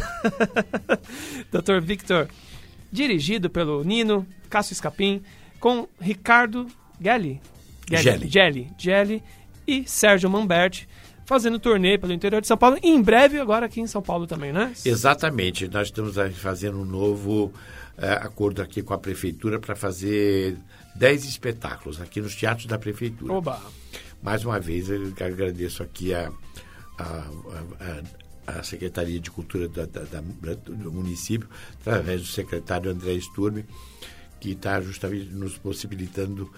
Dr. 1.52 1.80
Victor, 1.80 2.28
dirigido 2.92 3.50
pelo 3.50 3.84
Nino, 3.84 4.26
Cássio 4.50 4.74
Escapim, 4.74 5.22
com 5.60 5.88
Ricardo 6.00 6.68
Gelli. 7.00 7.40
Gelli. 7.90 8.30
Gelli. 8.30 8.72
Gelli 8.78 9.24
e 9.68 9.88
Sérgio 9.88 10.30
Mamberti, 10.30 10.88
fazendo 11.26 11.60
turnê 11.60 11.98
pelo 11.98 12.14
interior 12.14 12.42
de 12.42 12.48
São 12.48 12.58
Paulo. 12.58 12.78
E 12.82 12.90
em 12.90 13.02
breve, 13.02 13.40
agora 13.40 13.66
aqui 13.66 13.80
em 13.80 13.88
São 13.88 14.02
Paulo 14.02 14.28
também, 14.28 14.52
né? 14.52 14.74
Exatamente. 14.86 15.68
Nós 15.68 15.88
estamos 15.88 16.16
fazendo 16.38 16.80
um 16.80 16.86
novo 16.86 17.54
eh, 17.98 18.14
acordo 18.14 18.62
aqui 18.62 18.82
com 18.82 18.94
a 18.94 18.98
prefeitura 18.98 19.60
para 19.60 19.76
fazer 19.76 20.58
10 20.96 21.26
espetáculos 21.26 22.02
aqui 22.02 22.22
nos 22.22 22.36
teatros 22.36 22.66
da 22.66 22.78
prefeitura. 22.78 23.34
Oba! 23.34 23.62
Mais 24.22 24.46
uma 24.46 24.60
vez, 24.60 24.90
eu 24.90 25.14
agradeço 25.20 25.82
aqui 25.82 26.14
a, 26.14 26.32
a, 26.98 27.04
a, 27.04 28.02
a 28.46 28.64
Secretaria 28.64 29.20
de 29.20 29.32
Cultura 29.32 29.68
da, 29.68 29.86
da, 29.86 30.02
da, 30.02 30.22
do 30.56 30.92
município, 30.92 31.48
através 31.80 32.22
do 32.22 32.28
secretário 32.28 32.92
André 32.92 33.20
Sturme, 33.20 33.66
que 34.40 34.52
está 34.52 34.82
justamente 34.82 35.30
nos 35.30 35.58
possibilitando 35.58 36.52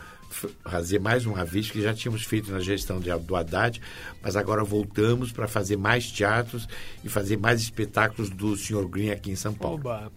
fazer 0.66 1.00
mais 1.00 1.26
uma 1.26 1.46
vez, 1.46 1.70
que 1.70 1.82
já 1.82 1.94
tínhamos 1.94 2.24
feito 2.24 2.52
na 2.52 2.60
gestão 2.60 3.00
de, 3.00 3.16
do 3.20 3.36
Haddad, 3.36 3.80
mas 4.22 4.36
agora 4.36 4.64
voltamos 4.64 5.32
para 5.32 5.48
fazer 5.48 5.78
mais 5.78 6.12
teatros 6.12 6.68
e 7.04 7.10
fazer 7.10 7.38
mais 7.38 7.62
espetáculos 7.62 8.30
do 8.30 8.56
Sr. 8.58 8.88
Green 8.88 9.12
aqui 9.12 9.32
em 9.32 9.36
São 9.36 9.54
Paulo. 9.54 9.78
Oba! 9.78 10.12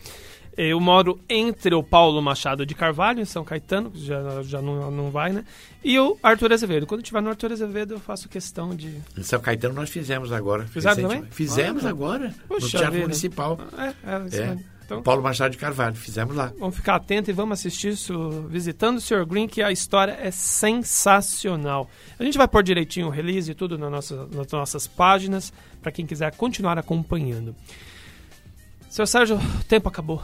Eu 0.57 0.81
moro 0.81 1.21
entre 1.29 1.75
o 1.75 1.83
Paulo 1.83 2.23
Machado 2.23 2.65
de 2.65 2.75
Carvalho, 2.75 3.21
em 3.21 3.25
São 3.27 3.45
Caetano, 3.45 3.91
que 3.91 4.05
já, 4.05 4.43
já 4.43 4.63
não, 4.63 4.91
não 4.91 5.11
vai, 5.11 5.31
né? 5.33 5.45
E 5.85 5.99
o 5.99 6.17
Arthur 6.23 6.53
Azevedo. 6.53 6.87
Quando 6.87 7.03
tiver 7.03 7.21
no 7.21 7.29
Arthur 7.29 7.53
Azevedo, 7.53 7.95
eu 7.95 8.01
faço 8.01 8.29
questão 8.29 8.75
de. 8.75 8.97
Em 9.17 9.23
São 9.23 9.39
Caetano 9.39 9.75
nós 9.75 9.91
fizemos 9.91 10.33
agora. 10.33 10.65
Fizeram 10.67 10.97
também? 10.97 11.25
Fizemos 11.31 11.85
Ah, 11.85 11.91
agora, 11.91 12.35
no 12.49 12.59
Teatro 12.59 12.91
vida. 12.93 13.03
Municipal. 13.03 13.59
É, 13.77 13.83
é, 14.11 14.27
isso 14.27 14.37
É. 14.37 14.47
mesmo. 14.47 14.65
Então, 14.87 15.03
Paulo 15.03 15.21
Machado 15.21 15.51
de 15.51 15.59
Carvalho, 15.59 15.97
fizemos 15.97 16.37
lá. 16.37 16.53
Vamos 16.61 16.77
ficar 16.77 16.95
atentos 16.95 17.29
e 17.29 17.33
vamos 17.33 17.59
assistir 17.59 17.89
isso 17.89 18.47
visitando 18.49 18.99
o 18.99 19.01
Sr. 19.01 19.27
Green, 19.27 19.49
que 19.49 19.61
a 19.61 19.73
história 19.73 20.17
é 20.23 20.31
sensacional. 20.31 21.91
A 22.19 22.23
gente 22.25 22.39
vai 22.39 22.47
pôr 22.47 22.63
direitinho 22.63 23.09
o 23.09 23.11
release 23.11 23.51
e 23.51 23.55
tudo 23.55 23.77
na 23.77 23.91
nossa, 23.91 24.27
nas 24.33 24.47
nossas 24.53 24.87
páginas, 24.87 25.53
para 25.83 25.91
quem 25.91 26.07
quiser 26.07 26.33
continuar 26.37 26.79
acompanhando. 26.79 27.55
Seu 28.89 29.07
Sérgio, 29.07 29.37
o 29.37 29.65
tempo 29.65 29.89
acabou. 29.89 30.23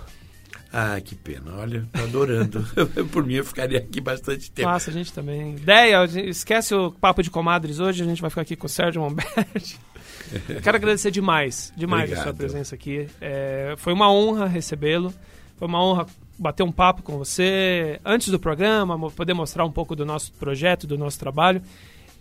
Ah, 0.72 0.98
que 1.00 1.14
pena. 1.14 1.54
Olha, 1.58 1.86
tô 1.92 2.02
adorando. 2.02 2.66
Por 3.12 3.26
mim, 3.26 3.34
eu 3.34 3.44
ficaria 3.44 3.78
aqui 3.78 4.00
bastante 4.00 4.50
tempo. 4.50 4.68
Nossa, 4.68 4.90
a 4.90 4.92
gente 4.92 5.12
também. 5.12 5.56
Ideia, 5.56 6.02
esquece 6.04 6.74
o 6.74 6.90
papo 6.92 7.22
de 7.22 7.30
comadres 7.30 7.78
hoje, 7.78 8.02
a 8.02 8.06
gente 8.06 8.22
vai 8.22 8.30
ficar 8.30 8.40
aqui 8.40 8.56
com 8.56 8.66
o 8.66 8.70
Sérgio 8.70 9.02
Momberti. 9.02 9.78
Quero 10.62 10.76
agradecer 10.76 11.10
demais, 11.10 11.72
demais 11.76 12.10
a 12.10 12.14
sua 12.14 12.30
Obrigado. 12.30 12.36
presença 12.38 12.74
aqui. 12.74 13.06
É, 13.20 13.74
foi 13.76 13.92
uma 13.92 14.10
honra 14.10 14.46
recebê-lo. 14.46 15.12
Foi 15.58 15.68
uma 15.68 15.84
honra 15.84 16.06
bater 16.38 16.62
um 16.62 16.72
papo 16.72 17.02
com 17.02 17.18
você 17.18 18.00
antes 18.04 18.28
do 18.28 18.38
programa, 18.38 18.98
poder 19.10 19.34
mostrar 19.34 19.64
um 19.64 19.70
pouco 19.70 19.94
do 19.94 20.06
nosso 20.06 20.32
projeto, 20.32 20.86
do 20.86 20.96
nosso 20.96 21.18
trabalho. 21.18 21.62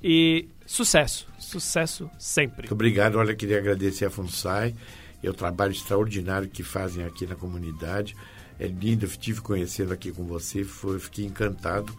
E 0.03 0.47
sucesso, 0.65 1.27
sucesso 1.39 2.09
sempre. 2.19 2.63
Muito 2.63 2.73
obrigado. 2.73 3.15
Olha, 3.15 3.33
queria 3.33 3.57
agradecer 3.59 4.05
a 4.05 4.09
FUNSAI 4.09 4.75
e 5.23 5.29
o 5.29 5.33
trabalho 5.33 5.71
extraordinário 5.71 6.49
que 6.49 6.63
fazem 6.63 7.05
aqui 7.05 7.25
na 7.25 7.35
comunidade. 7.35 8.15
É 8.61 8.67
lindo, 8.67 9.05
eu 9.05 9.09
estive 9.09 9.41
conhecendo 9.41 9.91
aqui 9.91 10.11
com 10.11 10.23
você, 10.23 10.63
foi, 10.63 10.99
fiquei 10.99 11.25
encantado. 11.25 11.91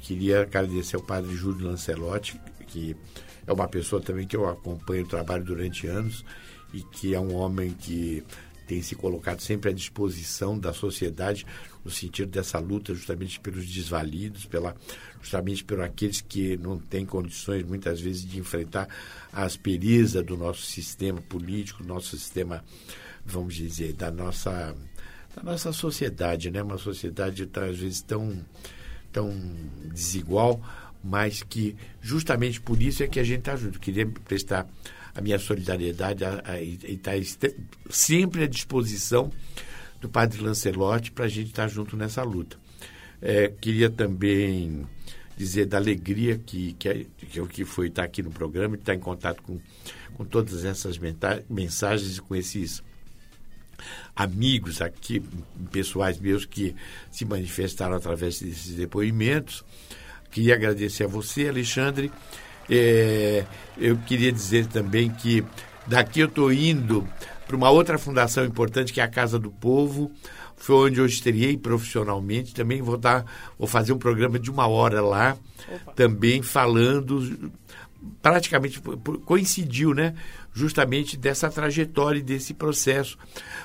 Queria 0.00 0.42
agradecer 0.42 0.96
ao 0.96 1.02
padre 1.02 1.32
Júlio 1.32 1.64
Lancelotti, 1.64 2.40
que 2.66 2.96
é 3.46 3.52
uma 3.52 3.68
pessoa 3.68 4.02
também 4.02 4.26
que 4.26 4.36
eu 4.36 4.48
acompanho 4.48 5.04
o 5.04 5.08
trabalho 5.08 5.44
durante 5.44 5.86
anos 5.86 6.24
e 6.74 6.82
que 6.82 7.14
é 7.14 7.20
um 7.20 7.32
homem 7.36 7.70
que 7.70 8.24
tem 8.66 8.82
se 8.82 8.96
colocado 8.96 9.38
sempre 9.38 9.70
à 9.70 9.72
disposição 9.72 10.58
da 10.58 10.72
sociedade 10.72 11.46
no 11.84 11.90
sentido 11.90 12.32
dessa 12.32 12.58
luta 12.58 12.92
justamente 12.92 13.38
pelos 13.38 13.64
desvalidos, 13.64 14.44
pela, 14.44 14.74
justamente 15.20 15.62
por 15.62 15.80
aqueles 15.80 16.20
que 16.20 16.56
não 16.56 16.80
têm 16.80 17.06
condições 17.06 17.62
muitas 17.62 18.00
vezes 18.00 18.26
de 18.26 18.40
enfrentar 18.40 18.88
a 19.32 19.44
aspereza 19.44 20.20
do 20.20 20.36
nosso 20.36 20.62
sistema 20.62 21.20
político, 21.20 21.84
nosso 21.84 22.16
sistema, 22.18 22.64
vamos 23.24 23.54
dizer, 23.54 23.92
da 23.92 24.10
nossa 24.10 24.74
da 25.36 25.42
nossa 25.42 25.72
sociedade, 25.72 26.50
né? 26.50 26.62
Uma 26.62 26.78
sociedade 26.78 27.46
tá, 27.46 27.64
às 27.64 27.78
vezes 27.78 28.02
tão 28.02 28.44
tão 29.12 29.30
desigual, 29.92 30.60
mas 31.04 31.42
que 31.42 31.76
justamente 32.00 32.60
por 32.60 32.80
isso 32.80 33.02
é 33.02 33.06
que 33.06 33.20
a 33.20 33.24
gente 33.24 33.40
está 33.40 33.54
junto. 33.56 33.78
Queria 33.78 34.06
prestar 34.06 34.66
a 35.14 35.20
minha 35.20 35.38
solidariedade 35.38 36.24
a, 36.24 36.42
a, 36.44 36.60
e 36.62 36.78
estar 36.82 37.16
este- 37.18 37.54
sempre 37.90 38.44
à 38.44 38.46
disposição 38.46 39.30
do 40.00 40.08
Padre 40.08 40.40
Lancelotti 40.40 41.12
para 41.12 41.26
a 41.26 41.28
gente 41.28 41.48
estar 41.48 41.68
junto 41.68 41.94
nessa 41.96 42.22
luta. 42.22 42.56
É, 43.20 43.48
queria 43.60 43.90
também 43.90 44.86
dizer 45.36 45.66
da 45.66 45.76
alegria 45.76 46.38
que, 46.38 46.72
que, 46.74 46.88
é- 46.88 47.00
é 47.22 47.46
que 47.48 47.64
foi 47.66 47.88
estar 47.88 48.04
aqui 48.04 48.22
no 48.22 48.30
programa 48.30 48.76
estar 48.76 48.94
em 48.94 48.98
contato 48.98 49.42
com, 49.42 49.60
com 50.14 50.24
todas 50.24 50.64
essas 50.64 50.98
mensagens 51.48 52.16
e 52.16 52.20
com 52.22 52.34
esses 52.34 52.82
amigos 54.14 54.80
aqui, 54.80 55.22
pessoais 55.70 56.18
meus 56.18 56.44
que 56.44 56.74
se 57.10 57.24
manifestaram 57.24 57.96
através 57.96 58.40
desses 58.40 58.74
depoimentos. 58.74 59.64
Queria 60.30 60.54
agradecer 60.54 61.04
a 61.04 61.08
você, 61.08 61.48
Alexandre. 61.48 62.10
É, 62.70 63.44
eu 63.76 63.96
queria 63.98 64.32
dizer 64.32 64.66
também 64.66 65.10
que 65.10 65.44
daqui 65.86 66.20
eu 66.20 66.28
estou 66.28 66.52
indo 66.52 67.06
para 67.46 67.56
uma 67.56 67.70
outra 67.70 67.98
fundação 67.98 68.44
importante 68.44 68.92
que 68.92 69.00
é 69.00 69.04
a 69.04 69.08
Casa 69.08 69.38
do 69.38 69.50
Povo. 69.50 70.10
Foi 70.56 70.88
onde 70.88 71.00
eu 71.00 71.06
estreiei 71.06 71.56
profissionalmente. 71.56 72.54
Também 72.54 72.80
vou 72.80 72.96
dar, 72.96 73.24
vou 73.58 73.66
fazer 73.66 73.92
um 73.92 73.98
programa 73.98 74.38
de 74.38 74.50
uma 74.50 74.66
hora 74.66 75.02
lá, 75.02 75.36
também 75.94 76.40
falando 76.40 77.52
praticamente 78.20 78.80
coincidiu, 79.24 79.94
né? 79.94 80.14
Justamente 80.54 81.16
dessa 81.16 81.48
trajetória 81.50 82.18
e 82.18 82.22
desse 82.22 82.52
processo, 82.52 83.16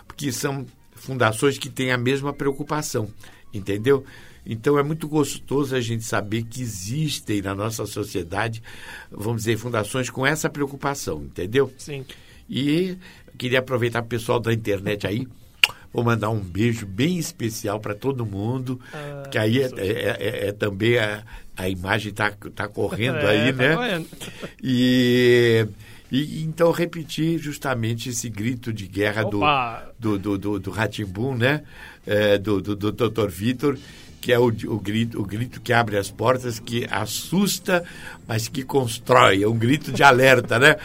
porque 0.07 0.31
são 0.31 0.65
fundações 0.95 1.57
que 1.57 1.69
têm 1.69 1.91
a 1.91 1.97
mesma 1.97 2.31
preocupação, 2.33 3.09
entendeu? 3.53 4.05
Então 4.45 4.79
é 4.79 4.83
muito 4.83 5.07
gostoso 5.07 5.75
a 5.75 5.81
gente 5.81 6.05
saber 6.05 6.43
que 6.43 6.61
existem 6.61 7.41
na 7.41 7.53
nossa 7.53 7.85
sociedade, 7.85 8.63
vamos 9.11 9.41
dizer, 9.43 9.57
fundações 9.57 10.09
com 10.09 10.25
essa 10.25 10.49
preocupação, 10.49 11.23
entendeu? 11.23 11.71
Sim. 11.77 12.05
E 12.49 12.97
queria 13.37 13.59
aproveitar 13.59 14.01
o 14.01 14.05
pessoal 14.05 14.39
da 14.39 14.53
internet 14.53 15.05
aí. 15.05 15.27
Vou 15.91 16.03
mandar 16.03 16.29
um 16.29 16.39
beijo 16.39 16.85
bem 16.85 17.17
especial 17.17 17.79
para 17.81 17.93
todo 17.95 18.25
mundo, 18.25 18.79
Ah, 18.93 19.27
que 19.29 19.37
aí 19.37 19.61
é, 19.61 19.69
é- 19.77 20.17
é- 20.45 20.47
é 20.47 20.51
também 20.53 20.97
a, 20.97 21.23
a 21.55 21.67
imagem 21.69 22.11
está 22.11 22.31
tá 22.55 22.67
correndo 22.69 23.17
É, 23.27 23.27
aí, 23.27 23.51
tá 23.51 23.57
né? 23.57 23.75
correndo. 23.75 24.07
E, 24.63 25.67
e 26.11 26.43
então 26.43 26.71
repetir 26.71 27.37
justamente 27.37 28.09
esse 28.09 28.29
grito 28.29 28.71
de 28.71 28.87
guerra 28.87 29.23
do 29.23 29.37
Opa! 29.37 29.91
do 29.99 30.17
do, 30.17 30.37
do, 30.37 30.59
do 30.59 30.71
Ratimbum, 30.71 31.35
né? 31.35 31.63
É, 32.05 32.37
do, 32.37 32.61
do, 32.61 32.75
do 32.75 33.09
Dr. 33.09 33.27
Vitor, 33.27 33.77
que 34.21 34.31
é 34.31 34.39
o, 34.39 34.45
o 34.45 34.79
grito 34.79 35.21
o 35.21 35.25
grito 35.25 35.59
que 35.59 35.73
abre 35.73 35.97
as 35.97 36.09
portas, 36.09 36.59
que 36.59 36.87
assusta, 36.89 37.83
mas 38.27 38.47
que 38.47 38.63
constrói, 38.63 39.43
é 39.43 39.47
um 39.47 39.57
grito 39.57 39.91
de 39.91 40.03
alerta, 40.03 40.57
né? 40.57 40.77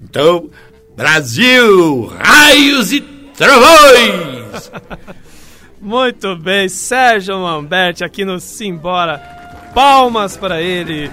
Então, 0.00 0.48
Brasil, 0.96 2.06
raios 2.06 2.92
e 2.92 3.00
trovões! 3.00 4.70
Muito 5.80 6.34
bem, 6.36 6.68
Sérgio 6.68 7.40
Lamberti 7.40 8.02
aqui 8.02 8.24
no 8.24 8.40
Simbora. 8.40 9.18
Palmas 9.74 10.36
para 10.36 10.60
ele. 10.60 11.08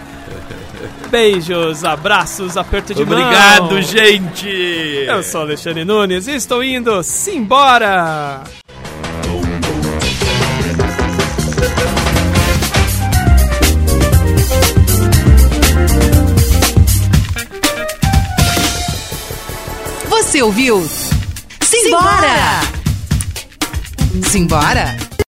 Beijos, 1.10 1.84
abraços, 1.84 2.58
aperto 2.58 2.94
de 2.94 3.06
mão. 3.06 3.18
Obrigado, 3.18 3.82
gente! 3.82 4.48
Eu 5.08 5.24
sou 5.24 5.42
Alexandre 5.42 5.86
Nunes 5.86 6.28
e 6.28 6.36
estou 6.36 6.64
indo 6.64 7.02
simbora! 7.04 8.44
Você 20.10 20.42
ouviu? 20.42 20.88
Simbora! 21.62 22.62
Simbora? 24.24 25.16